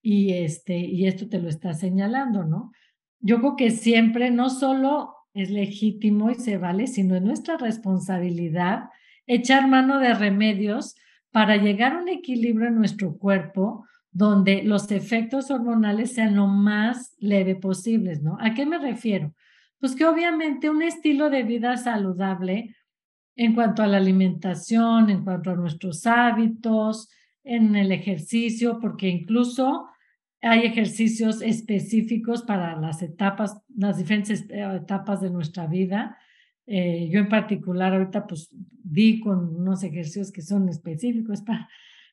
y, 0.00 0.32
este, 0.32 0.78
y 0.78 1.06
esto 1.06 1.28
te 1.28 1.38
lo 1.38 1.48
está 1.48 1.74
señalando, 1.74 2.44
¿no? 2.44 2.72
Yo 3.20 3.38
creo 3.38 3.56
que 3.56 3.70
siempre 3.70 4.30
no 4.30 4.50
solo 4.50 5.14
es 5.34 5.50
legítimo 5.50 6.30
y 6.30 6.34
se 6.34 6.58
vale, 6.58 6.86
sino 6.86 7.14
es 7.14 7.22
nuestra 7.22 7.56
responsabilidad 7.56 8.84
echar 9.26 9.68
mano 9.68 9.98
de 9.98 10.14
remedios 10.14 10.96
para 11.30 11.56
llegar 11.56 11.94
a 11.94 11.98
un 11.98 12.08
equilibrio 12.08 12.68
en 12.68 12.74
nuestro 12.74 13.16
cuerpo 13.16 13.86
donde 14.10 14.62
los 14.62 14.90
efectos 14.90 15.50
hormonales 15.50 16.12
sean 16.12 16.36
lo 16.36 16.46
más 16.46 17.14
leve 17.18 17.56
posibles, 17.56 18.22
¿no? 18.22 18.36
¿A 18.40 18.52
qué 18.52 18.66
me 18.66 18.78
refiero? 18.78 19.34
Pues 19.78 19.96
que 19.96 20.04
obviamente 20.04 20.68
un 20.68 20.82
estilo 20.82 21.30
de 21.30 21.44
vida 21.44 21.76
saludable 21.78 22.76
en 23.36 23.54
cuanto 23.54 23.82
a 23.82 23.86
la 23.86 23.96
alimentación, 23.96 25.10
en 25.10 25.24
cuanto 25.24 25.50
a 25.50 25.56
nuestros 25.56 26.06
hábitos, 26.06 27.08
en 27.44 27.76
el 27.76 27.92
ejercicio, 27.92 28.78
porque 28.80 29.08
incluso 29.08 29.86
hay 30.42 30.60
ejercicios 30.60 31.40
específicos 31.40 32.42
para 32.42 32.76
las 32.76 33.02
etapas, 33.02 33.62
las 33.76 33.96
diferentes 33.96 34.48
eh, 34.50 34.76
etapas 34.76 35.20
de 35.20 35.30
nuestra 35.30 35.66
vida. 35.66 36.18
Eh, 36.66 37.08
yo 37.10 37.20
en 37.20 37.28
particular 37.28 37.92
ahorita 37.92 38.26
pues 38.26 38.48
di 38.52 39.20
con 39.20 39.56
unos 39.56 39.82
ejercicios 39.84 40.32
que 40.32 40.42
son 40.42 40.68
específicos 40.68 41.42
para, 41.46 41.68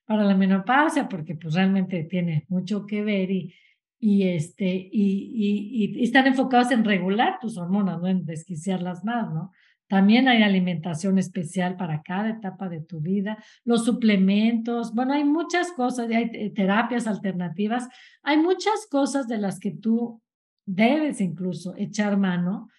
para 0.05 0.23
la 0.23 0.35
menopausia, 0.35 1.09
porque 1.09 1.35
pues 1.35 1.55
realmente 1.55 2.03
tiene 2.03 2.45
mucho 2.49 2.85
que 2.85 3.03
ver 3.03 3.31
y, 3.31 3.53
y, 3.99 4.27
este, 4.27 4.89
y, 4.91 5.93
y, 5.93 6.03
están 6.03 6.27
enfocados 6.27 6.71
en 6.71 6.85
regular 6.85 7.39
tus 7.41 7.57
hormonas, 7.57 7.99
no 7.99 8.07
en 8.07 8.25
desquiciarlas 8.25 9.03
más, 9.03 9.31
¿no? 9.33 9.51
También 9.89 10.27
hay 10.27 10.43
alimentación 10.43 11.17
especial 11.17 11.75
para 11.75 12.03
cada 12.03 12.29
etapa 12.29 12.69
de 12.69 12.79
tu 12.79 13.01
vida, 13.01 13.43
los 13.65 13.85
suplementos, 13.85 14.93
bueno, 14.93 15.13
hay 15.13 15.23
muchas 15.23 15.71
cosas, 15.71 16.11
hay 16.11 16.29
eh, 16.31 16.51
terapias 16.51 17.07
alternativas, 17.07 17.89
hay 18.21 18.37
muchas 18.37 18.87
cosas 18.89 19.27
de 19.27 19.39
las 19.39 19.59
que 19.59 19.71
tú 19.71 20.21
debes 20.67 21.19
incluso 21.21 21.73
echar 21.75 22.17
mano 22.17 22.69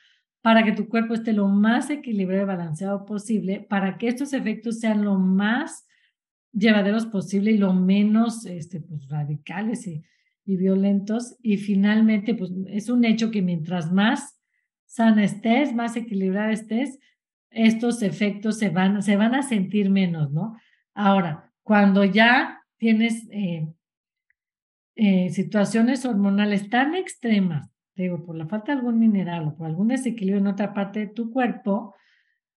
para 0.41 0.63
que 0.65 0.71
tu 0.71 0.89
cuerpo 0.89 1.15
esté 1.15 1.33
lo 1.33 1.49
más 1.49 1.91
equilibrado 1.91 2.45
y 2.45 2.47
balanceado 2.47 3.05
posible, 3.05 3.67
para 3.69 3.99
que 3.99 4.07
estos 4.07 4.33
efectos 4.33 4.79
sean 4.79 5.05
lo 5.05 5.19
más 5.19 5.89
llevaderos 6.53 7.07
posible 7.07 7.51
y 7.51 7.59
lo 7.59 7.73
menos 7.73 8.47
este, 8.47 8.81
pues, 8.81 9.09
radicales 9.09 9.85
y, 9.89 10.05
y 10.45 10.57
violentos. 10.57 11.37
Y 11.43 11.57
finalmente, 11.57 12.37
pues 12.37 12.53
es 12.69 12.89
un 12.89 13.05
hecho 13.05 13.33
que 13.33 13.43
mientras 13.43 13.93
más 13.93 14.40
sana 14.91 15.23
estés, 15.23 15.73
más 15.73 15.97
equilibrada 15.97 16.51
estés, 16.51 16.99
estos 17.51 18.03
efectos 18.03 18.59
se 18.59 18.71
van, 18.71 19.03
se 19.05 19.17
van 19.17 19.37
a 19.37 19.43
sentir 19.43 19.89
menos, 19.89 20.33
¿no? 20.33 20.57
Ahora, 20.95 21.53
cuando 21.63 22.03
ya 22.05 22.65
tienes 22.77 23.29
eh, 23.31 23.69
eh, 24.97 25.31
situaciones 25.31 26.05
hormonales 26.05 26.69
tan 26.71 26.97
extremas, 26.97 27.71
digo, 27.95 28.25
por 28.25 28.35
la 28.35 28.49
falta 28.49 28.73
de 28.73 28.79
algún 28.79 28.99
mineral 28.99 29.47
o 29.47 29.55
por 29.55 29.69
algún 29.69 29.89
desequilibrio 29.89 30.41
en 30.41 30.49
otra 30.49 30.75
parte 30.75 30.99
de 30.99 31.07
tu 31.07 31.31
cuerpo, 31.31 31.95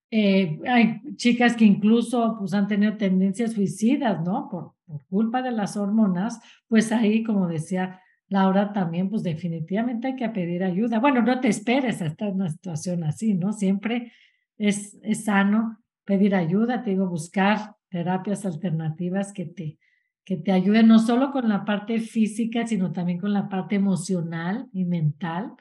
eh, 0.09 0.59
hay 0.67 1.01
chicas 1.15 1.55
que 1.55 1.65
incluso 1.65 2.37
pues, 2.39 2.55
han 2.55 2.67
tenido 2.67 2.97
tendencias 2.97 3.53
suicidas, 3.53 4.23
¿no? 4.23 4.49
Por, 4.49 4.73
por 4.87 5.05
culpa 5.05 5.43
de 5.43 5.51
las 5.51 5.77
hormonas, 5.77 6.39
pues 6.67 6.91
ahí, 6.91 7.23
como 7.23 7.47
decía 7.47 7.99
Laura, 8.29 8.73
también, 8.73 9.09
pues 9.09 9.23
definitivamente 9.23 10.07
hay 10.07 10.15
que 10.15 10.29
pedir 10.29 10.63
ayuda. 10.63 10.99
Bueno, 10.99 11.21
no 11.21 11.39
te 11.39 11.49
esperes 11.49 12.01
a 12.01 12.07
estar 12.07 12.29
en 12.29 12.35
una 12.35 12.49
situación 12.49 13.03
así, 13.03 13.33
¿no? 13.33 13.53
Siempre 13.53 14.11
es, 14.57 14.97
es 15.03 15.25
sano 15.25 15.79
pedir 16.05 16.35
ayuda, 16.35 16.83
te 16.83 16.91
digo, 16.91 17.07
buscar 17.07 17.75
terapias 17.89 18.45
alternativas 18.45 19.33
que 19.33 19.45
te, 19.45 19.77
que 20.25 20.37
te 20.37 20.51
ayuden 20.51 20.87
no 20.87 20.99
solo 20.99 21.31
con 21.31 21.47
la 21.47 21.65
parte 21.65 21.99
física, 21.99 22.65
sino 22.65 22.91
también 22.91 23.19
con 23.19 23.33
la 23.33 23.49
parte 23.49 23.75
emocional 23.75 24.67
y 24.73 24.85
mental. 24.85 25.53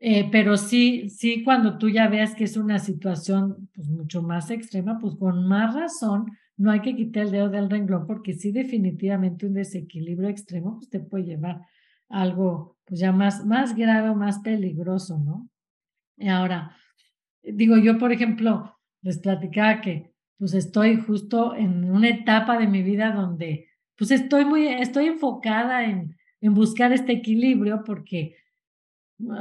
Eh, 0.00 0.28
pero 0.30 0.56
sí, 0.56 1.10
sí, 1.10 1.42
cuando 1.42 1.76
tú 1.76 1.88
ya 1.88 2.08
veas 2.08 2.34
que 2.34 2.44
es 2.44 2.56
una 2.56 2.78
situación 2.78 3.68
pues, 3.74 3.88
mucho 3.88 4.22
más 4.22 4.50
extrema, 4.50 4.98
pues 4.98 5.16
con 5.16 5.46
más 5.46 5.74
razón 5.74 6.26
no 6.58 6.70
hay 6.70 6.80
que 6.80 6.94
quitar 6.94 7.24
el 7.24 7.30
dedo 7.30 7.48
del 7.48 7.70
renglón 7.70 8.06
porque 8.06 8.34
sí 8.34 8.52
definitivamente 8.52 9.46
un 9.46 9.54
desequilibrio 9.54 10.28
extremo 10.28 10.76
pues 10.76 10.90
te 10.90 11.00
puede 11.00 11.24
llevar 11.24 11.62
a 12.08 12.22
algo 12.22 12.76
pues 12.84 13.00
ya 13.00 13.12
más, 13.12 13.46
más 13.46 13.74
grave 13.74 14.10
o 14.10 14.14
más 14.14 14.40
peligroso, 14.40 15.18
¿no? 15.18 15.48
Y 16.16 16.28
ahora, 16.28 16.76
digo 17.42 17.76
yo, 17.76 17.96
por 17.98 18.12
ejemplo, 18.12 18.76
les 19.02 19.18
platicaba 19.18 19.80
que 19.80 20.12
pues 20.36 20.54
estoy 20.54 20.96
justo 20.96 21.54
en 21.54 21.90
una 21.90 22.08
etapa 22.08 22.58
de 22.58 22.66
mi 22.66 22.82
vida 22.82 23.12
donde 23.12 23.68
pues 23.96 24.10
estoy 24.10 24.44
muy, 24.44 24.66
estoy 24.68 25.06
enfocada 25.06 25.84
en, 25.84 26.16
en 26.40 26.54
buscar 26.54 26.92
este 26.92 27.12
equilibrio 27.12 27.82
porque 27.84 28.36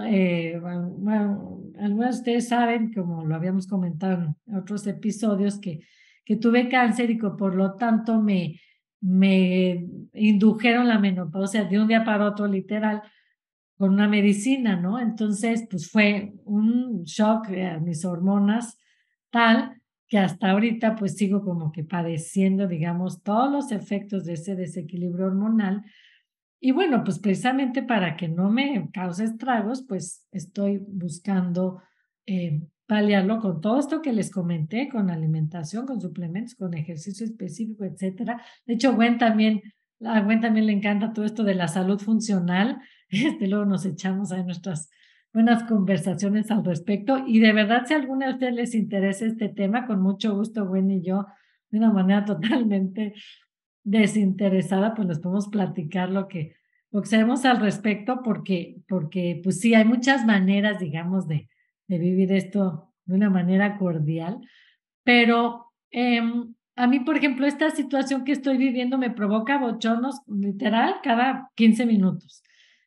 eh, 0.08 0.60
algunos 0.64 2.06
de 2.06 2.10
ustedes 2.10 2.48
saben, 2.48 2.94
como 2.94 3.26
lo 3.26 3.36
habíamos 3.36 3.68
comentado 3.68 4.36
en 4.48 4.56
otros 4.56 4.88
episodios, 4.88 5.60
que 5.60 5.82
que 6.28 6.36
tuve 6.36 6.68
cáncer 6.68 7.10
y 7.10 7.18
que 7.18 7.30
por 7.38 7.56
lo 7.56 7.76
tanto 7.76 8.22
me, 8.22 8.60
me 9.00 9.88
indujeron 10.14 10.90
la 10.90 11.00
menopausia 11.00 11.64
de 11.64 11.80
un 11.80 11.88
día 11.88 12.04
para 12.04 12.26
otro, 12.26 12.48
literal, 12.48 13.02
con 13.78 13.94
una 13.94 14.10
medicina, 14.10 14.76
¿no? 14.76 15.00
Entonces, 15.00 15.66
pues 15.70 15.90
fue 15.90 16.34
un 16.44 17.04
shock 17.04 17.48
a 17.52 17.80
mis 17.80 18.04
hormonas 18.04 18.78
tal 19.30 19.82
que 20.10 20.18
hasta 20.18 20.52
ahorita 20.52 20.96
pues 20.96 21.16
sigo 21.16 21.44
como 21.44 21.72
que 21.72 21.86
padeciendo, 21.86 22.68
digamos, 22.68 23.24
todos 23.24 23.50
los 23.50 23.72
efectos 23.72 24.26
de 24.26 24.34
ese 24.34 24.56
desequilibrio 24.56 25.28
hormonal. 25.28 25.86
Y 26.60 26.72
bueno, 26.72 27.06
pues 27.06 27.20
precisamente 27.20 27.84
para 27.84 28.18
que 28.18 28.28
no 28.28 28.50
me 28.50 28.90
cause 28.92 29.24
estragos, 29.24 29.86
pues 29.88 30.28
estoy 30.32 30.80
buscando 30.90 31.82
eh, 32.26 32.68
paliarlo 32.88 33.40
con 33.40 33.62
todo 33.62 33.80
esto 33.80 34.02
que 34.02 34.14
les 34.14 34.32
comenté, 34.32 34.88
con 34.90 35.10
alimentación, 35.10 35.86
con 35.86 36.02
suplementos, 36.02 36.56
con 36.56 36.74
ejercicio 36.74 37.26
específico, 37.26 37.84
etcétera. 37.84 38.42
De 38.66 38.76
hecho, 38.76 38.96
Gwen 38.96 39.18
también, 39.18 39.62
a 40.04 40.22
Gwen 40.22 40.40
también 40.40 40.66
le 40.66 40.74
encanta 40.74 41.14
todo 41.14 41.26
esto 41.26 41.44
de 41.44 41.56
la 41.56 41.68
salud 41.68 42.00
funcional. 42.00 42.82
Este, 43.10 43.48
luego 43.48 43.64
nos 43.64 43.86
echamos 43.86 44.34
a 44.34 44.44
nuestras 44.44 44.90
buenas 45.32 45.64
conversaciones 45.64 46.52
al 46.52 46.66
respecto. 46.66 47.24
Y 47.26 47.40
de 47.40 47.54
verdad, 47.54 47.84
si 47.86 47.94
alguna 47.94 48.28
de 48.28 48.34
ustedes 48.34 48.54
les 48.54 48.76
interesa 48.76 49.26
este 49.26 49.48
tema, 49.48 49.88
con 49.88 50.02
mucho 50.02 50.36
gusto, 50.36 50.68
Gwen 50.68 50.92
y 50.92 51.02
yo, 51.02 51.26
de 51.70 51.78
una 51.78 51.94
manera 51.94 52.26
totalmente 52.26 53.14
desinteresada, 53.86 54.94
pues 54.94 55.08
les 55.08 55.20
podemos 55.20 55.48
platicar 55.48 56.10
lo 56.10 56.28
que, 56.28 56.56
lo 56.92 57.02
sabemos 57.06 57.46
al 57.46 57.62
respecto, 57.62 58.22
porque, 58.24 58.82
porque 58.90 59.40
pues 59.42 59.62
sí, 59.62 59.74
hay 59.74 59.86
muchas 59.86 60.26
maneras, 60.26 60.80
digamos, 60.80 61.30
de, 61.30 61.48
de 61.88 61.98
vivir 61.98 62.32
esto 62.32 62.94
de 63.06 63.16
una 63.16 63.30
manera 63.30 63.78
cordial, 63.78 64.40
pero 65.04 65.72
em, 65.92 66.54
a 66.76 66.86
mí, 66.88 67.00
por 67.00 67.18
ejemplo, 67.18 67.48
esta 67.48 67.72
situación 67.72 68.24
que 68.24 68.34
estoy 68.34 68.58
viviendo 68.58 68.98
me 68.98 69.10
provoca 69.10 69.58
bochonos 69.58 70.22
literal 70.28 70.96
cada 71.02 71.50
15 71.56 71.86
minutos 71.86 72.44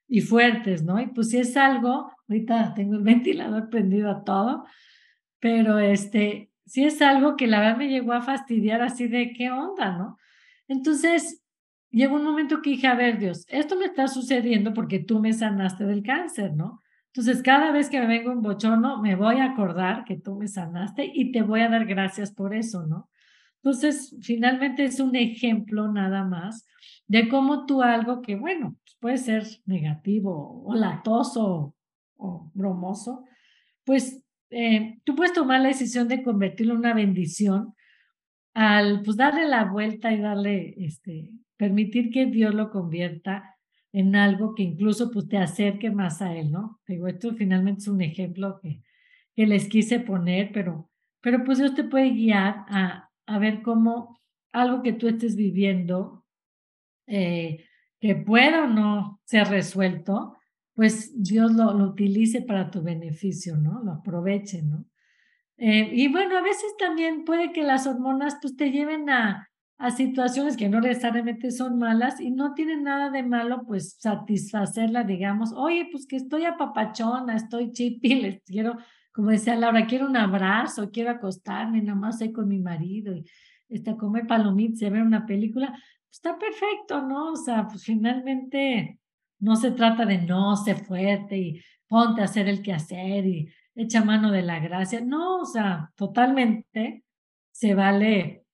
y 0.06 0.20
fuertes, 0.20 0.84
¿no? 0.84 1.00
Y 1.00 1.06
pues 1.08 1.30
si 1.30 1.38
es 1.38 1.56
algo, 1.56 2.12
ahorita 2.28 2.74
tengo 2.74 2.96
el 2.96 3.02
ventilador 3.04 3.68
prendido 3.70 4.10
a 4.10 4.22
todo, 4.24 4.64
pero 5.40 5.78
este, 5.78 6.50
si 6.66 6.84
es 6.84 7.00
algo 7.02 7.36
que 7.36 7.46
la 7.46 7.60
verdad 7.60 7.78
me 7.78 7.88
llegó 7.88 8.12
a 8.12 8.22
fastidiar 8.22 8.82
así 8.82 9.08
de 9.08 9.32
qué 9.32 9.50
onda, 9.50 9.96
¿no? 9.96 10.18
Entonces, 10.68 11.42
llegó 11.90 12.14
un 12.14 12.24
momento 12.24 12.62
que 12.62 12.70
dije, 12.70 12.86
a 12.86 12.94
ver, 12.94 13.18
Dios, 13.18 13.44
esto 13.48 13.76
me 13.76 13.86
está 13.86 14.06
sucediendo 14.06 14.72
porque 14.72 15.00
tú 15.00 15.18
me 15.18 15.32
sanaste 15.32 15.84
del 15.84 16.02
cáncer, 16.02 16.54
¿no? 16.54 16.79
Entonces, 17.12 17.42
cada 17.42 17.72
vez 17.72 17.90
que 17.90 18.00
me 18.00 18.06
vengo 18.06 18.30
un 18.30 18.42
bochorno, 18.42 19.02
me 19.02 19.16
voy 19.16 19.36
a 19.36 19.46
acordar 19.46 20.04
que 20.04 20.16
tú 20.16 20.36
me 20.36 20.46
sanaste 20.46 21.10
y 21.12 21.32
te 21.32 21.42
voy 21.42 21.60
a 21.60 21.68
dar 21.68 21.86
gracias 21.86 22.32
por 22.32 22.54
eso, 22.54 22.86
¿no? 22.86 23.10
Entonces, 23.62 24.16
finalmente 24.22 24.84
es 24.84 25.00
un 25.00 25.16
ejemplo 25.16 25.90
nada 25.92 26.24
más 26.24 26.66
de 27.08 27.28
cómo 27.28 27.66
tú 27.66 27.82
algo 27.82 28.22
que, 28.22 28.36
bueno, 28.36 28.76
pues, 28.84 28.96
puede 29.00 29.18
ser 29.18 29.44
negativo 29.66 30.62
o 30.64 30.74
latoso 30.74 31.74
o 32.16 32.50
bromoso, 32.54 33.24
pues 33.84 34.22
eh, 34.50 35.00
tú 35.04 35.16
puedes 35.16 35.32
tomar 35.32 35.60
la 35.60 35.68
decisión 35.68 36.06
de 36.06 36.22
convertirlo 36.22 36.74
en 36.74 36.80
una 36.80 36.94
bendición 36.94 37.74
al 38.54 39.02
pues 39.02 39.16
darle 39.16 39.48
la 39.48 39.64
vuelta 39.64 40.12
y 40.12 40.20
darle, 40.20 40.74
este, 40.78 41.30
permitir 41.56 42.10
que 42.10 42.26
Dios 42.26 42.54
lo 42.54 42.70
convierta 42.70 43.56
en 43.92 44.16
algo 44.16 44.54
que 44.54 44.62
incluso 44.62 45.10
pues 45.10 45.28
te 45.28 45.38
acerque 45.38 45.90
más 45.90 46.22
a 46.22 46.34
él, 46.34 46.50
¿no? 46.50 46.80
Digo, 46.86 47.08
esto 47.08 47.34
finalmente 47.34 47.80
es 47.80 47.88
un 47.88 48.00
ejemplo 48.00 48.60
que, 48.62 48.82
que 49.34 49.46
les 49.46 49.68
quise 49.68 50.00
poner, 50.00 50.50
pero, 50.52 50.90
pero 51.20 51.44
pues 51.44 51.58
Dios 51.58 51.74
te 51.74 51.84
puede 51.84 52.10
guiar 52.10 52.64
a, 52.68 53.10
a 53.26 53.38
ver 53.38 53.62
cómo 53.62 54.20
algo 54.52 54.82
que 54.82 54.92
tú 54.92 55.08
estés 55.08 55.36
viviendo, 55.36 56.24
eh, 57.06 57.64
que 58.00 58.14
pueda 58.14 58.64
o 58.64 58.66
no 58.68 59.20
ser 59.24 59.48
resuelto, 59.48 60.36
pues 60.74 61.12
Dios 61.22 61.52
lo, 61.52 61.74
lo 61.74 61.84
utilice 61.90 62.42
para 62.42 62.70
tu 62.70 62.82
beneficio, 62.82 63.56
¿no? 63.56 63.82
Lo 63.82 63.92
aproveche, 63.92 64.62
¿no? 64.62 64.86
Eh, 65.58 65.90
y 65.92 66.08
bueno, 66.08 66.38
a 66.38 66.42
veces 66.42 66.74
también 66.78 67.24
puede 67.24 67.52
que 67.52 67.62
las 67.62 67.86
hormonas 67.86 68.38
pues 68.40 68.56
te 68.56 68.70
lleven 68.70 69.10
a, 69.10 69.49
a 69.80 69.90
situaciones 69.90 70.58
que 70.58 70.68
no 70.68 70.78
necesariamente 70.78 71.50
son 71.50 71.78
malas 71.78 72.20
y 72.20 72.30
no 72.30 72.52
tienen 72.52 72.82
nada 72.82 73.08
de 73.08 73.22
malo 73.22 73.64
pues 73.66 73.96
satisfacerla, 73.98 75.04
digamos, 75.04 75.54
oye, 75.54 75.88
pues 75.90 76.06
que 76.06 76.16
estoy 76.16 76.44
apapachona, 76.44 77.34
estoy 77.34 77.72
chipi, 77.72 78.14
les 78.20 78.42
quiero, 78.42 78.76
como 79.10 79.30
decía 79.30 79.56
Laura, 79.56 79.86
quiero 79.86 80.06
un 80.06 80.18
abrazo, 80.18 80.90
quiero 80.90 81.10
acostarme, 81.10 81.80
nada 81.80 81.98
más 81.98 82.16
estoy 82.16 82.30
con 82.30 82.48
mi 82.48 82.58
marido 82.58 83.14
y 83.16 83.24
este, 83.70 83.96
comer 83.96 84.26
palomitas 84.26 84.82
y 84.82 84.90
ver 84.90 85.00
una 85.02 85.24
película, 85.24 85.68
pues 85.70 86.10
está 86.10 86.38
perfecto, 86.38 87.00
¿no? 87.00 87.32
O 87.32 87.36
sea, 87.36 87.66
pues 87.66 87.82
finalmente 87.82 89.00
no 89.38 89.56
se 89.56 89.70
trata 89.70 90.04
de 90.04 90.18
no, 90.18 90.56
ser 90.56 90.84
fuerte 90.84 91.38
y 91.38 91.62
ponte 91.88 92.20
a 92.20 92.24
hacer 92.24 92.48
el 92.48 92.60
quehacer 92.60 93.24
y 93.24 93.48
echa 93.74 94.04
mano 94.04 94.30
de 94.30 94.42
la 94.42 94.58
gracia. 94.60 95.00
No, 95.00 95.38
o 95.38 95.46
sea, 95.46 95.90
totalmente 95.96 97.02
se 97.50 97.74
vale, 97.74 98.44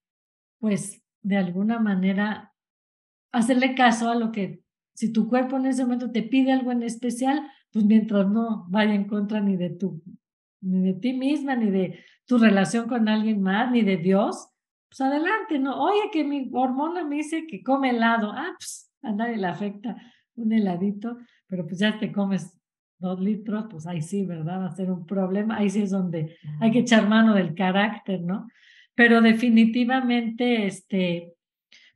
pues, 0.61 1.03
de 1.27 1.37
alguna 1.37 1.81
manera 1.81 2.55
hacerle 3.33 3.75
caso 3.75 4.09
a 4.09 4.15
lo 4.15 4.31
que, 4.31 4.63
si 4.95 5.13
tu 5.13 5.29
cuerpo 5.29 5.57
en 5.57 5.67
ese 5.67 5.83
momento 5.83 6.13
te 6.13 6.23
pide 6.23 6.53
algo 6.53 6.71
en 6.71 6.85
especial, 6.85 7.43
pues 7.73 7.85
mientras 7.85 8.29
no 8.29 8.65
vaya 8.69 8.95
en 8.95 9.09
contra 9.09 9.41
ni 9.41 9.57
de 9.57 9.71
tu, 9.71 10.05
ni 10.61 10.83
de 10.83 10.95
ti 10.95 11.15
misma, 11.15 11.57
ni 11.57 11.69
de 11.69 11.99
tu 12.27 12.39
relación 12.39 12.87
con 12.87 13.09
alguien 13.09 13.43
más, 13.43 13.73
ni 13.73 13.83
de 13.83 13.97
Dios, 13.97 14.51
pues 14.89 15.01
adelante, 15.01 15.59
¿no? 15.59 15.83
Oye, 15.83 16.11
que 16.13 16.23
mi 16.23 16.49
hormona 16.53 17.05
me 17.05 17.17
dice 17.17 17.45
que 17.49 17.61
come 17.65 17.91
helado. 17.91 18.31
Ah, 18.31 18.55
pues 18.57 18.93
a 19.03 19.11
nadie 19.11 19.37
le 19.37 19.49
afecta 19.49 19.97
un 20.37 20.53
heladito, 20.53 21.19
pero 21.49 21.67
pues 21.67 21.81
ya 21.81 21.99
te 21.99 22.13
comes 22.13 22.57
dos 23.01 23.19
litros, 23.19 23.67
pues 23.69 23.89
ahí 23.89 24.01
sí, 24.01 24.25
¿verdad? 24.25 24.61
Va 24.61 24.67
a 24.67 24.77
ser 24.77 24.93
un 24.93 25.05
problema. 25.07 25.57
Ahí 25.57 25.71
sí 25.71 25.83
es 25.83 25.91
donde 25.91 26.37
hay 26.61 26.71
que 26.71 26.79
echar 26.79 27.09
mano 27.09 27.35
del 27.35 27.53
carácter, 27.53 28.21
¿no? 28.23 28.47
Pero 28.97 29.21
definitivamente, 29.21 30.67
este, 30.67 31.35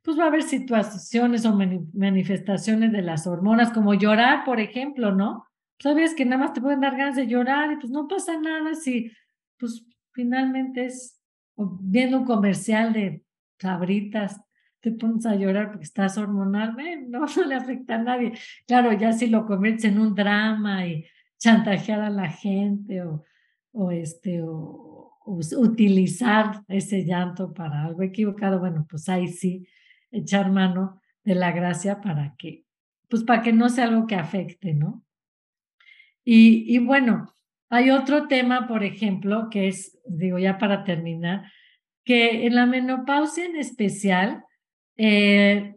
pues 0.03 0.17
va 0.19 0.25
a 0.25 0.27
haber 0.29 0.45
situaciones 0.45 1.45
o 1.45 1.59
manifestaciones 1.93 2.93
de 2.93 3.03
las 3.03 3.27
hormonas, 3.27 3.73
como 3.73 3.95
llorar, 3.95 4.45
por 4.45 4.61
ejemplo, 4.61 5.13
¿no? 5.13 5.47
Sabes 5.81 6.15
que 6.15 6.25
nada 6.25 6.45
más 6.45 6.53
te 6.53 6.61
pueden 6.61 6.81
dar 6.81 6.97
ganas 6.97 7.17
de 7.17 7.27
llorar 7.27 7.73
y 7.73 7.77
pues 7.77 7.91
no 7.91 8.07
pasa 8.07 8.39
nada 8.39 8.75
si, 8.75 9.11
pues 9.59 9.85
finalmente 10.13 10.85
es 10.85 11.21
viendo 11.57 12.19
un 12.19 12.25
comercial 12.25 12.93
de 12.93 13.25
sabritas, 13.59 14.41
te 14.81 14.93
pones 14.93 15.27
a 15.27 15.35
llorar 15.35 15.69
porque 15.69 15.85
estás 15.85 16.17
hormonal, 16.19 16.77
no, 17.09 17.21
no 17.37 17.45
le 17.47 17.55
afecta 17.55 17.97
a 17.97 18.03
nadie. 18.03 18.33
Claro, 18.67 18.93
ya 18.93 19.13
si 19.13 19.27
lo 19.27 19.47
conviertes 19.47 19.85
en 19.85 19.99
un 19.99 20.15
drama 20.15 20.87
y 20.87 21.05
chantajear 21.39 22.01
a 22.01 22.11
la 22.11 22.29
gente 22.29 23.03
o, 23.03 23.25
o 23.73 23.91
este, 23.91 24.43
o, 24.43 25.00
utilizar 25.57 26.63
ese 26.69 27.05
llanto 27.05 27.53
para 27.53 27.85
algo 27.85 28.03
equivocado, 28.03 28.59
bueno, 28.59 28.87
pues 28.89 29.09
ahí 29.09 29.29
sí, 29.29 29.67
echar 30.11 30.51
mano 30.51 31.01
de 31.25 31.35
la 31.35 31.53
gracia 31.53 32.01
para 32.01 32.35
que, 32.37 32.65
pues 33.09 33.25
para 33.25 33.43
que 33.43 33.53
no 33.53 33.69
sea 33.69 33.85
algo 33.85 34.07
que 34.07 34.17
afecte, 34.17 34.75
¿no? 34.75 35.05
Y, 36.25 36.75
y 36.75 36.79
bueno, 36.79 37.33
hay 37.71 37.91
otro 37.91 38.27
tema, 38.27 38.67
por 38.67 38.83
ejemplo, 38.83 39.49
que 39.51 39.69
es, 39.69 39.99
digo 40.05 40.39
ya 40.39 40.59
para 40.59 40.83
terminar, 40.85 41.45
que 42.05 42.47
en 42.47 42.57
la 42.57 42.67
menopausia 42.67 43.45
en 43.45 43.57
especial, 43.57 44.45
eh, 44.97 45.77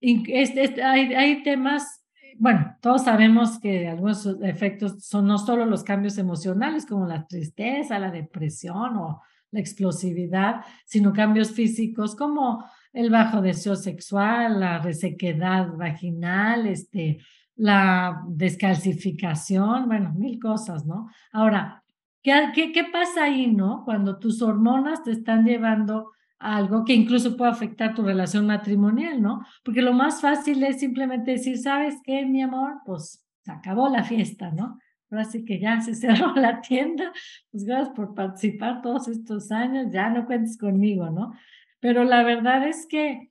hay, 0.00 1.14
hay, 1.14 1.42
temas, 1.42 2.05
bueno, 2.38 2.76
todos 2.80 3.04
sabemos 3.04 3.58
que 3.58 3.88
algunos 3.88 4.26
efectos 4.42 5.04
son 5.04 5.26
no 5.26 5.38
solo 5.38 5.66
los 5.66 5.82
cambios 5.84 6.18
emocionales 6.18 6.86
como 6.86 7.06
la 7.06 7.26
tristeza, 7.26 7.98
la 7.98 8.10
depresión 8.10 8.96
o 8.96 9.22
la 9.50 9.60
explosividad, 9.60 10.64
sino 10.84 11.12
cambios 11.12 11.52
físicos 11.52 12.14
como 12.16 12.64
el 12.92 13.10
bajo 13.10 13.40
deseo 13.40 13.76
sexual, 13.76 14.60
la 14.60 14.78
resequedad 14.78 15.72
vaginal, 15.76 16.66
este, 16.66 17.18
la 17.56 18.22
descalcificación, 18.28 19.86
bueno, 19.86 20.12
mil 20.14 20.38
cosas, 20.38 20.84
¿no? 20.84 21.08
Ahora, 21.32 21.82
¿qué, 22.22 22.50
qué, 22.54 22.72
qué 22.72 22.84
pasa 22.84 23.24
ahí, 23.24 23.46
no? 23.46 23.82
Cuando 23.84 24.18
tus 24.18 24.42
hormonas 24.42 25.02
te 25.02 25.12
están 25.12 25.44
llevando 25.44 26.12
algo 26.38 26.84
que 26.84 26.94
incluso 26.94 27.36
puede 27.36 27.50
afectar 27.50 27.94
tu 27.94 28.02
relación 28.02 28.46
matrimonial, 28.46 29.22
¿no? 29.22 29.44
Porque 29.64 29.82
lo 29.82 29.92
más 29.92 30.20
fácil 30.20 30.62
es 30.62 30.80
simplemente 30.80 31.32
decir, 31.32 31.58
¿sabes 31.58 31.96
qué, 32.04 32.26
mi 32.26 32.42
amor? 32.42 32.74
Pues 32.84 33.24
se 33.42 33.52
acabó 33.52 33.88
la 33.88 34.04
fiesta, 34.04 34.50
¿no? 34.50 34.78
Ahora 35.10 35.24
sí 35.24 35.44
que 35.44 35.58
ya 35.58 35.80
se 35.80 35.94
cerró 35.94 36.34
la 36.34 36.60
tienda, 36.60 37.12
pues 37.50 37.64
gracias 37.64 37.90
por 37.94 38.14
participar 38.14 38.82
todos 38.82 39.08
estos 39.08 39.50
años, 39.50 39.92
ya 39.92 40.10
no 40.10 40.26
cuentes 40.26 40.58
conmigo, 40.58 41.10
¿no? 41.10 41.32
Pero 41.80 42.04
la 42.04 42.22
verdad 42.22 42.66
es 42.66 42.86
que, 42.86 43.30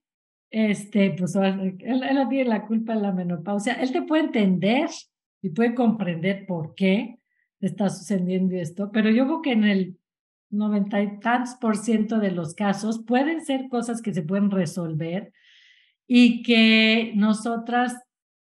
este, 0.49 1.11
pues 1.11 1.35
él, 1.35 1.77
él 1.79 2.15
no 2.15 2.27
tiene 2.29 2.49
la 2.49 2.65
culpa 2.65 2.95
de 2.95 3.01
la 3.01 3.11
menopausia, 3.11 3.73
él 3.73 3.91
te 3.91 4.01
puede 4.01 4.23
entender 4.23 4.89
y 5.41 5.49
puede 5.49 5.75
comprender 5.75 6.45
por 6.47 6.75
qué 6.75 7.19
está 7.59 7.89
sucediendo 7.89 8.55
esto, 8.55 8.91
pero 8.91 9.09
yo 9.09 9.25
creo 9.25 9.41
que 9.41 9.51
en 9.51 9.63
el 9.63 9.99
noventa 10.49 11.01
y 11.01 11.19
tantos 11.19 11.55
por 11.55 11.77
ciento 11.77 12.19
de 12.19 12.31
los 12.31 12.53
casos 12.53 13.03
pueden 13.05 13.43
ser 13.45 13.67
cosas 13.69 14.01
que 14.01 14.13
se 14.13 14.21
pueden 14.21 14.51
resolver 14.51 15.33
y 16.07 16.43
que 16.43 17.13
nosotras, 17.15 17.95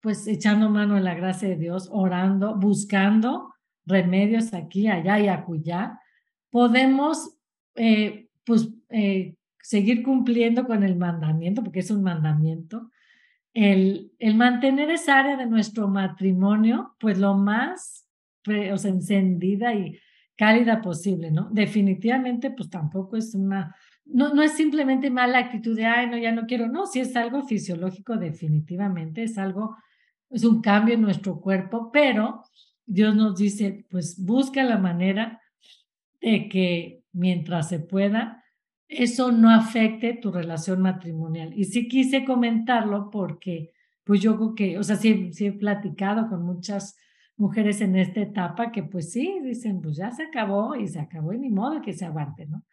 pues 0.01 0.27
echando 0.27 0.69
mano 0.69 0.97
en 0.97 1.03
la 1.03 1.15
gracia 1.15 1.49
de 1.49 1.55
Dios, 1.55 1.89
orando, 1.91 2.55
buscando 2.55 3.53
remedios 3.85 4.53
aquí, 4.53 4.87
allá 4.87 5.19
y 5.19 5.27
acullá, 5.27 5.99
podemos 6.49 7.37
eh, 7.75 8.27
pues 8.43 8.69
eh, 8.89 9.35
seguir 9.61 10.03
cumpliendo 10.03 10.65
con 10.65 10.83
el 10.83 10.95
mandamiento, 10.95 11.63
porque 11.63 11.79
es 11.79 11.91
un 11.91 12.03
mandamiento, 12.03 12.91
el, 13.53 14.11
el 14.19 14.35
mantener 14.35 14.91
esa 14.91 15.19
área 15.19 15.37
de 15.37 15.47
nuestro 15.47 15.87
matrimonio, 15.87 16.95
pues 16.99 17.17
lo 17.17 17.35
más 17.35 18.07
sea, 18.47 18.89
encendida 18.89 19.73
y 19.73 19.99
cálida 20.37 20.81
posible, 20.81 21.31
¿no? 21.31 21.49
Definitivamente, 21.51 22.51
pues 22.51 22.69
tampoco 22.69 23.17
es 23.17 23.33
una, 23.35 23.75
no, 24.05 24.33
no 24.33 24.43
es 24.43 24.53
simplemente 24.53 25.09
mala 25.09 25.39
actitud 25.39 25.75
de, 25.75 25.85
ay, 25.85 26.07
no, 26.07 26.17
ya 26.17 26.31
no 26.31 26.45
quiero, 26.45 26.67
no, 26.67 26.85
si 26.85 26.99
es 26.99 27.15
algo 27.15 27.43
fisiológico, 27.43 28.15
definitivamente 28.17 29.23
es 29.23 29.37
algo, 29.37 29.75
es 30.29 30.43
un 30.43 30.61
cambio 30.61 30.93
en 30.93 31.01
nuestro 31.01 31.41
cuerpo, 31.41 31.91
pero 31.91 32.43
Dios 32.85 33.15
nos 33.15 33.37
dice, 33.37 33.85
pues 33.89 34.23
busca 34.23 34.63
la 34.63 34.77
manera 34.77 35.41
de 36.21 36.47
que 36.47 37.03
mientras 37.11 37.69
se 37.69 37.79
pueda, 37.79 38.43
eso 38.87 39.31
no 39.31 39.49
afecte 39.49 40.13
tu 40.13 40.31
relación 40.31 40.81
matrimonial. 40.81 41.51
Y 41.57 41.65
sí 41.65 41.87
quise 41.87 42.23
comentarlo 42.23 43.09
porque, 43.09 43.71
pues 44.03 44.21
yo 44.21 44.37
creo 44.37 44.55
que, 44.55 44.77
o 44.77 44.83
sea, 44.83 44.95
sí, 44.95 45.33
sí 45.33 45.47
he 45.47 45.51
platicado 45.51 46.29
con 46.29 46.43
muchas 46.43 46.95
mujeres 47.37 47.81
en 47.81 47.95
esta 47.95 48.21
etapa 48.21 48.71
que 48.71 48.83
pues 48.83 49.11
sí, 49.11 49.39
dicen, 49.43 49.81
pues 49.81 49.95
ya 49.97 50.11
se 50.11 50.23
acabó 50.23 50.75
y 50.75 50.87
se 50.87 50.99
acabó 50.99 51.33
y 51.33 51.39
ni 51.39 51.49
modo 51.49 51.81
que 51.81 51.93
se 51.93 52.05
aguante, 52.05 52.47
¿no? 52.47 52.63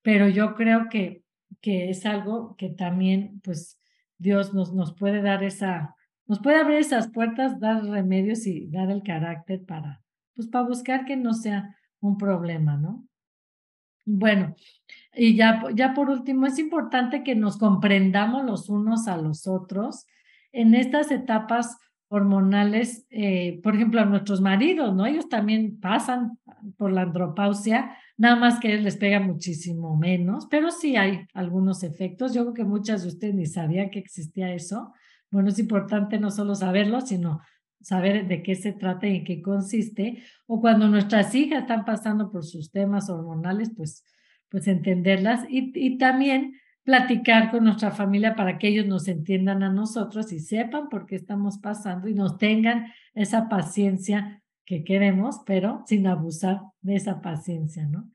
Pero 0.00 0.28
yo 0.28 0.54
creo 0.54 0.88
que, 0.88 1.22
que 1.60 1.90
es 1.90 2.06
algo 2.06 2.56
que 2.56 2.70
también 2.70 3.40
pues 3.42 3.80
Dios 4.18 4.54
nos, 4.54 4.72
nos 4.72 4.94
puede 4.94 5.20
dar 5.22 5.42
esa, 5.42 5.96
nos 6.26 6.40
puede 6.40 6.56
abrir 6.56 6.78
esas 6.78 7.10
puertas, 7.10 7.58
dar 7.60 7.84
remedios 7.84 8.46
y 8.46 8.68
dar 8.68 8.90
el 8.90 9.02
carácter 9.02 9.64
para, 9.64 10.00
pues 10.34 10.48
para 10.48 10.66
buscar 10.66 11.04
que 11.04 11.16
no 11.16 11.34
sea 11.34 11.76
un 12.00 12.16
problema, 12.16 12.76
¿no? 12.76 13.04
Bueno, 14.04 14.56
y 15.14 15.36
ya, 15.36 15.62
ya 15.74 15.94
por 15.94 16.10
último, 16.10 16.46
es 16.46 16.58
importante 16.58 17.22
que 17.22 17.34
nos 17.36 17.56
comprendamos 17.56 18.44
los 18.44 18.68
unos 18.68 19.06
a 19.06 19.16
los 19.16 19.46
otros 19.46 20.06
en 20.50 20.74
estas 20.74 21.10
etapas 21.10 21.78
hormonales, 22.12 23.06
eh, 23.08 23.58
por 23.62 23.74
ejemplo, 23.74 23.98
a 23.98 24.04
nuestros 24.04 24.42
maridos, 24.42 24.94
¿no? 24.94 25.06
Ellos 25.06 25.30
también 25.30 25.80
pasan 25.80 26.38
por 26.76 26.92
la 26.92 27.02
andropausia, 27.02 27.96
nada 28.18 28.36
más 28.36 28.60
que 28.60 28.76
les 28.76 28.98
pega 28.98 29.18
muchísimo 29.18 29.96
menos, 29.96 30.46
pero 30.50 30.70
sí 30.70 30.96
hay 30.96 31.26
algunos 31.32 31.82
efectos. 31.82 32.34
Yo 32.34 32.42
creo 32.42 32.52
que 32.52 32.64
muchas 32.64 33.00
de 33.00 33.08
ustedes 33.08 33.34
ni 33.34 33.46
sabían 33.46 33.88
que 33.88 33.98
existía 33.98 34.52
eso. 34.52 34.92
Bueno, 35.30 35.48
es 35.48 35.58
importante 35.58 36.20
no 36.20 36.30
solo 36.30 36.54
saberlo, 36.54 37.00
sino 37.00 37.40
saber 37.80 38.28
de 38.28 38.42
qué 38.42 38.56
se 38.56 38.74
trata 38.74 39.06
y 39.08 39.16
en 39.16 39.24
qué 39.24 39.40
consiste. 39.40 40.22
O 40.46 40.60
cuando 40.60 40.88
nuestras 40.88 41.34
hijas 41.34 41.62
están 41.62 41.86
pasando 41.86 42.30
por 42.30 42.44
sus 42.44 42.70
temas 42.70 43.08
hormonales, 43.08 43.72
pues, 43.74 44.04
pues 44.50 44.68
entenderlas. 44.68 45.46
Y, 45.48 45.72
y 45.74 45.96
también 45.96 46.56
platicar 46.84 47.50
con 47.50 47.64
nuestra 47.64 47.92
familia 47.92 48.34
para 48.34 48.58
que 48.58 48.68
ellos 48.68 48.86
nos 48.86 49.08
entiendan 49.08 49.62
a 49.62 49.70
nosotros 49.70 50.32
y 50.32 50.40
sepan 50.40 50.88
por 50.88 51.06
qué 51.06 51.16
estamos 51.16 51.58
pasando 51.58 52.08
y 52.08 52.14
nos 52.14 52.38
tengan 52.38 52.92
esa 53.14 53.48
paciencia 53.48 54.42
que 54.64 54.84
queremos, 54.84 55.40
pero 55.46 55.82
sin 55.86 56.06
abusar 56.06 56.60
de 56.80 56.96
esa 56.96 57.20
paciencia, 57.20 57.86
¿no? 57.86 58.10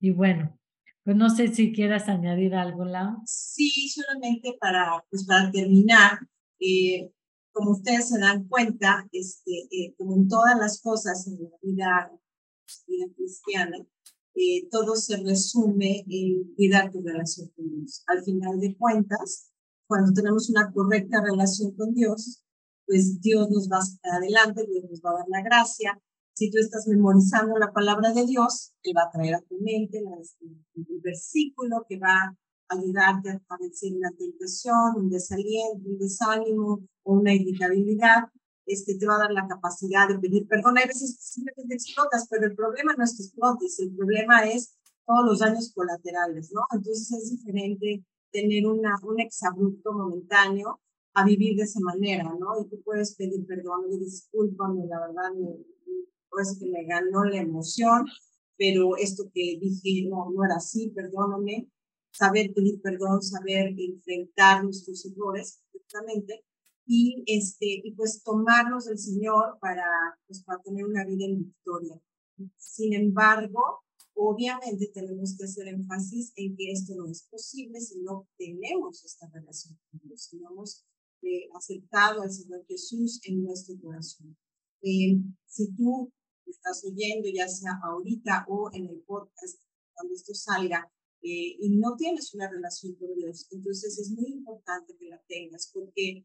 Y 0.00 0.10
bueno, 0.10 0.58
pues 1.04 1.16
no 1.16 1.30
sé 1.30 1.48
si 1.48 1.72
quieras 1.72 2.08
añadir 2.08 2.54
algo, 2.54 2.84
Lau. 2.84 3.16
Sí, 3.24 3.88
solamente 3.88 4.56
para, 4.60 5.04
pues 5.10 5.24
para 5.26 5.50
terminar, 5.50 6.18
eh, 6.60 7.10
como 7.52 7.72
ustedes 7.72 8.08
se 8.08 8.18
dan 8.18 8.46
cuenta, 8.46 9.08
este, 9.12 9.68
eh, 9.70 9.94
como 9.96 10.16
en 10.16 10.28
todas 10.28 10.56
las 10.58 10.80
cosas 10.80 11.26
en 11.26 11.42
la 11.42 11.50
vida, 11.62 12.12
vida 12.86 13.06
cristiana, 13.16 13.78
eh, 14.34 14.68
todo 14.70 14.94
se 14.96 15.16
resume 15.16 16.04
en 16.08 16.54
cuidar 16.54 16.90
tu 16.90 17.02
relación 17.02 17.48
con 17.56 17.68
Dios. 17.68 18.02
Al 18.06 18.22
final 18.22 18.60
de 18.60 18.76
cuentas, 18.76 19.50
cuando 19.86 20.12
tenemos 20.12 20.48
una 20.50 20.70
correcta 20.72 21.22
relación 21.22 21.74
con 21.74 21.94
Dios, 21.94 22.44
pues 22.86 23.20
Dios 23.20 23.50
nos 23.50 23.68
va 23.68 23.80
adelante, 24.14 24.66
Dios 24.66 24.84
nos 24.88 25.00
va 25.00 25.10
a 25.10 25.18
dar 25.18 25.28
la 25.28 25.42
gracia. 25.42 26.00
Si 26.34 26.50
tú 26.50 26.58
estás 26.58 26.86
memorizando 26.86 27.58
la 27.58 27.72
palabra 27.72 28.12
de 28.12 28.24
Dios, 28.24 28.72
Él 28.82 28.94
va 28.96 29.04
a 29.04 29.10
traer 29.10 29.34
a 29.34 29.42
tu 29.42 29.58
mente 29.60 29.98
el 29.98 31.00
versículo 31.02 31.84
que 31.88 31.98
va 31.98 32.14
a 32.14 32.36
ayudarte 32.68 33.30
a 33.30 33.56
vencer 33.58 33.92
una 33.94 34.10
tentación, 34.12 34.96
un 34.96 35.10
desaliento, 35.10 35.88
un 35.88 35.98
desánimo 35.98 36.86
o 37.02 37.14
una 37.14 37.34
irritabilidad. 37.34 38.24
Este, 38.68 38.98
te 38.98 39.06
va 39.06 39.16
a 39.16 39.20
dar 39.20 39.32
la 39.32 39.48
capacidad 39.48 40.08
de 40.08 40.18
pedir 40.18 40.46
perdón. 40.46 40.76
Hay 40.76 40.86
veces 40.86 41.16
simplemente 41.18 41.74
explotas, 41.74 42.28
pero 42.30 42.46
el 42.46 42.54
problema 42.54 42.94
no 42.96 43.02
es 43.02 43.16
que 43.16 43.22
explotes, 43.22 43.80
el 43.80 43.96
problema 43.96 44.46
es 44.46 44.76
todos 45.06 45.24
los 45.24 45.38
daños 45.38 45.72
colaterales, 45.74 46.52
¿no? 46.52 46.60
Entonces 46.70 47.10
es 47.12 47.30
diferente 47.30 48.04
tener 48.30 48.66
una, 48.66 48.94
un 49.02 49.20
exabrupto 49.20 49.92
momentáneo 49.94 50.80
a 51.14 51.24
vivir 51.24 51.56
de 51.56 51.62
esa 51.62 51.80
manera, 51.80 52.24
¿no? 52.38 52.60
Y 52.60 52.68
tú 52.68 52.82
puedes 52.84 53.16
pedir 53.16 53.46
perdón 53.46 53.86
y 53.90 53.98
discúlpame, 54.00 54.86
la 54.86 55.00
verdad, 55.00 55.32
me, 55.34 55.64
pues 56.30 56.58
que 56.60 56.66
me 56.66 56.84
ganó 56.84 57.24
la 57.24 57.38
emoción, 57.38 58.04
pero 58.58 58.96
esto 58.98 59.24
que 59.32 59.58
dije 59.58 60.08
no, 60.10 60.30
no 60.30 60.44
era 60.44 60.56
así, 60.56 60.90
perdóname. 60.90 61.70
Saber 62.12 62.52
pedir 62.52 62.82
perdón, 62.82 63.22
saber 63.22 63.74
enfrentar 63.78 64.64
nuestros 64.64 65.06
errores 65.06 65.62
perfectamente 65.72 66.44
y, 66.88 67.22
este, 67.26 67.82
y 67.84 67.92
pues 67.92 68.22
tomarnos 68.24 68.86
del 68.86 68.98
Señor 68.98 69.58
para, 69.60 69.84
pues, 70.26 70.42
para 70.42 70.62
tener 70.62 70.86
una 70.86 71.04
vida 71.04 71.26
en 71.26 71.44
victoria. 71.44 72.00
Sin 72.56 72.94
embargo, 72.94 73.84
obviamente 74.14 74.90
tenemos 74.94 75.36
que 75.36 75.44
hacer 75.44 75.68
énfasis 75.68 76.32
en 76.36 76.56
que 76.56 76.72
esto 76.72 76.94
no 76.96 77.06
es 77.06 77.28
posible 77.30 77.78
si 77.80 78.00
no 78.00 78.26
tenemos 78.38 79.04
esta 79.04 79.28
relación 79.28 79.78
con 79.90 80.00
Dios, 80.02 80.22
si 80.22 80.38
no 80.38 80.50
hemos 80.50 80.86
eh, 81.22 81.50
aceptado 81.54 82.22
al 82.22 82.32
Señor 82.32 82.64
Jesús 82.66 83.20
en 83.24 83.42
nuestro 83.44 83.78
corazón. 83.80 84.34
Eh, 84.80 85.20
si 85.46 85.70
tú 85.74 86.10
estás 86.46 86.82
oyendo, 86.84 87.28
ya 87.28 87.48
sea 87.48 87.78
ahorita 87.84 88.46
o 88.48 88.70
en 88.72 88.86
el 88.86 89.02
podcast, 89.02 89.60
cuando 89.92 90.14
esto 90.14 90.32
salga, 90.32 90.90
eh, 91.20 91.56
y 91.60 91.76
no 91.76 91.96
tienes 91.96 92.32
una 92.32 92.48
relación 92.48 92.94
con 92.94 93.14
Dios, 93.14 93.46
entonces 93.50 93.98
es 93.98 94.10
muy 94.12 94.30
importante 94.30 94.96
que 94.96 95.08
la 95.10 95.20
tengas, 95.28 95.70
porque 95.74 96.24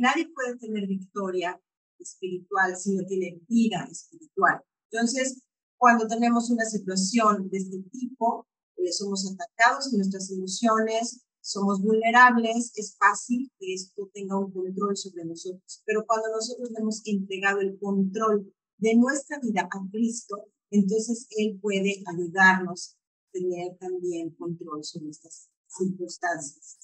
nadie 0.00 0.28
puede 0.34 0.56
tener 0.56 0.86
victoria 0.86 1.60
espiritual 1.98 2.76
si 2.76 2.94
no 2.94 3.04
tiene 3.06 3.40
vida 3.48 3.86
espiritual. 3.90 4.60
Entonces, 4.90 5.42
cuando 5.76 6.06
tenemos 6.06 6.50
una 6.50 6.64
situación 6.64 7.48
de 7.50 7.58
este 7.58 7.82
tipo, 7.92 8.46
eh, 8.76 8.92
somos 8.92 9.30
atacados 9.32 9.92
en 9.92 9.98
nuestras 9.98 10.30
emociones, 10.30 11.22
somos 11.40 11.80
vulnerables, 11.80 12.72
es 12.74 12.96
fácil 12.98 13.50
que 13.58 13.74
esto 13.74 14.10
tenga 14.12 14.38
un 14.38 14.52
control 14.52 14.96
sobre 14.96 15.24
nosotros. 15.24 15.82
Pero 15.86 16.04
cuando 16.06 16.28
nosotros 16.30 16.70
hemos 16.76 17.00
entregado 17.06 17.60
el 17.60 17.78
control 17.78 18.52
de 18.78 18.96
nuestra 18.96 19.38
vida 19.40 19.62
a 19.62 19.90
Cristo, 19.90 20.44
entonces 20.70 21.26
Él 21.36 21.58
puede 21.60 22.02
ayudarnos 22.06 22.96
a 22.96 23.30
tener 23.32 23.78
también 23.78 24.34
control 24.34 24.84
sobre 24.84 25.10
estas 25.10 25.48
circunstancias. 25.66 26.78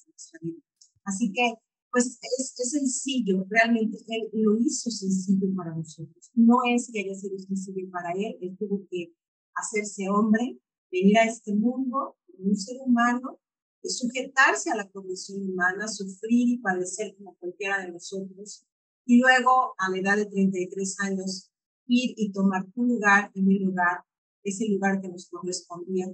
Así 1.03 1.31
que 1.31 1.53
pues 1.95 2.19
es, 2.37 2.71
sencillo, 2.71 3.45
realmente 3.49 3.97
Él 4.09 4.27
lo 4.33 4.57
hizo 4.59 4.91
sencillo 4.91 5.47
para 5.55 5.73
nosotros. 5.73 6.29
No 6.33 6.57
es 6.67 6.91
que 6.91 6.99
haya 6.99 7.15
sido 7.15 7.39
sencillo 7.39 7.89
para 7.89 8.11
Él, 8.11 8.35
Él 8.41 8.57
tuvo 8.59 8.85
que 8.91 9.13
hacerse 9.53 10.09
hombre, 10.09 10.59
venir 10.91 11.17
a 11.19 11.23
este 11.23 11.53
mundo 11.53 12.17
como 12.27 12.49
un 12.49 12.57
ser 12.57 12.75
humano, 12.85 13.39
sujetarse 13.81 14.71
a 14.71 14.75
la 14.75 14.89
condición 14.89 15.49
humana, 15.49 15.87
sufrir 15.87 16.49
y 16.49 16.57
padecer 16.57 17.15
como 17.15 17.37
cualquiera 17.37 17.85
de 17.85 17.93
nosotros, 17.93 18.65
y 19.05 19.21
luego 19.21 19.73
a 19.77 19.89
la 19.89 19.97
edad 19.97 20.17
de 20.17 20.25
33 20.25 20.97
años 20.99 21.49
ir 21.87 22.13
y 22.17 22.33
tomar 22.33 22.69
tu 22.73 22.83
lugar 22.83 23.31
y 23.33 23.41
mi 23.41 23.59
lugar, 23.59 24.03
ese 24.43 24.67
lugar 24.67 24.99
que 24.99 25.07
nos 25.07 25.29
correspondía, 25.29 26.07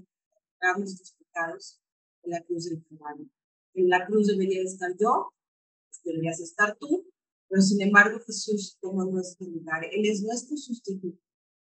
pagar 0.59 0.77
nuestros 0.77 1.13
pecados 1.13 1.81
en 2.21 2.31
la 2.33 2.43
cruz 2.43 2.65
del 2.65 2.85
Calvario. 2.87 3.25
En 3.73 3.89
la 3.89 4.05
cruz 4.05 4.27
debería 4.27 4.61
estar 4.61 4.91
yo, 4.99 5.33
deberías 6.03 6.39
estar 6.39 6.77
tú, 6.77 7.05
pero 7.47 7.61
sin 7.61 7.81
embargo 7.81 8.19
Jesús 8.25 8.77
tomó 8.81 9.05
nuestro 9.05 9.47
lugar. 9.47 9.83
Él 9.91 10.05
es 10.05 10.23
nuestro 10.23 10.55
sustituto 10.57 11.19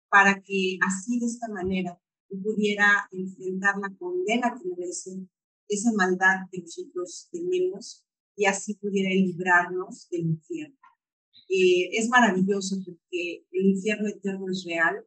para 0.09 0.41
que 0.41 0.77
así 0.87 1.19
de 1.19 1.25
esta 1.25 1.47
manera 1.49 1.99
pudiera 2.29 3.07
enfrentar 3.11 3.75
la 3.79 3.95
condena 3.97 4.55
que 4.57 4.69
merece 4.69 5.11
esa 5.67 5.91
maldad 5.93 6.47
que 6.51 6.61
nosotros 6.61 7.27
tenemos 7.31 8.05
y 8.35 8.45
así 8.45 8.75
pudiera 8.75 9.09
librarnos 9.09 10.07
del 10.09 10.21
infierno. 10.21 10.77
Eh, 11.49 11.89
es 11.97 12.09
maravilloso 12.09 12.77
porque 12.85 13.45
el 13.51 13.65
infierno 13.65 14.07
eterno 14.07 14.45
es 14.49 14.63
real 14.65 15.05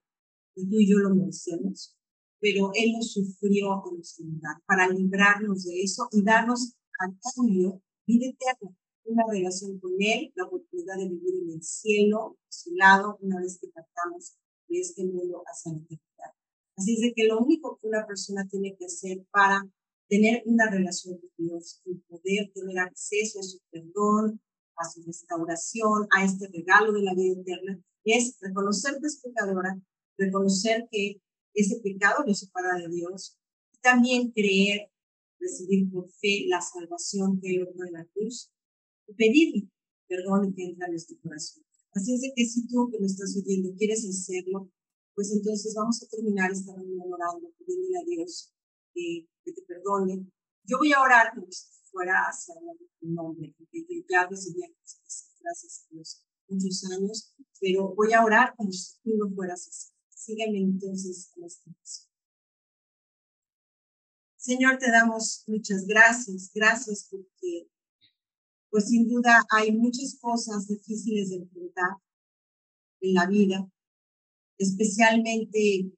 y 0.55 0.69
tú 0.69 0.77
y 0.79 0.91
yo 0.91 0.99
lo 0.99 1.15
merecemos, 1.15 1.97
pero 2.41 2.71
Él 2.75 2.93
lo 2.93 3.03
sufrió 3.03 3.83
en 3.91 4.33
lugar 4.33 4.63
para 4.67 4.89
librarnos 4.89 5.65
de 5.65 5.83
eso 5.83 6.09
y 6.13 6.23
darnos 6.23 6.75
a 7.01 7.07
cambio 7.35 7.83
vida 8.07 8.27
eterna 8.27 8.77
una 9.07 9.25
relación 9.31 9.79
con 9.79 9.93
Él, 9.99 10.33
la 10.35 10.45
oportunidad 10.45 10.97
de 10.97 11.09
vivir 11.09 11.35
en 11.43 11.51
el 11.55 11.63
cielo, 11.63 12.39
a 12.49 12.53
su 12.53 12.75
lado, 12.75 13.19
una 13.21 13.41
vez 13.41 13.59
que 13.61 13.69
partamos 13.69 14.37
de 14.69 14.81
este 14.81 15.05
mundo 15.05 15.43
hacia 15.47 15.73
la 15.73 15.79
eternidad. 15.79 16.33
Así 16.77 16.95
es 16.95 17.01
de 17.01 17.13
que 17.15 17.25
lo 17.25 17.39
único 17.39 17.79
que 17.79 17.89
una 17.89 18.07
persona 18.07 18.47
tiene 18.49 18.77
que 18.77 18.87
hacer 18.87 19.25
para 19.31 19.63
tener 20.09 20.43
una 20.47 20.71
relación 20.71 21.19
con 21.19 21.31
Dios 21.37 21.81
y 21.85 21.95
poder 21.95 22.53
tener 22.55 22.79
acceso 22.79 23.41
a 23.41 23.43
su 23.43 23.59
perdón, 23.71 24.41
a 24.77 24.85
su 24.85 25.03
restauración, 25.03 26.07
a 26.11 26.25
este 26.25 26.49
regalo 26.49 26.93
de 26.93 27.03
la 27.03 27.15
vida 27.15 27.41
eterna, 27.41 27.81
es 28.05 28.37
reconocer 28.41 28.99
que 29.01 29.07
es 29.07 29.21
pecadora, 29.23 29.81
reconocer 30.19 30.87
que 30.91 31.21
ese 31.55 31.81
pecado 31.81 32.25
lo 32.27 32.35
separa 32.35 32.79
de 32.79 32.89
Dios 32.89 33.39
y 33.73 33.79
también 33.79 34.31
creer, 34.31 34.91
recibir 35.41 35.91
por 35.91 36.11
fe 36.11 36.45
la 36.47 36.61
salvación 36.61 37.41
que 37.41 37.57
Él 37.57 37.69
en 37.87 37.93
la 37.93 38.05
cruz 38.13 38.53
pedirle 39.15 39.69
perdón 40.09 40.49
y 40.49 40.55
que 40.55 40.65
entra 40.65 40.87
en 40.87 40.93
nuestro 40.93 41.17
corazón. 41.23 41.65
Así 41.93 42.15
es 42.15 42.21
de 42.21 42.33
que 42.35 42.45
si 42.45 42.67
tú 42.67 42.89
que 42.91 43.01
me 43.01 43.07
estás 43.07 43.35
oyendo 43.37 43.75
quieres 43.77 44.07
hacerlo, 44.07 44.71
pues 45.15 45.33
entonces 45.33 45.75
vamos 45.75 46.03
a 46.03 46.09
terminar 46.09 46.53
esta 46.53 46.75
reunión 46.75 47.13
orando, 47.13 47.51
pidiéndole 47.59 47.99
a 47.99 48.05
Dios 48.05 48.53
que, 48.95 49.27
te 49.45 49.63
perdone. 49.63 50.27
Yo 50.65 50.79
voy 50.79 50.93
a 50.93 51.01
orar 51.01 51.33
como 51.35 51.47
si 51.51 51.65
fuera 51.91 52.25
hacia 52.29 52.55
tu 53.01 53.09
nombre, 53.09 53.55
porque 53.57 53.87
yo 53.89 54.05
ya 54.09 54.27
recibí 54.27 54.61
gracias 54.61 55.87
a 55.87 55.95
Dios 55.95 56.23
muchos 56.49 56.85
años, 56.91 57.35
pero 57.61 57.95
voy 57.95 58.13
a 58.13 58.25
orar 58.25 58.55
como 58.57 58.71
si 58.73 59.01
tú 59.03 59.11
lo 59.17 59.31
fueras 59.35 59.67
así. 59.69 59.91
Sígueme 60.09 60.59
entonces 60.59 61.33
en 61.37 61.45
esta 61.45 61.71
oración. 61.71 62.07
Señor, 64.37 64.79
te 64.79 64.91
damos 64.91 65.45
muchas 65.47 65.87
gracias. 65.87 66.51
Gracias 66.55 67.09
porque 67.11 67.69
pues 68.77 68.91
sin 68.91 69.09
duda 69.09 69.43
hay 69.49 69.75
muchas 69.75 70.19
cosas 70.21 70.69
difíciles 70.69 71.31
de 71.31 71.37
enfrentar 71.37 71.97
en 73.01 73.15
la 73.15 73.27
vida, 73.27 73.67
especialmente, 74.59 75.95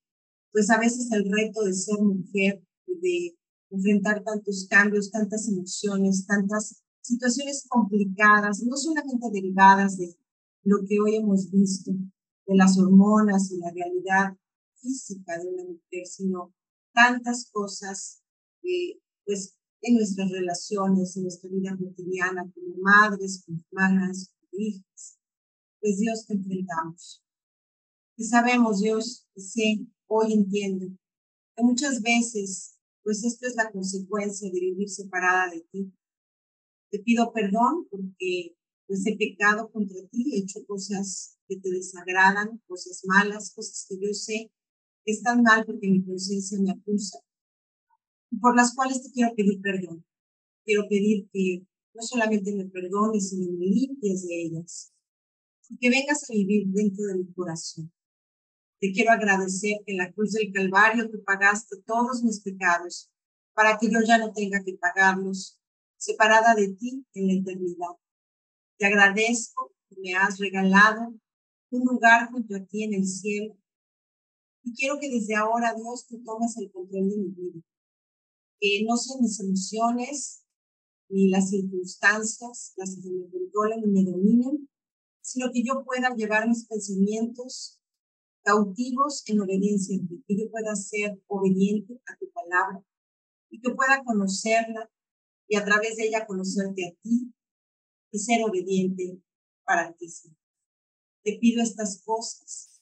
pues 0.53 0.70
a 0.70 0.79
veces 0.79 1.11
el 1.11 1.24
reto 1.29 1.64
de 1.64 1.74
ser 1.74 1.99
mujer, 1.99 2.62
de 2.87 3.37
enfrentar 3.70 4.22
tantos 4.22 4.68
cambios, 4.70 5.11
tantas 5.11 5.49
emociones, 5.49 6.24
tantas 6.24 6.81
situaciones 7.01 7.66
complicadas, 7.68 8.62
no 8.62 8.76
solamente 8.76 9.26
derivadas 9.33 9.99
de 9.99 10.16
lo 10.62 10.76
que 10.87 11.01
hoy 11.01 11.16
hemos 11.16 11.51
visto, 11.51 11.91
de 11.91 12.55
las 12.55 12.79
hormonas 12.79 13.51
y 13.51 13.59
la 13.59 13.72
realidad 13.72 14.37
física 14.76 15.37
de 15.37 15.49
una 15.49 15.64
mujer, 15.64 16.07
sino 16.07 16.55
tantas 16.95 17.51
cosas 17.51 18.22
que 18.62 19.01
pues 19.24 19.58
en 19.81 19.95
nuestras 19.95 20.31
relaciones, 20.31 21.16
en 21.16 21.22
nuestra 21.22 21.51
vida 21.51 21.76
cotidiana, 21.79 22.51
como 22.53 22.76
madres, 22.81 23.43
como 23.45 23.61
hermanas, 23.61 24.33
como 24.41 24.62
hijas. 24.62 25.18
Pues 25.81 25.99
Dios 25.99 26.26
te 26.26 26.35
enfrentamos. 26.35 27.22
Y 28.16 28.24
sabemos, 28.24 28.81
Dios, 28.81 29.26
y 29.35 29.41
sé, 29.41 29.87
hoy 30.09 30.33
entiendo, 30.33 30.87
que 31.57 31.62
muchas 31.62 32.03
veces, 32.03 32.76
pues 33.05 33.24
esto 33.24 33.47
es 33.47 33.55
la 33.55 33.70
consecuencia 33.70 34.51
de 34.51 34.61
vivir 34.61 34.89
separada 34.89 35.51
de 35.51 35.64
ti. 35.70 35.93
Te 36.91 36.99
pido 37.01 37.33
perdón 37.33 37.87
porque 37.91 38.57
pues 38.87 39.07
he 39.07 39.16
pecado 39.16 39.70
contra 39.70 39.99
ti, 40.11 40.35
he 40.35 40.39
hecho 40.41 40.64
cosas 40.66 41.37
que 41.47 41.59
te 41.59 41.70
desagradan, 41.70 42.61
cosas 42.66 43.03
malas, 43.05 43.53
cosas 43.55 43.87
que 43.89 43.97
yo 44.01 44.12
sé 44.14 44.51
que 45.05 45.12
están 45.12 45.43
mal 45.43 45.64
porque 45.64 45.89
mi 45.89 46.05
conciencia 46.05 46.59
me 46.61 46.70
acusa 46.70 47.18
por 48.37 48.57
las 48.57 48.74
cuales 48.74 49.03
te 49.03 49.11
quiero 49.11 49.35
pedir 49.35 49.61
perdón. 49.61 50.05
Quiero 50.64 50.87
pedir 50.89 51.29
que 51.33 51.66
no 51.95 52.03
solamente 52.03 52.55
me 52.55 52.66
perdones, 52.66 53.31
sino 53.31 53.51
me 53.53 53.66
limpies 53.66 54.26
de 54.26 54.43
ellas. 54.43 54.93
Y 55.70 55.79
que 55.79 55.91
vengas 55.91 56.29
a 56.29 56.33
vivir 56.33 56.66
dentro 56.68 57.07
de 57.07 57.16
mi 57.16 57.33
corazón. 57.33 57.93
Te 58.81 58.93
quiero 58.93 59.11
agradecer 59.11 59.79
que 59.85 59.93
en 59.93 59.99
la 59.99 60.12
cruz 60.12 60.33
del 60.33 60.53
Calvario 60.53 61.11
tú 61.11 61.22
pagaste 61.24 61.76
todos 61.85 62.22
mis 62.22 62.41
pecados 62.41 63.11
para 63.55 63.76
que 63.76 63.91
yo 63.91 63.99
ya 64.07 64.18
no 64.18 64.33
tenga 64.33 64.62
que 64.62 64.74
pagarlos, 64.74 65.59
separada 65.97 66.55
de 66.55 66.68
ti 66.74 67.05
en 67.14 67.26
la 67.26 67.33
eternidad. 67.35 67.97
Te 68.76 68.87
agradezco 68.87 69.72
que 69.89 69.97
me 70.01 70.14
has 70.14 70.39
regalado 70.39 71.12
un 71.70 71.85
lugar 71.85 72.31
junto 72.31 72.55
a 72.55 72.64
ti 72.64 72.85
en 72.85 72.95
el 72.95 73.05
cielo. 73.05 73.57
Y 74.62 74.72
quiero 74.74 75.01
que 75.01 75.11
desde 75.11 75.35
ahora, 75.35 75.74
Dios, 75.74 76.07
tú 76.07 76.22
tomes 76.22 76.57
el 76.59 76.70
control 76.70 77.09
de 77.09 77.16
mi 77.16 77.29
vida. 77.31 77.61
Que 78.61 78.85
no 78.87 78.97
sean 78.97 79.21
mis 79.23 79.39
emociones, 79.41 80.43
ni 81.09 81.29
las 81.31 81.51
circunstancias 81.51 82.73
las 82.77 82.97
que 82.97 83.11
me 83.11 83.31
controlen 83.31 83.81
y 83.85 83.87
me 83.87 84.11
dominen, 84.11 84.69
sino 85.21 85.51
que 85.53 85.63
yo 85.63 85.85
pueda 85.85 86.15
llevar 86.15 86.49
mis 86.49 86.67
pensamientos 86.67 87.79
cautivos 88.43 89.23
en 89.27 89.41
obediencia 89.41 89.97
a 89.97 90.07
ti, 90.07 90.25
que 90.27 90.39
yo 90.39 90.51
pueda 90.51 90.75
ser 90.75 91.23
obediente 91.27 92.01
a 92.07 92.17
tu 92.19 92.31
palabra 92.31 92.83
y 93.51 93.61
que 93.61 93.75
pueda 93.75 94.03
conocerla 94.05 94.91
y 95.47 95.57
a 95.57 95.65
través 95.65 95.97
de 95.97 96.07
ella 96.07 96.27
conocerte 96.27 96.87
a 96.87 96.95
ti 97.03 97.33
y 98.11 98.19
ser 98.19 98.43
obediente 98.45 99.21
para 99.65 99.93
ti. 99.95 100.07
Te 101.23 101.39
pido 101.39 101.63
estas 101.63 102.03
cosas, 102.05 102.81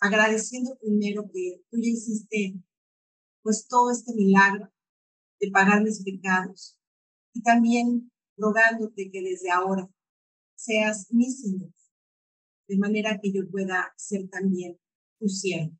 agradeciendo 0.00 0.76
primero 0.78 1.28
que 1.32 1.62
tú 1.70 1.78
ya 1.80 1.88
hiciste 1.88 2.60
pues 3.42 3.66
todo 3.66 3.90
este 3.90 4.14
milagro 4.14 4.72
de 5.42 5.50
pagar 5.50 5.82
mis 5.82 6.02
pecados 6.02 6.78
y 7.34 7.42
también 7.42 8.10
rogándote 8.36 9.10
que 9.10 9.20
desde 9.22 9.50
ahora 9.50 9.90
seas 10.54 11.08
mi 11.10 11.30
Señor, 11.30 11.72
de 12.68 12.78
manera 12.78 13.18
que 13.20 13.32
yo 13.32 13.50
pueda 13.50 13.92
ser 13.96 14.28
también 14.28 14.78
tu 15.18 15.28
siervo. 15.28 15.76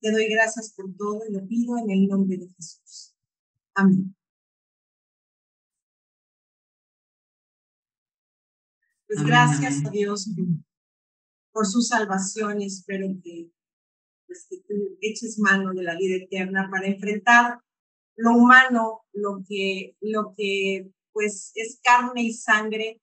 Te 0.00 0.12
doy 0.12 0.28
gracias 0.28 0.72
por 0.74 0.94
todo 0.96 1.22
y 1.28 1.32
lo 1.32 1.44
pido 1.46 1.76
en 1.76 1.90
el 1.90 2.06
nombre 2.06 2.38
de 2.38 2.48
Jesús. 2.54 3.16
Amén. 3.74 4.14
Pues 9.08 9.24
gracias 9.24 9.84
a 9.84 9.90
Dios 9.90 10.28
por 11.50 11.66
su 11.66 11.80
salvación 11.80 12.60
y 12.60 12.66
espero 12.66 13.08
que, 13.24 13.50
pues, 14.26 14.46
que 14.48 14.58
tú 14.68 14.74
eches 15.00 15.38
mano 15.38 15.72
de 15.72 15.82
la 15.82 15.96
vida 15.96 16.16
eterna 16.16 16.68
para 16.70 16.86
enfrentar 16.86 17.60
lo 18.18 18.32
humano, 18.32 19.04
lo 19.12 19.42
que, 19.48 19.96
lo 20.00 20.34
que 20.36 20.90
pues 21.12 21.52
es 21.54 21.80
carne 21.82 22.22
y 22.22 22.32
sangre, 22.32 23.00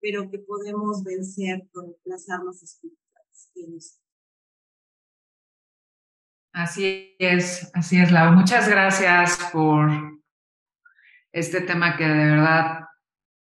pero 0.00 0.30
que 0.30 0.38
podemos 0.38 1.04
vencer 1.04 1.68
con 1.72 1.94
las 2.04 2.28
armas 2.30 2.62
espirituales. 2.62 4.00
Así 6.52 7.14
es, 7.18 7.70
así 7.74 7.98
es, 7.98 8.10
Lau. 8.10 8.32
Muchas 8.32 8.68
gracias 8.68 9.38
por 9.52 9.90
este 11.32 11.60
tema 11.60 11.96
que 11.96 12.04
de 12.04 12.30
verdad 12.30 12.84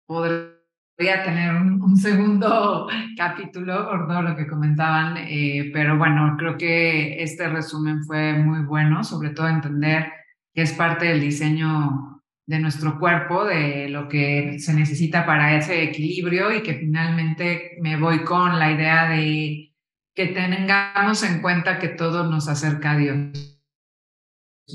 podría 0.06 1.24
tener 1.24 1.56
un, 1.56 1.96
segundo 1.98 2.88
capítulo 3.18 3.90
por 3.90 4.08
todo 4.08 4.22
lo 4.22 4.36
que 4.36 4.48
comentaban, 4.48 5.18
eh, 5.18 5.70
pero 5.74 5.98
bueno, 5.98 6.36
creo 6.38 6.58
que 6.58 7.24
este 7.24 7.48
resumen 7.48 8.04
fue 8.04 8.34
muy 8.34 8.66
bueno, 8.66 9.04
sobre 9.04 9.30
todo 9.30 9.48
entender 9.48 10.12
que 10.56 10.62
es 10.62 10.72
parte 10.74 11.06
del 11.06 11.20
diseño 11.20 12.24
de 12.48 12.60
nuestro 12.60 12.98
cuerpo, 12.98 13.44
de 13.44 13.90
lo 13.90 14.08
que 14.08 14.58
se 14.60 14.74
necesita 14.74 15.26
para 15.26 15.58
ese 15.58 15.84
equilibrio 15.84 16.56
y 16.56 16.64
que 16.64 16.76
finalmente 16.76 17.78
me 17.82 17.98
voy 17.98 18.24
con 18.24 18.58
la 18.58 18.72
idea 18.72 19.10
de 19.10 19.74
que 20.14 20.28
tengamos 20.28 21.24
en 21.24 21.42
cuenta 21.42 21.78
que 21.78 21.90
todo 21.90 22.30
nos 22.30 22.48
acerca 22.48 22.92
a 22.92 22.98
Dios. 22.98 23.60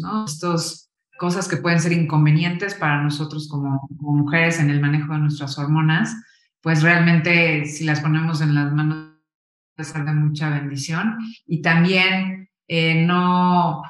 ¿no? 0.00 0.26
Estas 0.26 0.90
cosas 1.18 1.48
que 1.48 1.56
pueden 1.56 1.80
ser 1.80 1.92
inconvenientes 1.92 2.74
para 2.74 3.02
nosotros 3.02 3.48
como, 3.48 3.88
mujeres 4.00 4.60
en 4.60 4.68
el 4.68 4.80
manejo 4.80 5.14
de 5.14 5.20
nuestras 5.20 5.58
hormonas, 5.58 6.14
pues 6.60 6.82
realmente 6.82 7.64
si 7.64 7.84
las 7.84 8.00
ponemos 8.00 8.42
en 8.42 8.54
las 8.54 8.72
manos 8.72 9.10
ser 9.78 10.04
de 10.04 10.12
mucha 10.12 10.50
bendición. 10.50 11.16
Y 11.46 11.62
también 11.62 12.50
eh, 12.68 13.06
no 13.06 13.82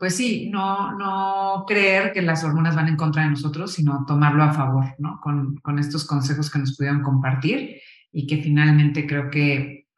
pues 0.00 0.16
sí, 0.16 0.48
no, 0.50 0.96
no 0.96 1.66
creer 1.66 2.12
que 2.14 2.22
las 2.22 2.42
hormonas 2.42 2.74
van 2.74 2.88
en 2.88 2.96
contra 2.96 3.22
de 3.22 3.28
nosotros, 3.28 3.74
sino 3.74 4.06
tomarlo 4.06 4.42
a 4.42 4.54
favor, 4.54 4.94
¿no? 4.98 5.20
Con, 5.20 5.56
con 5.58 5.78
estos 5.78 6.06
consejos 6.06 6.50
que 6.50 6.58
nos 6.58 6.74
pudieron 6.74 7.02
compartir 7.02 7.82
y 8.10 8.26
que 8.26 8.38
finalmente 8.38 9.06
creo 9.06 9.28
que 9.28 9.88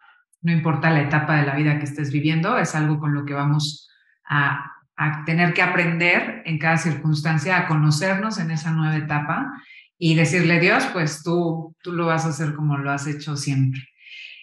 no 0.40 0.50
importa 0.50 0.90
la 0.90 1.02
etapa 1.02 1.36
de 1.36 1.46
la 1.46 1.54
vida 1.54 1.78
que 1.78 1.84
estés 1.84 2.10
viviendo, 2.10 2.58
es 2.58 2.74
algo 2.74 2.98
con 2.98 3.14
lo 3.14 3.24
que 3.24 3.34
vamos 3.34 3.88
a, 4.28 4.72
a 4.96 5.24
tener 5.24 5.54
que 5.54 5.62
aprender 5.62 6.42
en 6.46 6.58
cada 6.58 6.78
circunstancia, 6.78 7.56
a 7.56 7.68
conocernos 7.68 8.38
en 8.38 8.50
esa 8.50 8.72
nueva 8.72 8.96
etapa 8.96 9.52
y 9.98 10.16
decirle, 10.16 10.58
Dios, 10.58 10.84
pues 10.92 11.22
tú, 11.22 11.76
tú 11.80 11.92
lo 11.92 12.06
vas 12.06 12.26
a 12.26 12.30
hacer 12.30 12.56
como 12.56 12.76
lo 12.76 12.90
has 12.90 13.06
hecho 13.06 13.36
siempre. 13.36 13.80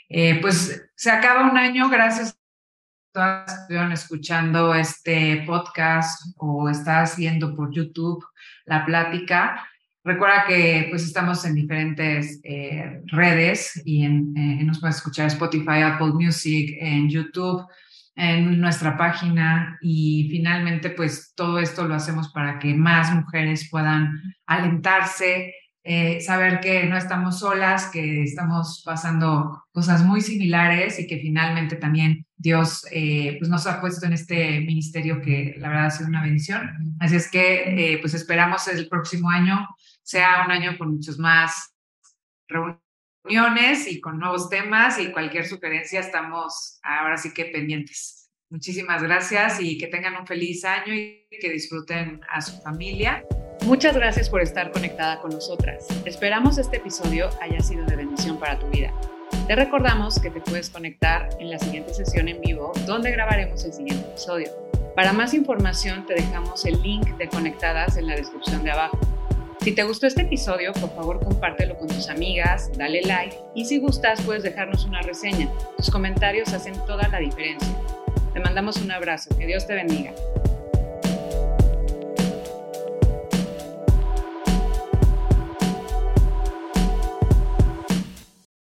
Eh, 0.07 0.39
pues 0.39 0.89
se 0.95 1.11
acaba 1.11 1.51
un 1.51 1.57
año, 1.57 1.89
gracias 1.89 2.38
todas 3.11 3.61
estuvieron 3.61 3.91
escuchando 3.91 4.73
este 4.73 5.43
podcast 5.45 6.33
o 6.37 6.69
estás 6.69 7.17
viendo 7.17 7.55
por 7.55 7.73
YouTube 7.73 8.23
la 8.65 8.85
plática, 8.85 9.67
recuerda 10.03 10.45
que 10.47 10.87
pues 10.89 11.03
estamos 11.03 11.43
en 11.45 11.55
diferentes 11.55 12.39
eh, 12.43 13.01
redes 13.07 13.81
y 13.85 14.03
en, 14.03 14.33
eh, 14.37 14.63
nos 14.63 14.79
puedes 14.79 14.97
escuchar 14.97 15.27
Spotify, 15.27 15.81
Apple 15.83 16.13
Music, 16.13 16.77
en 16.79 17.09
YouTube, 17.09 17.65
en 18.15 18.59
nuestra 18.59 18.97
página. 18.97 19.77
Y 19.81 20.27
finalmente 20.29 20.91
pues 20.91 21.33
todo 21.35 21.59
esto 21.59 21.87
lo 21.87 21.95
hacemos 21.95 22.31
para 22.31 22.59
que 22.59 22.73
más 22.73 23.11
mujeres 23.13 23.69
puedan 23.69 24.35
alentarse, 24.45 25.53
eh, 25.83 26.21
saber 26.21 26.59
que 26.59 26.85
no 26.85 26.97
estamos 26.97 27.39
solas, 27.39 27.89
que 27.91 28.23
estamos 28.23 28.83
pasando 28.85 29.65
cosas 29.71 30.03
muy 30.03 30.21
similares 30.21 30.99
y 30.99 31.07
que 31.07 31.17
finalmente 31.17 31.75
también 31.75 32.25
Dios 32.39 32.85
eh, 32.91 33.35
pues 33.37 33.49
nos 33.49 33.67
ha 33.67 33.81
puesto 33.81 34.05
en 34.05 34.13
este 34.13 34.61
ministerio 34.61 35.21
que 35.21 35.55
la 35.57 35.67
verdad 35.67 35.87
ha 35.87 35.91
sido 35.91 36.07
una 36.07 36.23
bendición. 36.23 36.95
Así 36.99 37.17
es 37.17 37.29
que 37.29 37.93
eh, 37.93 37.97
pues 37.99 38.13
esperamos 38.13 38.65
el 38.69 38.87
próximo 38.87 39.29
año 39.29 39.67
sea 40.01 40.43
un 40.45 40.51
año 40.51 40.77
con 40.77 40.95
muchos 40.95 41.19
más 41.19 41.75
reuniones 42.47 43.91
y 43.91 43.99
con 43.99 44.17
nuevos 44.17 44.49
temas 44.49 44.97
y 44.99 45.11
cualquier 45.11 45.45
sugerencia 45.45 45.99
estamos 45.99 46.79
ahora 46.81 47.17
sí 47.17 47.33
que 47.33 47.45
pendientes. 47.45 48.31
Muchísimas 48.49 49.03
gracias 49.03 49.59
y 49.59 49.77
que 49.77 49.87
tengan 49.87 50.15
un 50.15 50.25
feliz 50.25 50.63
año 50.63 50.93
y 50.95 51.27
que 51.41 51.51
disfruten 51.51 52.21
a 52.31 52.41
su 52.41 52.59
familia. 52.61 53.23
Muchas 53.65 53.95
gracias 53.95 54.29
por 54.29 54.41
estar 54.41 54.71
conectada 54.71 55.19
con 55.19 55.31
nosotras. 55.31 55.85
Esperamos 56.05 56.57
este 56.57 56.77
episodio 56.77 57.29
haya 57.41 57.59
sido 57.59 57.85
de 57.85 57.97
bendición 57.97 58.39
para 58.39 58.57
tu 58.57 58.67
vida. 58.69 58.93
Te 59.49 59.55
recordamos 59.55 60.19
que 60.19 60.29
te 60.29 60.41
puedes 60.41 60.69
conectar 60.69 61.27
en 61.39 61.49
la 61.49 61.57
siguiente 61.57 61.91
sesión 61.91 62.27
en 62.27 62.39
vivo 62.39 62.71
donde 62.85 63.09
grabaremos 63.09 63.65
el 63.65 63.73
siguiente 63.73 64.07
episodio. 64.07 64.51
Para 64.95 65.11
más 65.11 65.33
información 65.33 66.05
te 66.05 66.13
dejamos 66.13 66.65
el 66.65 66.79
link 66.83 67.17
de 67.17 67.27
Conectadas 67.27 67.97
en 67.97 68.05
la 68.05 68.15
descripción 68.15 68.63
de 68.63 68.69
abajo. 68.69 68.99
Si 69.61 69.71
te 69.71 69.81
gustó 69.81 70.05
este 70.05 70.21
episodio, 70.21 70.71
por 70.73 70.93
favor 70.93 71.19
compártelo 71.19 71.75
con 71.79 71.87
tus 71.87 72.09
amigas, 72.09 72.69
dale 72.77 73.01
like 73.01 73.35
y 73.55 73.65
si 73.65 73.79
gustas 73.79 74.21
puedes 74.21 74.43
dejarnos 74.43 74.85
una 74.85 75.01
reseña. 75.01 75.49
Tus 75.77 75.89
comentarios 75.89 76.53
hacen 76.53 76.75
toda 76.85 77.07
la 77.07 77.17
diferencia. 77.17 77.75
Te 78.33 78.39
mandamos 78.39 78.77
un 78.77 78.91
abrazo, 78.91 79.35
que 79.35 79.47
Dios 79.47 79.65
te 79.65 79.73
bendiga. 79.73 80.13